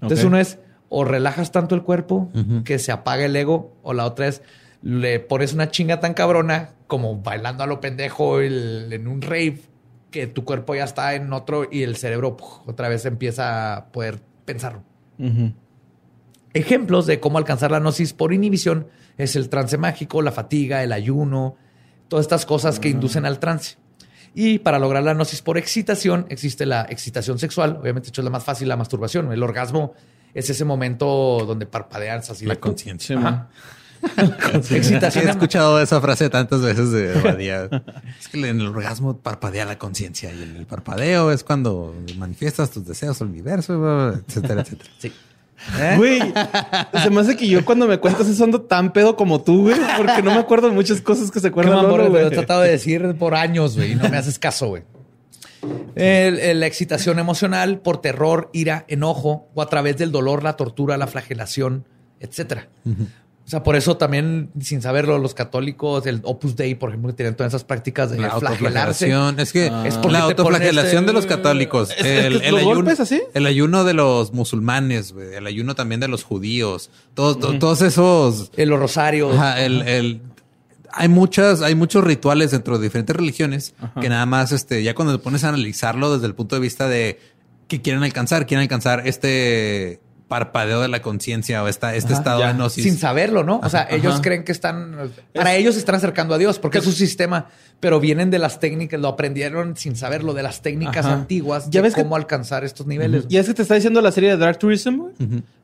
[0.00, 0.58] Entonces, uno es
[0.88, 2.30] o relajas tanto el cuerpo
[2.64, 4.42] que se apaga el ego, o la otra es
[4.80, 9.60] le pones una chinga tan cabrona como bailando a lo pendejo el- en un rave
[10.10, 13.86] que tu cuerpo ya está en otro y el cerebro puf, otra vez empieza a
[13.88, 14.80] poder pensar.
[15.18, 15.52] Ujú.
[16.54, 18.86] Ejemplos de cómo alcanzar la gnosis por inhibición
[19.18, 21.56] es el trance mágico, la fatiga, el ayuno,
[22.08, 23.76] todas estas cosas que inducen al trance.
[24.34, 28.30] Y para lograr la gnosis por excitación existe la excitación sexual, obviamente esto es la
[28.30, 29.30] más fácil, la masturbación.
[29.32, 29.92] El orgasmo
[30.34, 33.46] es ese momento donde parpadeas así La de- conciencia.
[34.62, 37.64] Sí, Excitación he escuchado esa frase tantas veces de Badía.
[38.20, 42.70] Es que en el orgasmo parpadea la conciencia y en el parpadeo es cuando manifiestas
[42.70, 44.90] tus deseos al universo, etcétera, etcétera.
[44.98, 45.12] Sí.
[45.96, 46.20] Güey,
[47.02, 49.76] se me hace que yo cuando me cuentas eso ando tan pedo como tú, güey,
[49.96, 52.08] porque no me acuerdo de muchas cosas que se acuerdan Lolo, güey.
[52.10, 52.22] güey.
[52.22, 54.84] Lo he tratado de decir por años, güey, y no me haces caso, güey.
[55.94, 60.56] El- el- la excitación emocional por terror, ira, enojo o a través del dolor, la
[60.56, 61.84] tortura, la flagelación,
[62.20, 62.68] etcétera.
[62.86, 67.16] O sea, por eso también, sin saberlo, los católicos, el Opus Dei, por ejemplo, que
[67.16, 69.10] tienen todas esas prácticas de La flagelarse.
[69.10, 69.40] autoflagelación.
[69.40, 71.90] Es que Es porque la autoflagelación de los católicos.
[71.96, 73.22] ¿Es- es que los golpes así?
[73.32, 76.90] El ayuno de los musulmanes, el ayuno también de los judíos.
[77.14, 78.50] Todos, to- todos esos.
[78.58, 79.34] En los rosarios.
[79.34, 80.20] Ajá, el, el-
[80.92, 85.16] hay muchas, hay muchos rituales dentro de diferentes religiones que nada más, este, ya cuando
[85.16, 87.18] te pones a analizarlo desde el punto de vista de
[87.68, 92.40] qué quieren alcanzar, quieren alcanzar este parpadeo de la conciencia o esta, este Ajá, estado
[92.40, 92.48] ya.
[92.48, 92.84] de gnosis.
[92.84, 93.60] sin saberlo, ¿no?
[93.64, 94.22] O sea, ellos Ajá.
[94.22, 97.46] creen que están, para ellos se están acercando a Dios porque es su sistema,
[97.80, 101.14] pero vienen de las técnicas, lo aprendieron sin saberlo, de las técnicas Ajá.
[101.14, 103.24] antiguas Ya de ves que- cómo alcanzar estos niveles.
[103.28, 105.12] Y es que te está diciendo la serie de Dark Tourism, güey.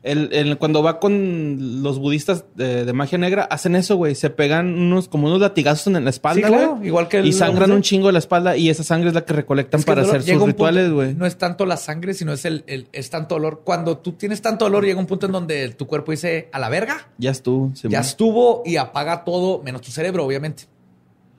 [0.02, 4.14] el, el- cuando va con los budistas de, de magia negra, hacen eso, güey.
[4.14, 6.86] Se pegan unos, como unos latigazos en la espalda, Sí, claro, güey.
[6.88, 9.24] igual que el- Y sangran un chingo de la espalda y esa sangre es la
[9.24, 11.14] que recolectan Es que para dolor hacer sus rituales, güey.
[11.14, 13.62] No es tanto la sangre, sino es el, el- es tanto dolor.
[13.64, 16.68] Cuando tú tienes tanto dolor, llega un punto en donde tu cuerpo dice a la
[16.68, 17.72] verga, Ya estuvo.
[17.84, 20.64] ya estuvo y apaga todo, menos tu cerebro, obviamente.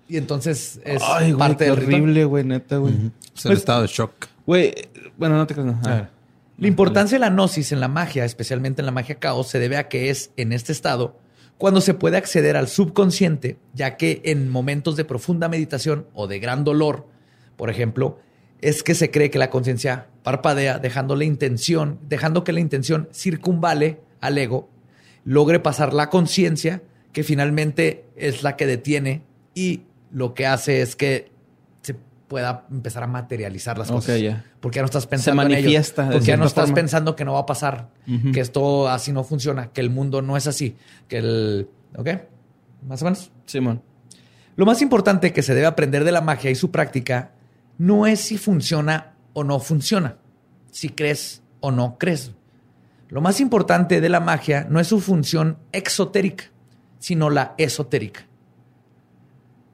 [0.08, 2.02] Y entonces es Ay, güey, parte qué del ritual.
[2.02, 2.94] horrible, güey, neta, güey.
[3.36, 4.12] Es el estado de shock.
[4.46, 4.74] Güey,
[5.18, 5.68] bueno, no te creas.
[5.68, 5.80] no.
[5.90, 6.10] A ver.
[6.58, 9.78] La importancia de la gnosis en la magia, especialmente en la magia caos, se debe
[9.78, 11.18] a que es en este estado
[11.58, 16.40] cuando se puede acceder al subconsciente, ya que en momentos de profunda meditación o de
[16.40, 17.08] gran dolor,
[17.58, 18.20] por ejemplo,
[18.62, 23.08] es que se cree que la conciencia parpadea, dejando la intención, dejando que la intención
[23.14, 24.70] circunvale al ego,
[25.24, 29.24] logre pasar la conciencia, que finalmente es la que detiene
[29.54, 31.32] y lo que hace es que
[31.82, 31.96] se
[32.28, 34.20] pueda empezar a materializar las cosas.
[34.60, 35.58] Porque ya no estás pensando en ello.
[35.58, 36.76] manifiesta Porque ya no estás forma.
[36.76, 37.90] pensando que no va a pasar,
[38.34, 40.76] que esto así no funciona, que el mundo no es así,
[41.08, 41.70] que el...
[41.96, 42.10] ¿Ok?
[42.88, 43.32] Más o menos.
[43.46, 43.82] Simón.
[44.56, 47.32] Lo más importante que se debe aprender de la magia y su práctica
[47.78, 50.18] no es si funciona o no funciona,
[50.72, 52.32] si crees o no crees.
[53.10, 56.46] Lo más importante de la magia no es su función exotérica,
[57.00, 58.28] sino la esotérica.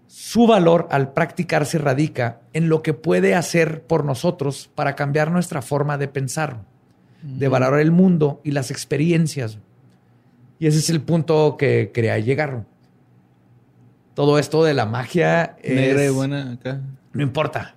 [0.08, 5.62] Su valor al practicarse radica en lo que puede hacer por nosotros para cambiar nuestra
[5.62, 6.66] forma de pensar,
[7.22, 9.60] de valorar el mundo y las experiencias.
[10.60, 12.66] Y ese es el punto que quería llegar.
[14.14, 16.82] Todo esto de la magia Negra y buena acá.
[17.14, 17.76] no importa.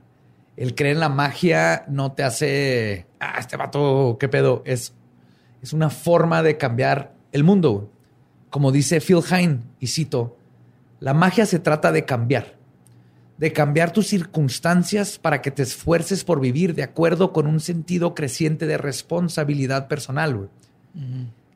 [0.57, 4.63] El creer en la magia no te hace, ah, este vato, qué pedo.
[4.65, 4.95] Es,
[5.63, 7.91] es una forma de cambiar el mundo.
[8.51, 10.37] Como dice Phil Hine, y cito,
[11.01, 12.55] la magia se trata de cambiar.
[13.37, 18.15] De cambiar tus circunstancias para que te esfuerces por vivir de acuerdo con un sentido
[18.15, 20.51] creciente de responsabilidad personal.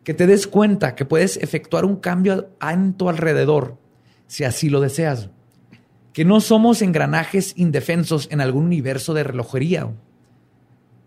[0.03, 3.77] Que te des cuenta que puedes efectuar un cambio en tu alrededor
[4.27, 5.31] si así lo deseas
[6.19, 9.89] que no somos engranajes indefensos en algún universo de relojería.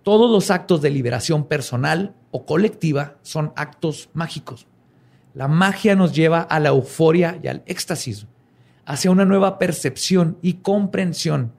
[0.04, 4.68] Todos los actos de liberación personal o colectiva son actos mágicos.
[5.34, 8.26] La magia nos lleva a la euforia y al éxtasis,
[8.86, 11.52] hacia una nueva percepción y comprensión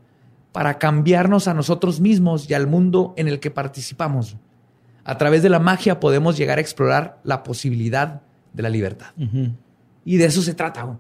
[0.53, 4.39] para cambiarnos a nosotros mismos y al mundo en el que participamos.
[5.05, 8.23] A través de la magia podemos llegar a explorar la posibilidad
[8.55, 9.09] de la libertad.
[10.07, 10.99] Y de eso se trata.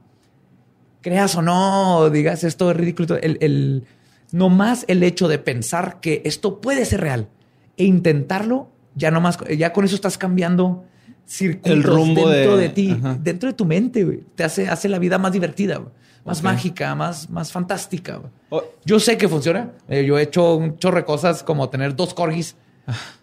[1.03, 3.17] Creas o no, digas esto es ridículo.
[3.17, 3.85] El, el,
[4.31, 7.29] nomás el hecho de pensar que esto puede ser real
[7.77, 10.85] e intentarlo, ya nomás, ya con eso estás cambiando
[11.27, 13.19] circuitos El rumbo dentro de, de- ti, ajá.
[13.21, 14.21] dentro de tu mente, güey.
[14.35, 15.91] Te hace, hace la vida más divertida, güey.
[16.25, 18.17] más mágica, más, más fantástica.
[18.17, 18.31] güey.
[18.51, 18.63] Oh.
[18.85, 19.73] Yo sé que funciona.
[19.89, 22.57] Eh, yo he hecho un chorro de cosas como tener dos corgis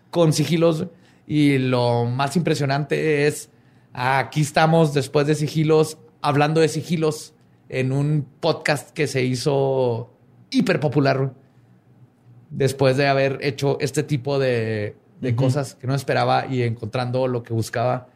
[0.10, 0.85] con sigilos.
[1.27, 3.49] Y lo más impresionante es,
[3.93, 7.34] aquí estamos después de sigilos, hablando de sigilos
[7.70, 10.12] en un podcast que se hizo
[10.50, 11.34] hiper popular.
[12.50, 17.44] Después de haber hecho este tipo de, de cosas que no esperaba y encontrando lo
[17.44, 18.08] que buscaba.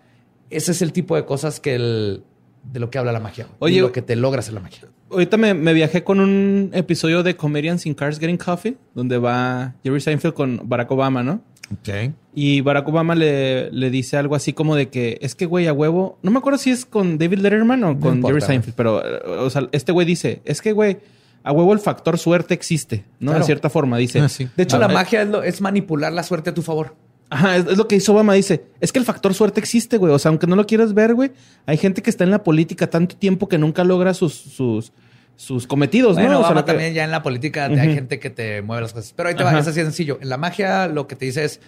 [0.49, 2.23] Ese es el tipo de cosas que el,
[2.63, 3.47] de lo que habla la magia.
[3.59, 4.87] Oye, y lo que te logra hacer la magia.
[5.11, 9.75] Ahorita me, me viajé con un episodio de Comedians in Cars Getting Coffee, donde va
[9.83, 11.41] Jerry Seinfeld con Barack Obama, ¿no?
[11.71, 12.13] Ok.
[12.35, 15.73] Y Barack Obama le, le dice algo así como de que es que, güey, a
[15.73, 16.17] huevo.
[16.21, 18.41] No me acuerdo si es con David Letterman o con Jerry.
[18.41, 19.01] Seinfeld, pero,
[19.43, 20.97] o sea, este güey dice, es que, güey,
[21.43, 23.31] a huevo el factor suerte existe, ¿no?
[23.31, 23.39] Claro.
[23.39, 24.19] De cierta forma, dice.
[24.19, 24.47] Ah, sí.
[24.55, 26.95] De hecho, la magia es, lo- es manipular la suerte a tu favor.
[27.29, 28.33] Ajá, es, es lo que hizo Obama.
[28.33, 30.13] Dice, es que el factor suerte existe, güey.
[30.13, 31.31] O sea, aunque no lo quieras ver, güey,
[31.65, 34.91] hay gente que está en la política tanto tiempo que nunca logra sus, sus,
[35.35, 36.39] sus cometidos, Bueno, ¿no?
[36.41, 39.13] O sea, que- también ya en la política hay gente que te mueve las cosas.
[39.15, 40.19] Pero ahí te va, es así de sencillo.
[40.21, 41.59] En la magia lo que te dice es,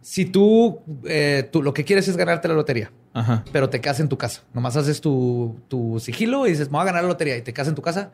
[0.00, 3.42] si tú, eh, tú lo que quieres es ganarte la lotería, Ajá.
[3.52, 4.42] pero te quedas en tu casa.
[4.52, 7.52] Nomás haces tu, tu sigilo y dices, me voy a ganar la lotería y te
[7.54, 8.10] quedas en tu casa.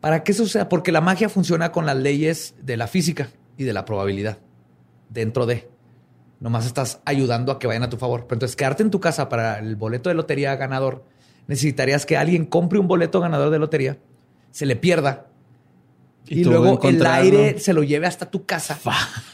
[0.00, 0.68] ¿Para qué suceda?
[0.68, 3.28] Porque la magia funciona con las leyes de la física
[3.58, 4.38] y de la probabilidad
[5.10, 5.68] dentro de.
[6.40, 8.22] Nomás estás ayudando a que vayan a tu favor.
[8.26, 11.04] Pero entonces, quedarte en tu casa para el boleto de lotería ganador,
[11.48, 13.98] necesitarías que alguien compre un boleto ganador de lotería,
[14.52, 15.26] se le pierda
[16.26, 18.78] y, luego el aire se lo lleve hasta tu casa.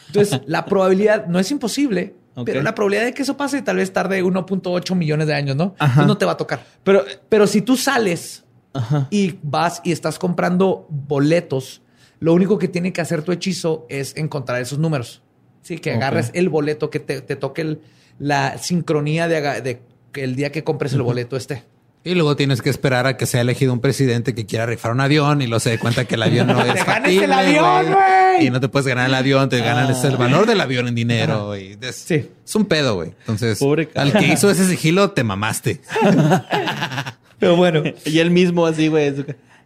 [0.06, 2.14] Entonces, la probabilidad no es imposible,
[2.44, 5.74] pero la probabilidad de que eso pase tal vez tarde 1.8 millones de años, ¿no?
[5.78, 6.06] Ajá.
[6.06, 6.64] No te va a tocar.
[6.84, 9.08] Pero, Pero si tú sales ajá.
[9.10, 11.82] y vas y estás comprando boletos,
[12.20, 15.20] lo único que tiene que hacer tu hechizo es encontrar esos números.
[15.62, 17.80] Sí, que agarres el boleto, que te, te toque el-
[18.18, 19.80] la sincronía de
[20.12, 21.64] que el día que compres el boleto esté.
[22.06, 25.00] Y luego tienes que esperar a que sea elegido un presidente que quiera rifar un
[25.00, 28.46] avión y lo se dé cuenta que el avión no es ¡Te el avión, güey!
[28.46, 30.94] Y no te puedes ganar el avión, te ganan es el valor del avión en
[30.94, 31.56] dinero.
[31.56, 32.30] Y es, Sí.
[32.44, 33.14] es un pedo, güey.
[33.20, 35.80] Entonces, Pobre al que hizo ese sigilo, te mamaste.
[37.38, 39.14] Pero bueno, Y él mismo así, güey.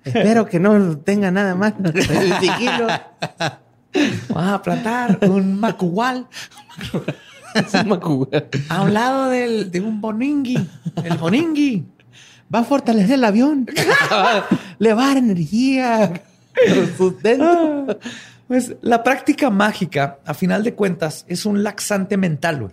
[0.05, 1.75] Espero que no tenga nada más.
[1.83, 2.87] El sigilo.
[4.29, 6.29] vamos a plantar un macual
[7.55, 7.93] Es un
[8.69, 10.59] a un lado del, de un boningui.
[11.03, 11.85] El boningui.
[12.55, 13.67] Va a fortalecer el avión.
[14.79, 16.23] Le va a dar energía.
[16.97, 17.99] Sustento.
[18.47, 22.61] Pues la práctica mágica, a final de cuentas, es un laxante mental.
[22.61, 22.73] güey.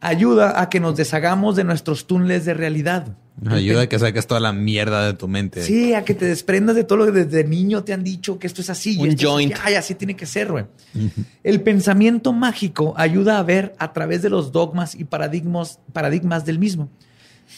[0.00, 3.16] Ayuda a que nos deshagamos de nuestros túneles de realidad.
[3.48, 5.62] Ayuda a que saques toda la mierda de tu mente.
[5.62, 8.46] Sí, a que te desprendas de todo lo que desde niño te han dicho que
[8.46, 8.96] esto es así.
[8.98, 9.52] y Un es joint.
[9.54, 9.62] así.
[9.64, 10.64] Ay, así tiene que ser, güey.
[11.42, 16.58] El pensamiento mágico ayuda a ver a través de los dogmas y paradigmas, paradigmas del
[16.58, 16.90] mismo.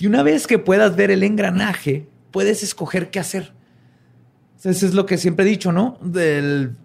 [0.00, 3.52] Y una vez que puedas ver el engranaje, puedes escoger qué hacer.
[4.62, 5.98] Eso es lo que siempre he dicho, ¿no?
[6.02, 6.76] Del,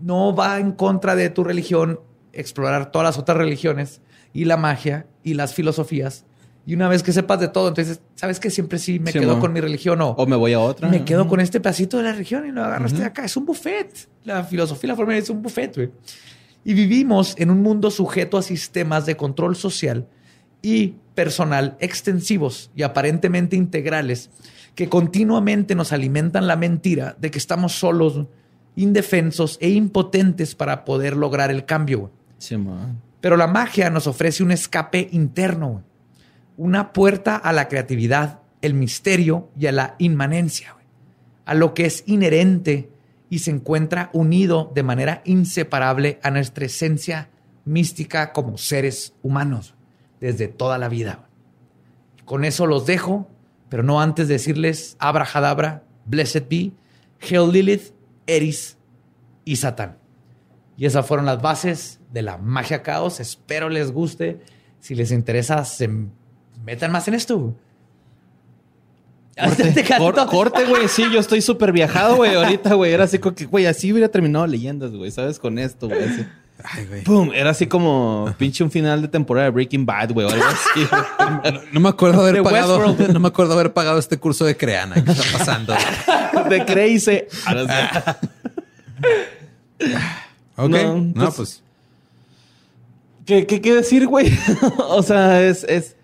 [0.00, 2.00] no va en contra de tu religión
[2.32, 4.00] explorar todas las otras religiones
[4.32, 6.24] y la magia y las filosofías.
[6.66, 9.40] Y una vez que sepas de todo, entonces, ¿sabes que Siempre sí me Sí, quedo
[9.40, 10.88] con mi religión o, O me voy a otra.
[10.88, 13.24] me quedo con este pedacito de la religión y lo agarro de acá.
[13.24, 13.90] Es un buffet.
[14.24, 15.90] La filosofía, la forma es un buffet, güey.
[16.64, 20.06] Y vivimos en un mundo sujeto a sistemas de control social
[20.62, 24.30] y personal extensivos y aparentemente integrales
[24.74, 28.26] que continuamente nos alimentan la mentira de que estamos solos,
[28.76, 32.12] indefensos e impotentes para poder lograr el cambio.
[32.38, 32.56] Sí.
[33.20, 35.82] Pero la magia nos ofrece un escape interno,
[36.56, 40.76] una puerta a la creatividad, el misterio y a la inmanencia,
[41.44, 42.90] a lo que es inherente
[43.28, 47.30] y se encuentra unido de manera inseparable a nuestra esencia
[47.64, 49.74] mística como seres humanos
[50.20, 51.28] desde toda la vida.
[52.24, 53.28] Con eso los dejo,
[53.68, 56.72] pero no antes de decirles abrahadabra, blessed be,
[57.20, 57.92] Hail Lilith,
[58.26, 58.76] Eris
[59.44, 59.98] y Satán.
[60.76, 63.18] Y esas fueron las bases de la magia caos.
[63.20, 64.40] Espero les guste.
[64.80, 65.90] Si les interesa, se
[66.64, 67.54] metan más en esto.
[69.98, 70.88] Cor- corte, güey.
[70.88, 72.34] Sí, yo estoy súper viajado, güey.
[72.34, 72.92] Ahorita, güey.
[72.92, 75.10] Era así como que, güey, así hubiera terminado leyendas, güey.
[75.10, 75.38] ¿Sabes?
[75.38, 76.00] Con esto, güey.
[76.64, 77.02] Ay, güey.
[77.04, 77.30] Pum.
[77.32, 80.26] Era así como pinche un final de temporada de Breaking Bad, güey.
[80.26, 81.52] o algo así, güey.
[81.52, 82.78] No, no me acuerdo haber De pagado.
[82.78, 83.12] Westworld.
[83.12, 84.94] No me acuerdo haber pagado este curso de Creana.
[85.02, 85.74] ¿Qué está pasando?
[86.48, 87.22] De Crazy.
[87.46, 88.12] Ahora
[89.78, 89.88] sí.
[90.56, 90.68] Ok.
[90.70, 91.62] No, No, pues- pues.
[93.26, 94.32] ¿Qué, qué, qué decir, güey?
[94.88, 95.96] o sea, es, es...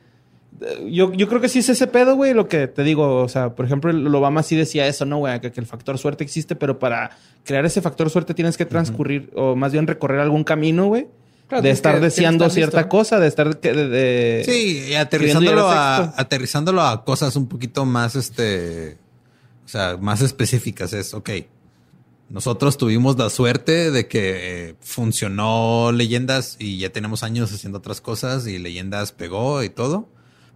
[0.86, 3.22] Yo, yo creo que sí es ese pedo, güey, lo que te digo.
[3.22, 5.40] O sea, por ejemplo, el Obama sí decía eso, ¿no, güey?
[5.40, 7.10] Que, que el factor suerte existe, pero para
[7.44, 11.06] crear ese factor suerte tienes que transcurrir, o más bien recorrer algún camino, güey.
[11.46, 12.88] Claro, de estar que- tienes que deseando estar cierta listo.
[12.88, 13.60] cosa, de estar...
[13.60, 18.96] que- de- de- Sí, y aterrizándolo a aterrizándolo a cosas un poquito más, este,
[19.64, 20.94] o sea, más específicas.
[20.94, 21.30] Es, ok,
[22.30, 28.00] nosotros tuvimos la suerte de que eh, funcionó Leyendas y ya tenemos años haciendo otras
[28.00, 30.08] cosas y Leyendas pegó y todo.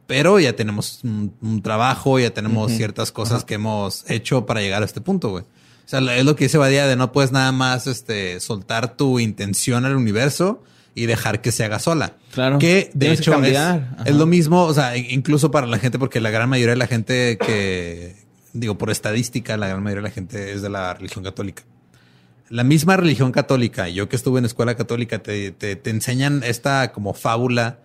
[0.07, 4.81] Pero ya tenemos un, un trabajo, ya tenemos ciertas cosas que hemos hecho para llegar
[4.81, 5.45] a este punto, güey.
[5.89, 9.19] O sea, es lo que dice Badía de no puedes nada más este, soltar tu
[9.19, 10.63] intención al universo
[10.95, 12.13] y dejar que se haga sola.
[12.35, 12.59] Claro.
[12.59, 13.59] Que de Tienes que hecho es,
[14.05, 16.89] es lo mismo, o sea, incluso para la gente, porque la gran mayoría de la
[16.89, 18.17] gente que,
[18.53, 21.63] digo, por estadística, la gran mayoría de la gente es de la religión católica.
[22.51, 26.93] La misma religión católica, yo que estuve en escuela católica, te, te, te enseñan esta
[26.93, 27.79] como fábula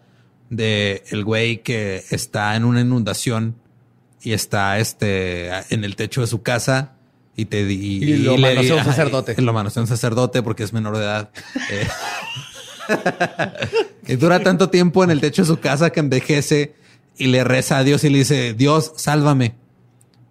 [0.50, 3.56] de el güey que está en una inundación
[4.22, 6.98] y está este en el techo de su casa
[7.35, 9.35] y te y, Y lo le- manosea un sacerdote.
[9.38, 11.30] y lo manosea un sacerdote porque es menor de edad.
[11.72, 11.88] Eh,
[14.07, 16.76] Y dura tanto tiempo en el techo de su casa que envejece
[17.18, 19.55] y le reza a Dios y le dice, Dios, sálvame.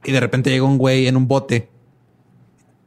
[0.04, 1.70] Y de repente llega un güey en un bote.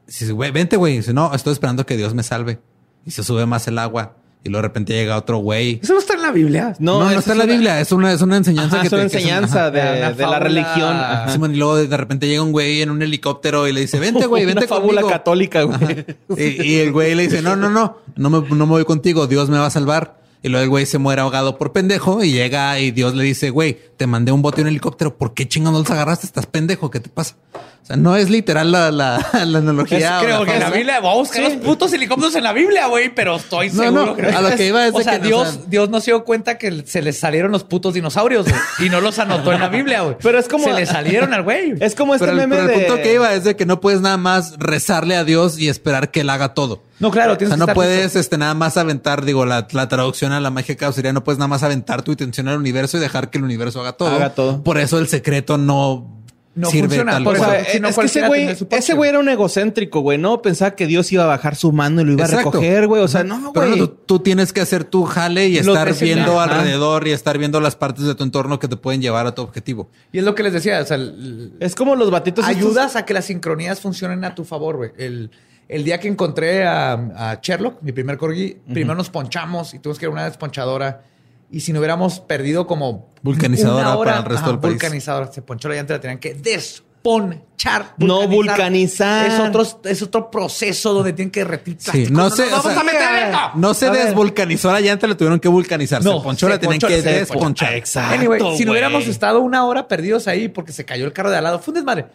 [0.05, 0.97] Dice, güey, vente, güey.
[0.97, 2.59] Dice, no, estoy esperando que Dios me salve.
[3.05, 4.17] Y se sube más el agua.
[4.45, 5.79] Y luego de repente llega otro güey.
[5.81, 6.75] Eso no está en la Biblia.
[6.79, 7.81] No, no, está en la Biblia.
[7.81, 9.71] Es una, es una enseñanza Ajá, que es una te- que enseñanza ajá.
[9.71, 10.95] de, Una de la religión.
[10.95, 11.35] Ajá.
[11.35, 14.45] Y luego de repente llega un güey en un helicóptero y le dice, vente, güey,
[14.45, 15.09] vente Una fábula conmigo.
[15.09, 16.05] católica, güey.
[16.37, 19.25] Y, y el güey le dice, no, no, no, no me, no me voy contigo,
[19.27, 20.23] Dios me va a salvar.
[20.43, 23.49] Y luego el güey se muere ahogado por pendejo y llega y Dios le dice,
[23.49, 26.25] güey, te mandé un bote y un helicóptero, ¿por qué chingados no los agarraste?
[26.25, 27.35] Estás pendejo, ¿qué te pasa?
[27.53, 30.17] O sea, no es literal la, la, la analogía.
[30.19, 30.69] o creo la que en la.
[30.71, 31.53] Biblia voy a buscar Sí.
[31.55, 34.55] los putos helicópteros en la Biblia, güey, pero estoy No, seguro no, que a lo
[34.55, 36.57] que iba es o de sea, que, o Dios, sea- Dios no se dio cuenta
[36.57, 40.01] que se le salieron los putos dinosaurios güey, y no los anotó en la Biblia,
[40.01, 40.17] güey.
[40.19, 41.75] Pero es como- se le salieron al güey.
[41.79, 42.85] Es como este Pero, el, meme pero el de...
[42.87, 46.09] punto que iba es de que no puedes nada más rezarle a Dios y esperar
[46.09, 46.81] que él haga todo.
[46.97, 48.19] No, claro, O tienes sea, que no estar puedes listo.
[48.19, 51.37] este, nada más aventar, digo, la, la traducción a la magia caos sería no puedes
[51.37, 54.09] nada más aventar tu intención al universo y dejar que el universo haga todo.
[54.09, 54.63] Haga todo.
[54.63, 56.11] Por eso el secreto no,
[56.55, 57.49] No sirve funciona, tal por O cual.
[57.51, 60.41] sea, eso, si no, es que ese güey, ese güey era un egocéntrico, güey, ¿no?
[60.41, 63.01] Pensaba que Dios iba a bajar su mano y lo iba a recoger, güey.
[63.03, 63.79] O sea, no, Pero güey.
[63.79, 66.55] no, tú, tú tienes que hacer tu jale y Lo estar viendo Ajá.
[66.59, 69.41] alrededor y estar viendo las partes de tu entorno que te pueden llevar a tu
[69.41, 69.89] objetivo.
[70.13, 72.95] Y es lo que les decía, o sea, el- Es como los batitos estos- ayudas
[72.95, 74.91] a que las sincronías funcionen a tu favor, güey.
[74.97, 75.31] El,
[75.67, 79.99] el día que encontré a, a Sherlock, mi primer corgi, primero nos ponchamos y tuvimos
[79.99, 81.01] que ir a una desponchadora.
[81.51, 84.73] Y si no hubiéramos perdido como Vulcanizadora hora, para el resto del país.
[84.73, 85.31] Vulcanizadora.
[85.31, 87.93] Se ponchó la llanta, la tenían que desponchar.
[87.97, 89.27] No vulcanizar.
[89.27, 92.79] Es otro, es otro proceso donde tienen que derretir Sí, no sé, o vamos sea,
[92.79, 93.39] a meter esto.
[93.55, 94.05] No se A ver.
[94.07, 96.03] desvulcanizó la llanta, le tuvieron que vulcanizar.
[96.03, 97.73] No, se ponchó, se la tenían que se desponchar.
[97.75, 101.29] Exacto, Anyway, si no hubiéramos estado una hora perdidos ahí porque se cayó el carro
[101.29, 102.07] de al lado, fue un desmadre.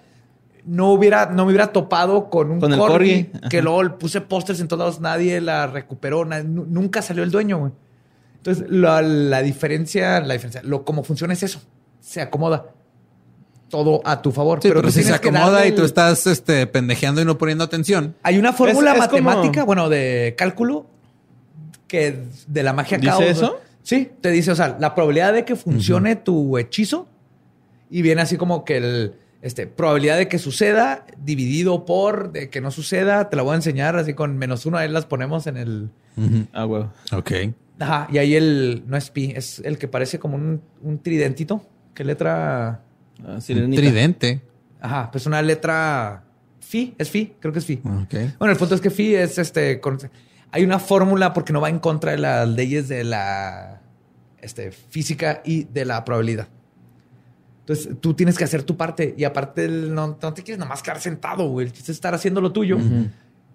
[0.66, 3.48] No hubiera, no me hubiera topado con un Con el corgi, corgi.
[3.48, 7.72] que luego puse pósters en todos lados, nadie la recuperó, nunca salió el dueño, güey.
[8.40, 11.60] Entonces, la, la diferencia, la diferencia, lo como funciona es eso.
[12.00, 12.66] Se acomoda
[13.68, 14.60] todo a tu favor.
[14.62, 18.16] Sí, pero, si se acomoda y tú estás este, pendejeando y no poniendo atención.
[18.22, 20.86] Hay una fórmula Es- es como- matemática, bueno, de cálculo,
[21.86, 23.24] que de la magia ¿Dice caos.
[23.24, 23.60] eso?
[23.82, 27.06] Sí, te dice, o sea, la probabilidad de que funcione tu hechizo
[27.90, 32.60] y viene así como que el, este, probabilidad de que suceda dividido por de que
[32.60, 35.56] no suceda, te la voy a enseñar así con menos uno, ahí las ponemos en
[35.56, 35.90] el...
[36.52, 36.84] Ah, güey.
[37.12, 37.30] Ok.
[37.80, 41.66] Ajá, y ahí el, no es pi, es el que parece como un, un tridentito.
[41.94, 42.82] ¿Qué letra?
[43.26, 43.40] Ah, Un
[43.74, 44.40] tridente.
[44.80, 46.22] Ajá, pues una letra
[46.60, 47.80] fi, es fi, creo que es fi.
[47.84, 48.14] Ok.
[48.38, 49.80] Bueno, el punto es que Phi es este.
[49.80, 49.98] con-
[50.52, 53.80] hay una fórmula porque no va en contra de las leyes de la
[54.40, 56.48] este, física y de la probabilidad.
[57.60, 61.00] Entonces tú tienes que hacer tu parte y aparte no, no te quieres nomás quedar
[61.00, 61.66] sentado, güey.
[61.66, 62.78] El chiste es estar haciendo lo tuyo.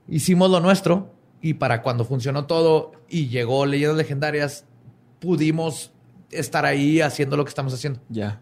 [0.07, 4.65] Hicimos lo nuestro y para cuando funcionó todo y llegó Leyendas Legendarias,
[5.19, 5.91] pudimos
[6.31, 7.99] estar ahí haciendo lo que estamos haciendo.
[8.09, 8.41] Ya.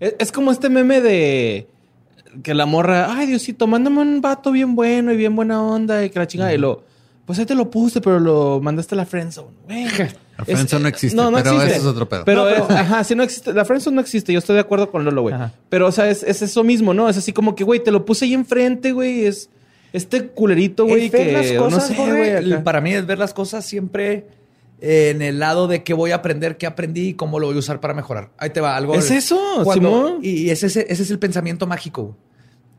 [0.00, 1.68] Es, es como este meme de
[2.42, 6.10] que la morra, ay Diosito, mándame un vato bien bueno y bien buena onda y
[6.10, 6.52] que la chingada.
[6.54, 6.84] Y lo,
[7.24, 9.56] pues ahí te lo puse, pero lo mandaste a la friendzone.
[9.66, 9.86] Güey.
[10.38, 11.66] La friendzone no existe, pero existe.
[11.66, 12.24] ese es otro pedo.
[12.26, 13.54] Pero, No, pero- es- ajá, sí no existe.
[13.54, 14.34] La friendzone no existe.
[14.34, 15.34] Yo estoy de acuerdo con Lolo, güey.
[15.34, 15.52] Ajá.
[15.70, 17.08] Pero, o sea, es, es eso mismo, ¿no?
[17.08, 19.24] Es así como que, güey, te lo puse ahí enfrente, güey.
[19.24, 19.48] Es
[19.96, 22.62] este culerito, güey, que las no cosas, sé, güey.
[22.62, 24.26] Para mí es ver las cosas siempre
[24.80, 27.58] en el lado de qué voy a aprender, qué aprendí y cómo lo voy a
[27.58, 28.30] usar para mejorar.
[28.38, 28.94] Ahí te va algo.
[28.94, 30.18] Es eso, Simón.
[30.22, 32.16] Y ese, es- ese es el pensamiento mágico.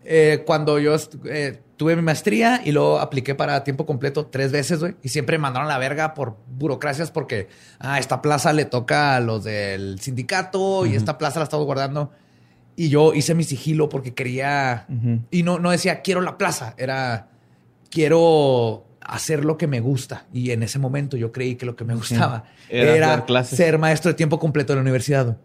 [0.10, 0.96] Eh, cuando yo
[1.26, 5.38] eh, tuve mi maestría y luego apliqué para tiempo completo tres veces, güey, y siempre
[5.38, 7.50] me mandaron a la verga por burocracias porque
[7.80, 12.12] ah, esta plaza le toca a los del sindicato y esta plaza la estaba guardando.
[12.78, 14.86] Y yo hice mi sigilo porque quería.
[14.88, 15.20] Ujú.
[15.32, 17.28] Y no, no decía quiero la plaza, era
[17.90, 20.28] quiero hacer lo que me gusta.
[20.32, 23.58] Y en ese momento yo creí que lo que me gustaba Era era, clases.
[23.58, 25.38] ser maestro de tiempo completo en la universidad.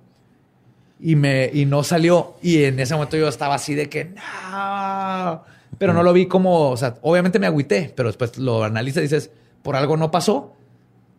[1.00, 2.34] Y, me, y no salió.
[2.42, 5.42] Y en ese momento yo estaba así de que no.
[5.78, 9.04] Pero no lo vi como, o sea, obviamente me agüité, pero después lo analizas y
[9.04, 9.30] dices,
[9.62, 10.54] por algo no pasó.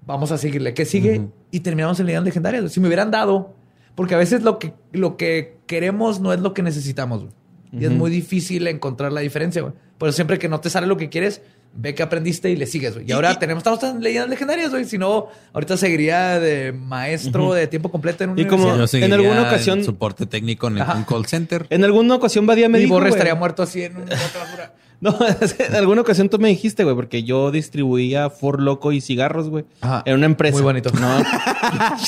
[0.06, 0.73] Vamos a seguirle.
[0.73, 1.27] ¿Qué sigue?
[1.49, 2.72] Y terminamos en leyendas legendarias.
[2.72, 3.56] Si me hubieran dado,
[3.95, 7.21] porque a veces lo que, lo que queremos no es lo que necesitamos.
[7.23, 7.33] güey.
[7.71, 9.61] Y es muy difícil encontrar la diferencia.
[9.63, 9.73] güey.
[9.97, 11.41] Por eso siempre que no te sale lo que quieres,
[11.75, 12.93] ve que aprendiste y le sigues.
[12.93, 13.05] güey.
[13.09, 14.85] Y, ahora tenemos, estamos en leyendas legendarias, güey.
[14.85, 19.41] Si no, ahorita seguiría de maestro de tiempo completo en una Y como- en alguna
[19.43, 21.65] ocasión- en soporte técnico en un call center.
[21.71, 24.05] En alguna ocasión Badía me y dijo, Borre estaría muerto así en un.
[25.03, 25.17] No,
[25.59, 29.65] en alguna ocasión tú me dijiste, güey, porque yo distribuía For Loco y cigarros, güey.
[29.81, 30.01] Ajá.
[30.05, 30.53] En una empresa.
[30.55, 30.89] Muy bonito.
[30.99, 31.23] No.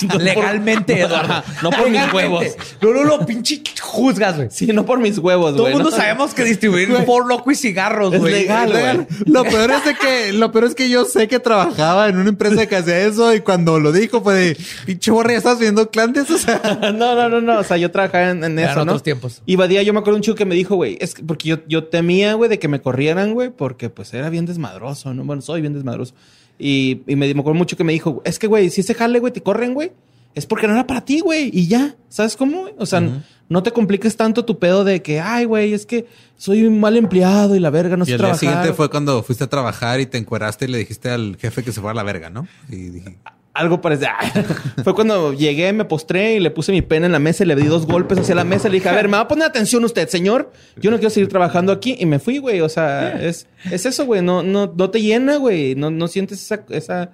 [0.10, 1.44] No Legalmente, por- Eduardo.
[1.64, 2.46] No por mis huevos.
[2.82, 4.48] No, no, no, pinche juzgas, güey.
[4.52, 5.74] Sí, no por mis huevos, Todo güey.
[5.74, 8.34] el mundo sabemos que distribuir por loco y cigarros, Es güey.
[8.34, 9.08] legal, güey.
[9.26, 12.30] Lo peor es de que, lo peor es que yo sé que trabajaba en una
[12.30, 15.90] empresa que hacía eso y cuando lo dijo fue de pinche borra, ya estás viendo
[15.90, 16.30] clandes.
[16.30, 16.62] O sea,
[16.94, 17.60] No, no, no, no.
[17.60, 18.92] O sea, yo trabajaba en, en eso, ¿no?
[18.94, 19.42] otros tiempos.
[19.46, 21.58] Y Badía, yo me acuerdo un chico que me dijo, güey, es que porque yo,
[21.68, 25.24] yo temía, güey, de que me corrieran, güey, porque pues era bien desmadroso, ¿no?
[25.26, 26.14] Bueno, soy bien desmadroso.
[26.60, 29.20] Y, y me, me acuerdo mucho que me dijo, es que, güey, si ese jale,
[29.20, 29.92] güey, te corren, güey,
[30.36, 31.96] es porque no era para ti, güey, y ya.
[32.10, 32.62] ¿Sabes cómo?
[32.62, 32.76] güey?
[32.78, 33.02] O sea,
[33.50, 36.06] no te compliques tanto tu pedo de que, ay, güey, es que
[36.38, 38.40] soy un mal empleado y la verga, no y sé el día trabajar.
[38.40, 41.72] siguiente fue cuando fuiste a trabajar y te encueraste y le dijiste al jefe que
[41.72, 42.48] se fuera a la verga, ¿no?
[42.70, 43.18] Y dije,
[43.56, 44.08] Algo parece.
[44.84, 47.56] Fue cuando llegué, me postré y le puse mi pena en la mesa y le
[47.56, 49.84] di dos golpes hacia la mesa le dije, a ver, ¿me va a poner atención
[49.86, 50.52] usted, señor?
[50.76, 52.60] Yo no quiero seguir trabajando aquí y me fui, güey.
[52.60, 54.22] O sea, es, es eso, güey.
[54.22, 55.74] No, no, no te llena, güey.
[55.76, 57.12] No, no sientes esa, esa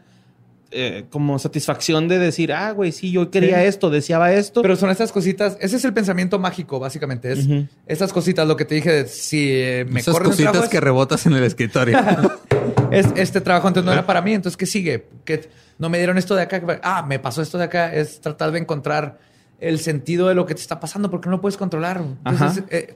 [0.71, 3.67] eh, como satisfacción de decir, ah, güey, sí, yo quería Sí.
[3.67, 4.61] esto, deseaba esto.
[4.61, 7.31] Pero son estas cositas, ese es el pensamiento mágico, básicamente.
[7.33, 7.47] Es
[7.87, 11.25] estas cositas, lo que te dije, de si eh, me esas cositas trabajo, que rebotas
[11.25, 11.97] en el escritorio.
[12.89, 15.07] es, es- este trabajo antes no era para mí, entonces ¿qué sigue?
[15.25, 18.51] Que no me dieron esto de acá, ah, me pasó esto de acá, es tratar
[18.51, 19.19] de encontrar
[19.59, 22.01] el sentido de lo que te está pasando porque no lo puedes controlar.
[22.25, 22.65] Entonces, Ajá.
[22.71, 22.95] eh,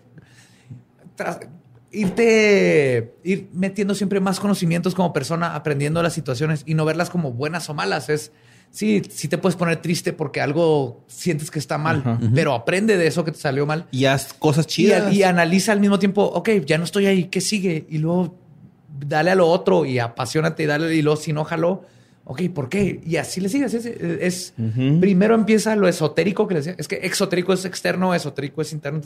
[1.16, 1.40] tras-
[1.96, 7.32] irte, ir metiendo siempre más conocimientos como persona, aprendiendo las situaciones y no verlas como
[7.32, 8.10] buenas o malas.
[8.10, 8.32] Es,
[8.72, 12.20] sí, sí te puedes poner triste porque algo sientes que está mal, Ajá.
[12.34, 13.88] pero aprende de eso que te salió mal.
[13.92, 15.14] y haz cosas chidas.
[15.14, 17.86] y analiza al mismo tiempo, ok, ya no estoy ahí, ¿qué sigue?
[17.90, 18.38] Y luego
[19.00, 21.46] dale a lo otro y apasionate y dale y luego si no
[22.28, 23.00] ok, ¿por qué?
[23.06, 23.74] Y así le sigues.
[23.74, 24.54] Es, es-
[25.00, 26.76] primero empieza lo esotérico que le decía.
[26.78, 29.02] Es que exotérico es externo, esotérico es interno.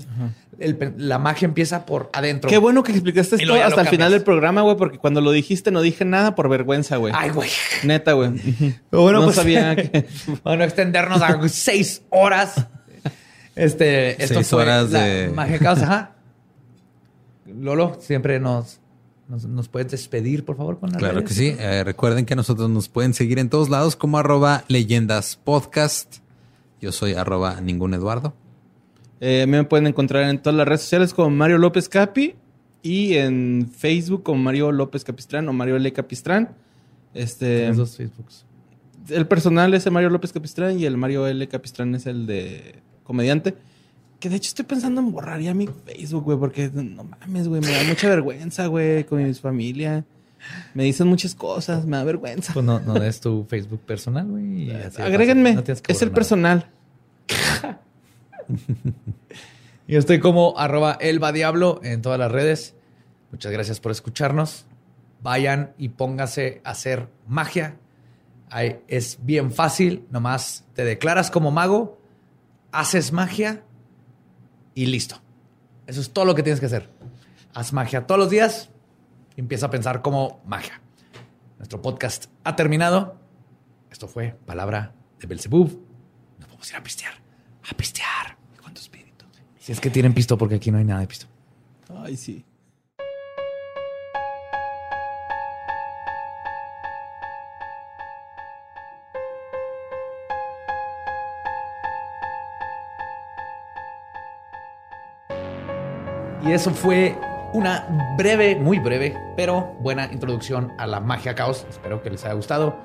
[0.58, 2.50] El la magia empieza por adentro.
[2.50, 5.70] Qué bueno que explicaste esto hasta el final del programa, güey, porque cuando lo dijiste
[5.72, 7.14] no dije nada por vergüenza, güey.
[7.16, 7.50] Ay, güey.
[7.84, 8.32] Neta, güey.
[8.92, 10.08] Bueno, no pues- sabía que...
[10.44, 12.68] Bueno, extendernos a seis horas.
[13.56, 15.82] Este, esto Seis fue horas la de- magia caos.
[15.82, 16.16] Ajá.
[17.46, 18.80] Lolo, siempre nos,
[19.30, 21.30] nos, nos puedes despedir, por favor, con las Claro redes?
[21.30, 21.56] que sí.
[21.58, 26.18] Eh, recuerden que nosotros nos pueden seguir en todos lados como arroba leyendas podcast.
[26.82, 28.34] Yo soy arroba ningún Eduardo.
[29.22, 32.36] Eh, me pueden encontrar en todas las redes sociales como Mario López Capi
[32.82, 35.92] y en Facebook como Mario López Capistrán o Mario L.
[35.94, 36.56] Capistrán.
[37.14, 38.46] Este, Tienes dos Facebooks.
[39.10, 41.46] el personal es el Mario López Capistrán y el Mario L.
[41.50, 43.56] Capistrán es el de comediante.
[44.20, 47.62] Que de hecho estoy pensando en borrar ya mi Facebook, güey, porque no mames, güey,
[47.62, 50.04] me da mucha vergüenza, güey, con mi familia.
[50.74, 52.54] Me dicen muchas cosas, me da vergüenza.
[52.54, 54.72] Pues no, no es tu Facebook personal, güey.
[54.98, 55.54] Agréguenme.
[55.54, 56.16] No es el nada.
[56.16, 56.70] personal.
[59.88, 62.76] Yo estoy como arroba elbadiablo en todas las redes.
[63.32, 64.66] Muchas gracias por escucharnos.
[65.22, 67.78] Vayan y pónganse a hacer magia.
[68.50, 70.06] Ahí es bien fácil.
[70.12, 72.00] Nomás te declaras como mago,
[72.72, 73.64] haces magia
[74.80, 75.22] y listo.
[75.88, 76.90] Eso es todo lo que tienes que hacer.
[77.54, 78.70] Haz magia todos los días
[79.36, 80.80] y empieza a pensar como magia.
[81.58, 83.18] Nuestro podcast ha terminado.
[83.92, 85.86] Esto fue Palabra de Belzebub.
[86.40, 87.14] Nos vamos a ir a pistear.
[87.70, 89.26] A pistear con tu espíritu.
[89.60, 91.26] Si es que tienen pisto, porque aquí no hay nada de pisto.
[91.90, 92.46] Ay, sí.
[106.46, 107.18] Y eso fue
[107.54, 111.66] una breve, muy breve, pero buena introducción a la magia caos.
[111.70, 112.78] Espero que les haya gustado.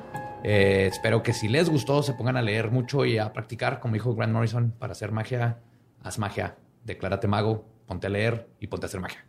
[0.42, 3.94] Eh, espero que si les gustó se pongan a leer mucho y a practicar, como
[3.94, 5.58] dijo Grant Morrison, para hacer magia,
[6.02, 9.24] haz magia, declárate mago, ponte a leer y ponte a hacer magia.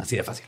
[0.00, 0.46] Así de fácil.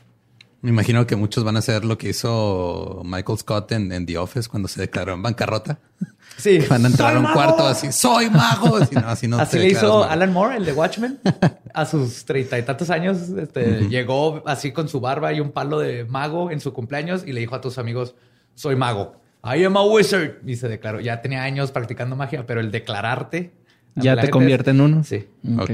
[0.61, 4.17] Me imagino que muchos van a hacer lo que hizo Michael Scott en, en The
[4.17, 5.79] Office cuando se declaró en bancarrota.
[6.35, 8.75] Sí, Van a entrar a un cuarto así, soy mago.
[8.75, 10.03] Así no, así no Así le hizo mago.
[10.03, 11.19] Alan Moore, el de Watchmen,
[11.73, 13.29] a sus treinta y tantos años.
[13.29, 17.31] Este, Llegó así con su barba y un palo de mago en su cumpleaños y
[17.31, 18.13] le dijo a tus amigos,
[18.53, 19.15] soy mago.
[19.43, 20.35] I am a wizard.
[20.45, 20.99] Y se declaró.
[20.99, 23.51] Ya tenía años practicando magia, pero el declararte...
[23.95, 25.03] Ya te convierte en uno.
[25.03, 25.27] Sí.
[25.57, 25.69] Ok.
[25.69, 25.73] O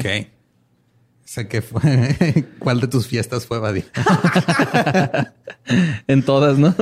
[1.33, 2.45] sea, ¿qué fue?
[2.59, 3.83] ¿Cuál de tus fiestas fue, Buddy?
[6.07, 6.75] En todas, ¿no?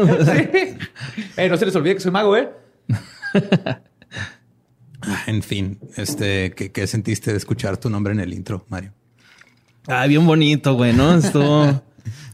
[1.38, 2.50] Eh, no se les olvide que soy mago, ¿eh?
[5.04, 8.92] Ah, en fin, este, ¿qué, qué sentiste de escuchar tu nombre en el intro, Mario?
[9.88, 11.14] ah, bien bonito, güey, ¿no?
[11.16, 11.84] Estuvo...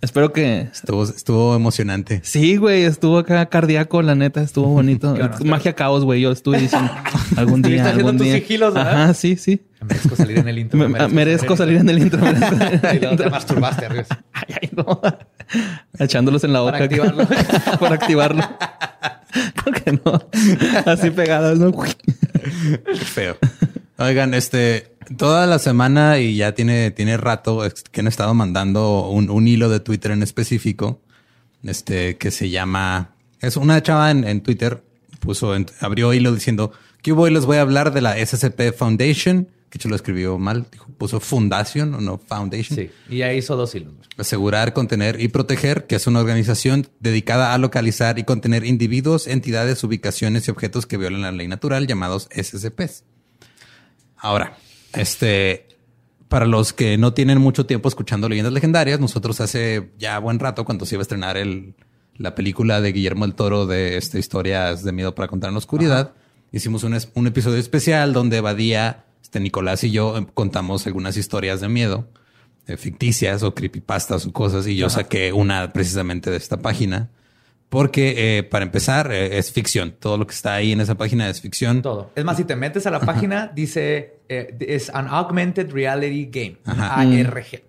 [0.01, 0.61] Espero que...
[0.71, 2.21] Estuvo, estuvo emocionante.
[2.23, 5.15] Sí, güey, estuvo acá cardíaco, la neta, estuvo bonito.
[5.45, 6.21] Magia caos, güey.
[6.21, 6.91] Yo estuve diciendo
[7.35, 8.35] algún día, haciendo tus día.
[8.35, 9.03] sigilos, ¿verdad?
[9.03, 9.61] Ajá, sí, sí.
[9.81, 10.89] Merezco salir en el intro.
[10.89, 12.19] Me- merezco salir en el intro.
[12.21, 12.55] merezco
[12.95, 14.05] Y luego te masturbaste arriba.
[14.33, 15.01] Ay, ay, no.
[15.99, 16.73] Echándolos en la boca.
[16.73, 17.27] Para activarlo.
[17.79, 18.43] Para activarlo.
[19.63, 20.19] ¿Por qué no?
[20.85, 21.71] Así pegadas, ¿no?
[21.71, 23.37] Qué feo.
[23.99, 29.29] Oigan, este, toda la semana y ya tiene, tiene rato que han estado mandando un,
[29.29, 31.01] un hilo de Twitter en específico,
[31.63, 34.83] este, que se llama, es una chava en, en Twitter,
[35.19, 36.71] puso, en- abrió hilo diciendo
[37.01, 40.67] que hoy les voy a hablar de la SCP Foundation, que hecho lo escribió mal,
[40.71, 42.77] dijo, puso Fundación o no Foundation.
[42.77, 42.89] Sí.
[43.09, 43.93] Y ya hizo dos hilos.
[44.17, 49.83] Asegurar, contener y proteger, que es una organización dedicada a localizar y contener individuos, entidades,
[49.83, 53.03] ubicaciones y objetos que violan la ley natural, llamados SCPs.
[54.17, 54.57] Ahora,
[54.93, 55.67] este,
[56.27, 60.65] para los que no tienen mucho tiempo escuchando leyendas legendarias, nosotros hace ya buen rato,
[60.65, 61.75] cuando se iba a estrenar el,
[62.15, 65.59] la película de Guillermo el Toro de este, historias de miedo para contar en la
[65.59, 66.13] oscuridad,
[66.51, 71.61] hicimos un, un episodio especial donde Badía, este, Nicolás y yo eh, contamos algunas historias
[71.61, 72.07] de miedo
[72.67, 77.09] eh, ficticias o creepypastas o cosas y yo saqué una precisamente de esta página
[77.69, 79.95] porque eh, para empezar eh, es ficción.
[79.99, 81.81] Todo lo que está ahí en esa página es ficción.
[81.81, 82.11] Todo.
[82.15, 86.57] Es más, si te metes a la página, dice eh, es an augmented reality game.
[86.65, 87.01] Ajá.
[87.01, 87.63] ARG.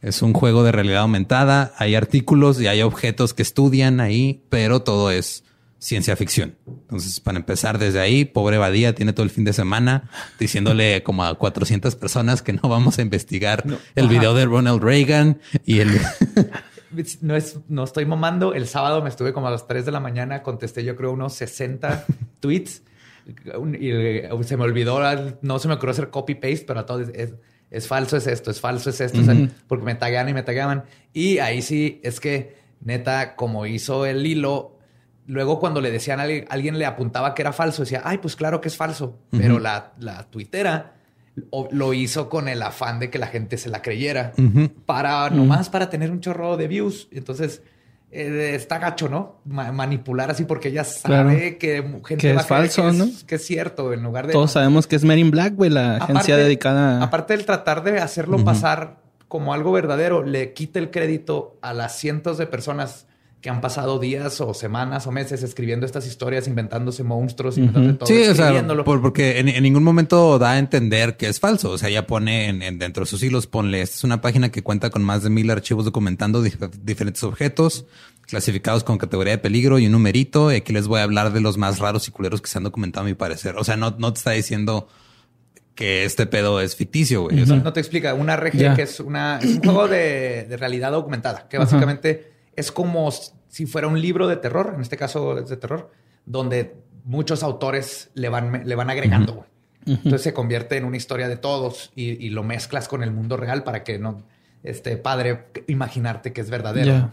[0.00, 1.72] Es un juego de realidad aumentada.
[1.78, 5.44] Hay artículos y hay objetos que estudian ahí, pero todo es
[5.78, 6.56] ciencia ficción.
[6.66, 10.08] Entonces, para empezar desde ahí, pobre Badía tiene todo el fin de semana
[10.38, 13.64] diciéndole como a 400 personas que no vamos a investigar
[13.96, 16.00] el video de Ronald Reagan y el...
[17.22, 18.54] No, es, no estoy mamando.
[18.54, 21.34] El sábado me estuve como a las 3 de la mañana, contesté yo creo unos
[21.34, 22.04] 60
[22.40, 22.82] tweets
[23.80, 25.00] y se me olvidó,
[25.42, 27.34] no se me ocurrió hacer copy paste, pero a todos es,
[27.70, 29.34] es- falso, es esto, es falso, es esto, o sea,
[29.68, 30.84] porque me taguean y me tagueaban.
[31.12, 34.78] Y ahí sí, es que neta, como hizo el hilo,
[35.26, 38.36] luego cuando le decían a alguien, alguien le apuntaba que era falso, decía, ay, pues
[38.36, 40.96] claro que es falso, pero la, la tuitera
[41.70, 44.32] lo hizo con el afán de que la gente se la creyera
[44.86, 47.08] para nomás para tener un chorro de views.
[47.10, 47.62] Entonces
[48.10, 49.40] eh, está gacho, ¿no?
[49.46, 51.58] Ma- manipular así porque ella sabe Claro.
[51.58, 53.06] que gente Que va es a falso, que es, ¿no?
[53.26, 55.96] que es cierto en lugar de Todos sabemos que es Men in Black, güey, la
[55.96, 57.04] agencia dedicada a...
[57.04, 61.96] Aparte del tratar de hacerlo pasar como algo verdadero, le quita el crédito a las
[61.98, 63.06] cientos de personas
[63.42, 68.06] que han pasado días o semanas o meses escribiendo estas historias, inventándose monstruos, inventando todo,
[68.06, 71.70] Sí, o sea, por- porque en, en ningún momento da a entender que es falso.
[71.72, 74.50] O sea, ya pone en, en- dentro de sus hilos, ponle, esta es una página
[74.50, 77.84] que cuenta con más de mil archivos documentando dif- diferentes objetos
[78.28, 80.52] clasificados con categoría de peligro y un numerito.
[80.52, 82.64] Y aquí les voy a hablar de los más raros y culeros que se han
[82.64, 83.56] documentado a mi parecer.
[83.58, 84.86] O sea, no, no te está diciendo
[85.74, 87.42] que este pedo es ficticio, güey.
[87.42, 88.14] O sea, No te explica.
[88.14, 92.72] Una RG que es, una, es un juego de, de realidad documentada, que básicamente es
[92.72, 93.10] como
[93.48, 95.90] si fuera un libro de terror, en este caso es de terror,
[96.26, 96.74] donde
[97.04, 99.44] muchos autores le van, le van agregando.
[99.84, 103.36] Entonces se convierte en una historia de todos y, y lo mezclas con el mundo
[103.36, 104.22] real para que no
[104.62, 107.10] esté padre imaginarte que es verdadero.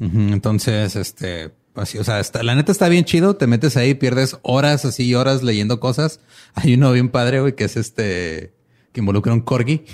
[0.00, 3.36] Entonces, este, así, o sea, está- la neta está bien chido.
[3.36, 6.20] Te metes ahí, pierdes horas así, horas leyendo cosas.
[6.54, 8.52] Hay uno bien padre, güey, que es este,
[8.92, 9.84] que involucra un corgi.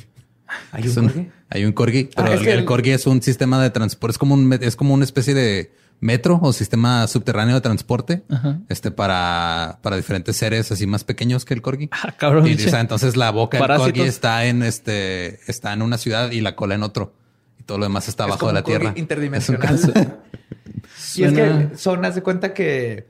[0.72, 1.28] ¿Hay un un- corgi?
[1.51, 4.12] Hay un corgi, Ah, pero el, que el el- corgi es un sistema de transporte,
[4.12, 5.72] es como un, es como una especie de
[6.02, 8.22] metro o sistema subterráneo de transporte,
[8.70, 11.89] este para, para diferentes seres así más pequeños que el corgi.
[11.93, 15.82] Ah, cabrón, Y, o sea, entonces la boca del corgi está en este, está en
[15.82, 17.12] una ciudad y la cola en otro.
[17.59, 18.98] Y todo lo demás está Es abajo como de la un corgi tierra.
[18.98, 19.74] Interdimensional.
[19.74, 19.93] Es un-
[21.16, 23.10] y es que son, haz de cuenta que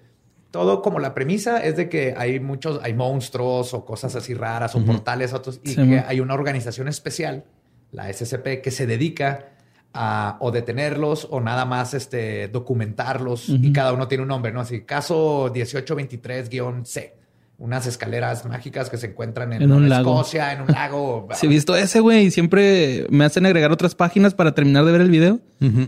[0.51, 4.75] todo como la premisa es de que hay muchos, hay monstruos o cosas así raras
[4.75, 6.05] o portales otros y Sí, que man.
[6.07, 7.45] hay una organización especial,
[7.93, 9.51] la SCP, que se dedica
[9.93, 14.61] a o detenerlos o nada más este documentarlos y cada uno tiene un nombre, ¿no?
[14.61, 17.20] Así, caso 1823-C.
[17.61, 20.15] Unas escaleras mágicas que se encuentran en, En un Nueva lago.
[20.15, 21.29] Escocia, en un lago.
[21.35, 24.93] Sí, he visto ese, güey, y siempre me hacen agregar otras páginas para terminar de
[24.93, 25.41] ver el video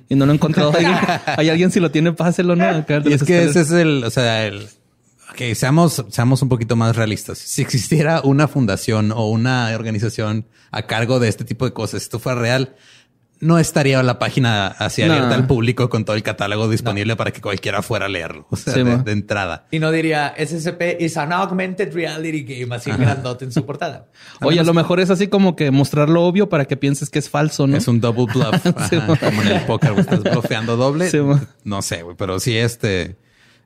[0.09, 0.73] y no lo he encontrado.
[0.77, 0.85] Hay,
[1.27, 2.65] hay alguien si lo tiene, páselo, ¿no?
[2.65, 2.85] Y es
[3.25, 3.51] que escaleras.
[3.57, 4.69] ese es el, o sea, el,
[5.31, 7.39] ok, seamos, seamos un poquito más realistas.
[7.39, 12.05] Si existiera una fundación o una organización a cargo de este tipo de cosas, si
[12.05, 12.77] esto fuera real,
[13.43, 15.13] no estaría la página así No.
[15.13, 18.47] abierta al público con todo el catálogo disponible para que cualquiera fuera a leerlo.
[18.51, 19.67] O sea, Sí, de, entrada.
[19.73, 24.07] Y no diría SCP is an augmented reality game, así grandote en su portada.
[24.43, 27.19] Oye, a lo mejor es así como que mostrar lo obvio para que pienses que
[27.19, 27.77] es falso, ¿no?
[27.77, 28.65] Es un double bluff.
[28.89, 31.11] Sí, como en el póker, estás bloqueando doble.
[31.11, 31.19] Sí,
[31.65, 33.03] no sé, güey, pero sí, este.
[33.03, 33.17] eh,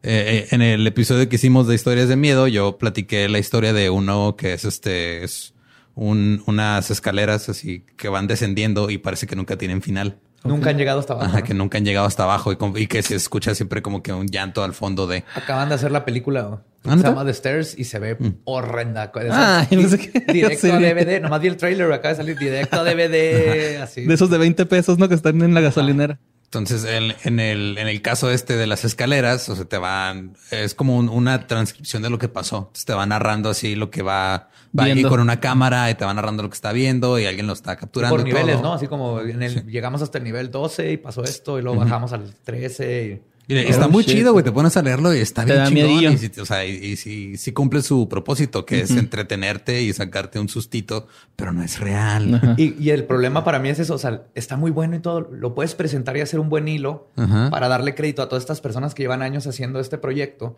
[0.02, 3.90] eh, en el episodio que hicimos de historias de miedo, yo platiqué la historia de
[3.90, 5.52] uno que es este, es
[5.97, 10.18] un, unas escaleras así que van descendiendo y parece que nunca tienen final.
[10.44, 11.28] Nunca han llegado hasta abajo.
[11.31, 11.44] Ajá, ¿no?
[11.44, 14.12] que nunca han llegado hasta abajo y, con- y que se escucha siempre como que
[14.12, 15.24] un llanto al fondo de.
[15.35, 16.62] Acaban de hacer la película.
[16.85, 19.10] ¿Ah, Se llama The Stairs y se ve horrenda.
[19.32, 21.20] Ah, yo pensé que- directo a DVD.
[21.20, 21.90] Nomás vi el trailer.
[21.93, 23.78] Acaba de salir directo a DVD.
[23.82, 24.02] Así.
[24.05, 25.09] De esos de 20 pesos, ¿no?
[25.09, 26.20] Que están en la gasolinera.
[26.47, 30.35] Entonces, en, en el, en el caso este de las escaleras, o sea, te van,
[30.51, 32.59] es como un- una transcripción de lo que pasó.
[32.59, 34.48] Entonces, te va narrando así lo que va,
[34.78, 37.47] va aquí con una cámara y te va narrando lo que está viendo y alguien
[37.47, 38.16] lo está capturando.
[38.16, 38.62] Por niveles.
[38.62, 38.73] ¿no?
[38.74, 42.12] Así como en el- llegamos hasta el nivel 12 y pasó esto y luego bajamos
[42.12, 43.20] al 13.
[43.23, 44.14] y- Y está Oh, muy shit.
[44.16, 44.44] chido, güey.
[44.44, 45.85] Te pones a leerlo y está Te bien chingón.
[45.89, 46.10] miedillo.
[46.10, 49.93] Y, si, o sea, y, y si, si cumple su propósito, que es entretenerte y
[49.93, 51.06] sacarte un sustito,
[51.36, 52.55] pero no es real.
[52.56, 55.20] Y, y el problema para mí es eso, o sea, está muy bueno y todo,
[55.20, 57.09] lo puedes presentar y hacer un buen hilo
[57.51, 60.56] para darle crédito a todas estas personas que llevan años haciendo este proyecto,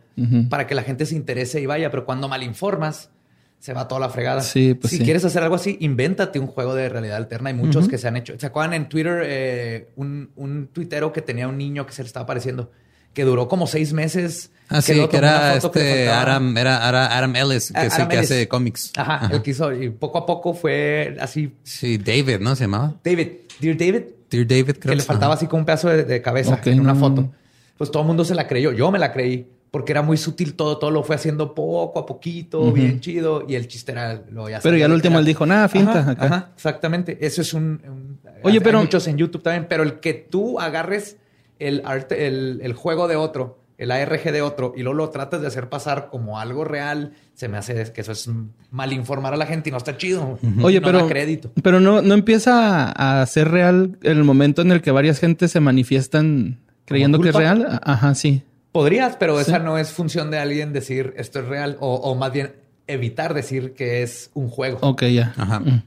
[0.48, 3.10] para que la gente se interese y vaya, pero cuando malinformas,
[3.59, 4.40] se va toda la fregada.
[4.40, 5.05] Sí, pues si sí.
[5.05, 7.51] quieres hacer algo así, invéntate un juego de realidad alterna.
[7.51, 8.35] Hay muchos que se han hecho.
[8.39, 12.06] ¿Se acuerdan en Twitter eh, un, un tuitero que tenía un niño que se le
[12.06, 12.70] estaba apareciendo?
[13.14, 14.51] Que duró como seis meses.
[14.68, 16.20] Ah, sí, que era que este faltaba.
[16.22, 18.30] Adam, era, era Adam Ellis, que Ah, es el Adam que Ellis.
[18.30, 18.93] hace cómics.
[18.97, 19.72] Ajá, el que hizo.
[19.72, 21.55] Y poco a poco fue así.
[21.64, 22.55] Sí, David, ¿no?
[22.55, 22.94] Se llamaba.
[23.02, 23.28] David,
[23.60, 25.39] Dear David, Dear David, creo que le faltaba Ajá.
[25.40, 27.01] así como un pedazo de, de cabeza Ok, en una no.
[27.01, 27.32] foto.
[27.78, 28.72] Pues todo el mundo se la creyó.
[28.72, 30.78] Yo me la creí porque era muy sutil todo.
[30.78, 33.44] Todo lo fue haciendo poco a poquito, bien chido.
[33.48, 36.00] Y el chiste era lo ya Pero ya al último él dijo, nada, finta.
[36.00, 36.24] Ajá, acá.
[36.26, 37.18] ajá, exactamente.
[37.24, 37.80] Eso es un.
[37.86, 39.66] un- Oye, hay pero- muchos en YouTube también.
[39.68, 41.16] Pero el que tú agarres
[41.58, 45.40] el, arte, el, el juego de otro, el ARG de otro, y luego lo tratas
[45.40, 48.28] de hacer pasar como algo real, se me hace que eso es
[48.70, 50.38] mal informar a la gente y no está chido.
[50.62, 51.50] Oye, No pero, da crédito.
[51.62, 55.60] pero no, no empieza a, ser real el momento en el que varias gentes se
[55.60, 57.80] manifiestan creyendo que es real.
[57.84, 58.42] Ajá, sí.
[58.72, 59.50] Podrías, pero Sí.
[59.50, 62.54] esa no es función de alguien decir esto es real o, o más bien
[62.86, 64.78] evitar decir que es un juego.
[64.82, 65.32] Ok, ya.
[65.36, 65.60] Ajá.
[65.60, 65.82] Mm.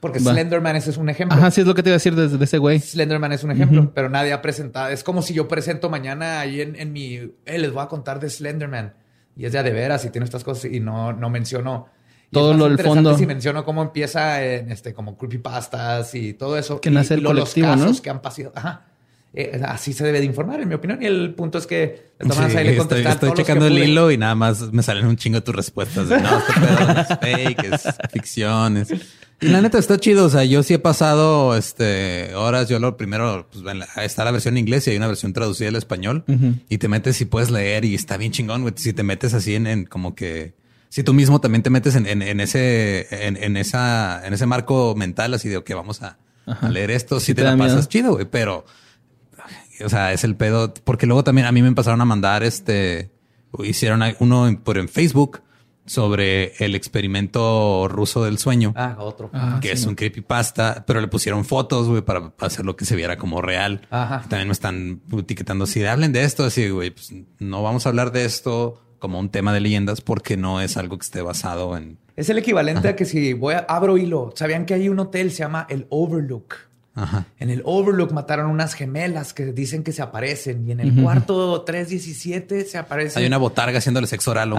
[0.00, 0.32] Porque Va.
[0.32, 1.38] Slenderman ese es un ejemplo.
[1.38, 2.80] Ajá, sí es lo que te iba a decir desde de ese güey.
[2.80, 4.88] Slenderman es un ejemplo, pero nadie ha presentado.
[4.88, 7.14] Es como si yo presento mañana ahí en, en mi...
[7.46, 8.94] Eh, les voy a contar de Slenderman.
[9.36, 11.86] Y es de a de veras y tiene estas cosas y no, no menciono...
[12.30, 13.18] y Todo es más lo del interesante fondo.
[13.18, 16.80] Si menciono cómo empieza en este, como creepypastas y todo eso.
[16.80, 17.82] Que y, nace y el luego colectivo, los ¿no?
[17.84, 18.52] casos que han pasado.
[18.56, 18.86] Ajá.
[19.34, 21.02] Eh, así se debe de informar, en mi opinión.
[21.02, 23.66] Y el punto es que todas Sí, ahí le estoy, estoy todos los que checando
[23.66, 23.84] el pude.
[23.86, 26.08] hilo y nada más me salen un chingo de tus respuestas.
[26.08, 27.82] De, no, este pedo es fake, es
[28.12, 28.76] ficción.
[28.76, 28.92] es-".
[29.40, 30.26] Y la neta está chido.
[30.26, 32.68] O sea, yo sí he pasado este horas.
[32.68, 35.68] Yo lo primero, pues ven, está la versión en inglés y hay una versión traducida
[35.70, 36.24] al español
[36.68, 38.70] y te metes y puedes leer y está bien chingón.
[38.76, 40.54] Si te metes así en, en como que
[40.90, 44.44] si tú mismo también te metes en, en- en ese, en, en esa, en ese
[44.44, 47.56] marco mental, así de que vamos a, a leer esto, si Sí te, te la
[47.56, 47.68] miedo.
[47.70, 48.26] pasas chido, güey.
[48.30, 48.66] Pero
[49.84, 50.72] o sea, es el pedo.
[50.84, 53.10] Porque luego también a mí me empezaron a mandar este.
[53.62, 55.42] Hicieron uno en, por en Facebook
[55.84, 59.30] sobre el experimento ruso del sueño, Ah, otro.
[59.32, 59.90] Ah, que sí, es no.
[59.90, 63.86] un creepypasta, pero le pusieron fotos, güey, para hacer lo que se viera como real.
[63.90, 64.20] Ajá.
[64.28, 68.12] También me están etiquetando así, hablen de esto, así, güey, pues no vamos a hablar
[68.12, 71.98] de esto como un tema de leyendas porque no es algo que esté basado en.
[72.14, 75.32] Es el equivalente a que si voy a abro hilo, ¿sabían que hay un hotel
[75.32, 76.54] se llama el Overlook?
[76.94, 77.26] Ajá.
[77.38, 81.62] En el Overlook mataron unas gemelas que dicen que se aparecen y en el cuarto
[81.62, 83.22] 317 se aparecen.
[83.22, 84.52] Hay una botarga haciéndole sexo oral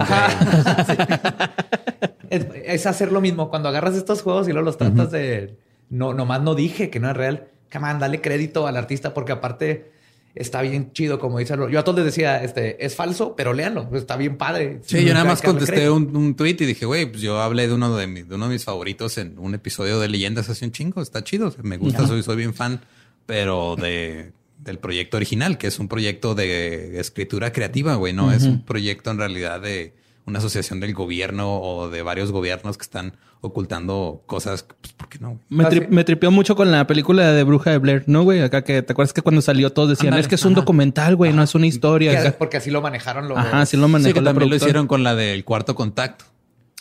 [2.30, 5.56] es, es hacer lo mismo cuando agarras estos juegos y luego los tratas de
[5.90, 7.48] no nomás no dije que no es real.
[7.72, 9.92] Come on, dale crédito al artista porque aparte
[10.34, 11.54] está bien chido como dice.
[11.70, 14.80] Yo a todos les decía, este es falso, pero léanlo, está bien padre.
[14.82, 17.74] Sí, yo nada más contesté un, un tweet y dije, güey, pues yo hablé de
[17.74, 20.72] uno de, mi- de uno de mis favoritos en un episodio de Leyendas hace un
[20.72, 21.02] chingo.
[21.02, 21.54] Está chido.
[21.62, 22.80] Me gusta, soy, soy bien fan,
[23.26, 28.12] pero de, del proyecto original, que es un proyecto de escritura creativa, güey.
[28.12, 29.92] No es un proyecto en realidad de
[30.26, 34.64] una asociación del gobierno o de varios gobiernos que están ocultando cosas.
[34.80, 35.38] Pues, ¿por qué no?
[35.50, 35.86] Me, tri- sí.
[35.90, 38.40] me tripeó mucho con la película de Bruja de Blair, ¿no, güey?
[38.40, 41.14] Acá que te acuerdas que cuando salió todos decían, Ándale, es que es un documental,
[41.16, 42.18] güey, no es una historia.
[42.18, 42.34] Acá.
[42.38, 45.02] porque así lo manejaron los Ajá, sí lo Sí, que la también lo hicieron con
[45.02, 46.24] la del cuarto contacto.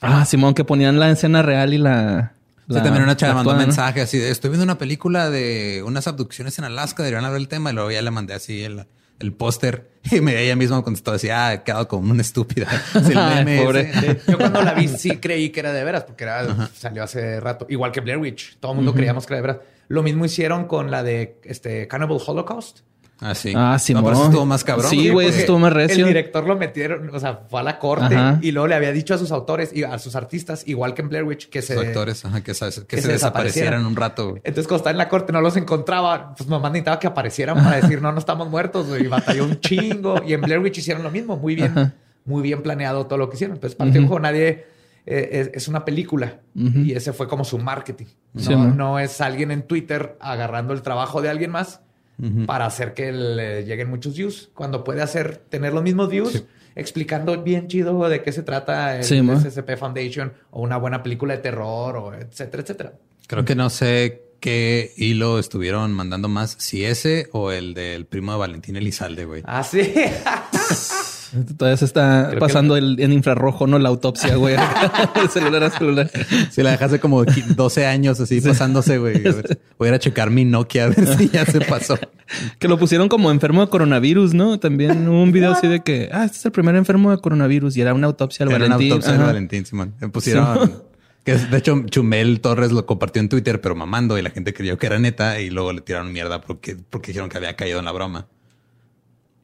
[0.01, 2.33] Ah, Simón, que ponían la escena real y la...
[2.67, 5.83] Sí, la- también una chava mandó un mensaje así de estoy viendo una película de
[5.85, 7.71] unas abducciones en Alaska, deberían hablar del tema.
[7.71, 8.85] Y luego ya le mandé así el,
[9.23, 12.67] el póster y me, ella misma contestó así, ah, he quedado como una estúpida.
[12.91, 13.81] Sí, el Ay, meme pobre.
[13.89, 14.19] ese.
[14.27, 17.65] Yo cuando la vi sí creí que era de veras, porque era, salió hace rato.
[17.69, 18.57] Igual que Blair Witch.
[18.59, 19.65] Todo el mundo creíamos que era de veras.
[19.87, 22.81] Lo mismo hicieron con la de este Cannibal Holocaust.
[23.19, 23.53] Ah, sí.
[23.55, 24.03] Ah, No, Simón.
[24.03, 24.89] pero eso estuvo más cabrón.
[24.89, 25.99] Sí, güey, eso estuvo más recio.
[26.05, 28.39] El director lo metieron, o sea, fue a la corte Ajá.
[28.41, 31.09] y luego le había dicho a sus autores y a sus artistas, igual que en
[31.09, 31.75] Blair Witch, que se...
[31.75, 34.29] Los actores, ajá, que, sabes- que que se, se desaparecieran un rato.
[34.31, 34.41] güey.
[34.43, 36.33] Entonces, cuando estaba en la corte, no los encontraba.
[36.35, 38.87] Pues mamá necesitaba que aparecieran para decir, no, no estamos muertos.
[38.87, 39.03] güey.
[39.05, 40.21] Y batalló un chingo.
[40.25, 41.37] Y en Blair Witch hicieron lo mismo.
[41.37, 41.93] Muy bien, Ajá.
[42.25, 43.55] muy bien planeado todo lo que hicieron.
[43.55, 44.65] Entonces, parte de un juego, nadie...
[45.05, 46.39] eh, es, es una película.
[46.55, 48.07] Y ese fue como su marketing.
[48.33, 48.65] No, Sí, ¿no?
[48.73, 51.79] no es alguien en Twitter agarrando el trabajo de alguien más
[52.45, 54.49] para hacer que le lleguen muchos views.
[54.53, 56.43] Cuando puede hacer, tener los mismos views,
[56.75, 59.19] explicando bien chido de qué se trata el Sí.
[59.19, 62.93] SCP Foundation o una buena película de terror o etcétera, etcétera.
[63.27, 68.33] Creo que no sé qué hilo estuvieron mandando más, si ese o el del primo
[68.33, 69.41] de Valentín Elizalde, güey.
[69.45, 69.81] Ah, sí.
[71.57, 74.55] Todavía se está Creo que pasando el, en infrarrojo, no la autopsia, güey.
[74.55, 76.09] De celular a celular.
[76.51, 79.21] Si la dejaste como 12 años así pasándose, güey.
[79.77, 81.97] Voy a ir a checar mi Nokia a ver si ya se pasó.
[82.59, 84.59] Que lo pusieron como enfermo de coronavirus, ¿no?
[84.59, 87.77] También hubo un video así de que, ah, este es el primer enfermo de coronavirus
[87.77, 88.91] y era una autopsia al Era una Valentín.
[88.91, 89.27] autopsia de Ajá.
[89.27, 89.93] Valentín, Simón.
[89.99, 90.93] Me pusieron...
[91.23, 94.77] Que de hecho Chumel Torres lo compartió en Twitter, pero mamando y la gente creyó
[94.77, 97.85] que era neta y luego le tiraron mierda porque, porque dijeron que había caído en
[97.85, 98.27] la broma.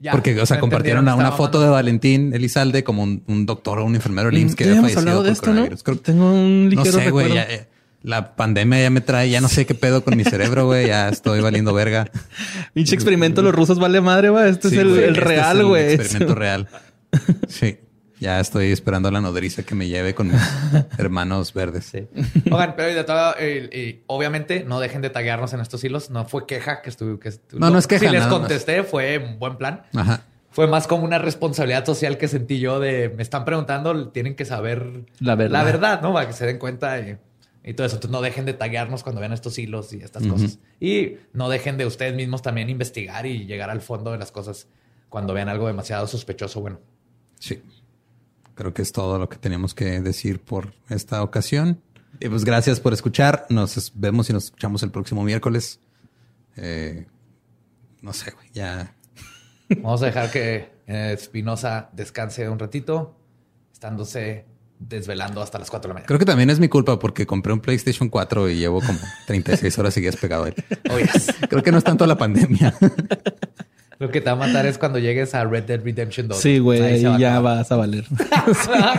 [0.01, 3.79] Ya, porque, o sea, compartieron a una foto de Valentín Elizalde como un, un doctor
[3.79, 5.51] o un enfermero del IMSS que había fallecido de por esto, ¿no?
[5.53, 5.83] coronavirus.
[5.83, 7.37] Creo- Tengo un no ligero sé, güey.
[7.37, 7.67] eh,
[8.01, 10.87] La pandemia ya me trae, ya no sé qué pedo con mi cerebro, güey.
[10.87, 12.09] Ya estoy valiendo verga.
[12.73, 14.49] Pinche experimento, los rusos vale madre, güey.
[14.49, 15.93] Este Sí, es el, güey, el este es real, el güey.
[15.93, 16.67] experimento real.
[17.49, 17.77] Sí.
[18.19, 20.41] Ya estoy esperando a la nodriza que me lleve con mis
[20.97, 21.85] hermanos verdes.
[21.85, 22.07] Sí.
[22.51, 23.69] Oigan, pero de todo, eh,
[23.99, 26.09] y obviamente no dejen de taguearnos en estos hilos.
[26.09, 27.17] No fue queja que estuve.
[27.19, 28.29] Que estu- No, no es queja, Si les más.
[28.29, 29.83] contesté, fue un buen plan.
[29.95, 30.21] Ajá.
[30.51, 34.45] Fue más como una responsabilidad social que sentí yo de me están preguntando, tienen que
[34.45, 35.59] saber La verdad.
[35.59, 36.11] la verdad, ¿no?
[36.11, 37.17] Para que se den cuenta y,
[37.63, 37.95] y todo eso.
[37.97, 40.57] Entonces no dejen de taguearnos cuando vean estos hilos y estas cosas.
[40.79, 44.67] Y no dejen de ustedes mismos también investigar y llegar al fondo de las cosas
[45.07, 46.59] cuando vean algo demasiado sospechoso.
[46.61, 46.79] Bueno,
[47.39, 47.61] Sí.
[48.59, 51.81] Creo que es todo lo que teníamos que decir por esta ocasión.
[52.19, 53.45] Y pues gracias por escuchar.
[53.47, 55.79] Nos vemos y nos escuchamos el próximo miércoles.
[56.57, 57.05] Eh,
[58.01, 58.49] no sé, güey.
[58.51, 58.97] Ya.
[59.81, 63.15] vamos a dejar que eh, Espinosa descanse un ratito,
[63.71, 64.45] estándose
[64.77, 66.07] desvelando hasta las 4 de la mañana.
[66.07, 69.79] Creo que también es mi culpa porque compré un PlayStation 4 y llevo como 36
[69.79, 70.55] horas seguidas pegado a él.
[70.91, 71.33] Oh, yes.
[71.49, 72.75] Creo que no es tanto la pandemia.
[73.99, 76.39] Lo que te va a matar es cuando llegues a Red Dead Redemption 2.
[76.39, 77.57] Sí, güey, Ahí va ya acabar.
[77.57, 78.05] vas a valer.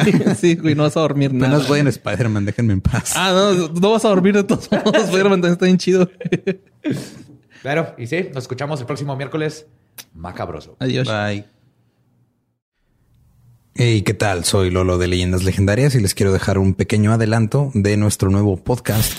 [0.04, 1.46] sí, sí, güey, no vas a dormir nada.
[1.54, 3.14] Apenas voy en Spider-Man, déjenme en paz.
[3.16, 4.94] Ah, no, no vas a dormir de todos modos.
[5.04, 6.10] Spider-Man también está bien chido.
[7.62, 9.66] Claro, y sí, nos escuchamos el próximo miércoles.
[10.14, 10.76] Macabroso.
[10.78, 11.08] Adiós.
[11.08, 11.46] Bye.
[13.74, 14.44] Hey, ¿qué tal?
[14.44, 18.58] Soy Lolo de Leyendas Legendarias y les quiero dejar un pequeño adelanto de nuestro nuevo
[18.58, 19.18] podcast.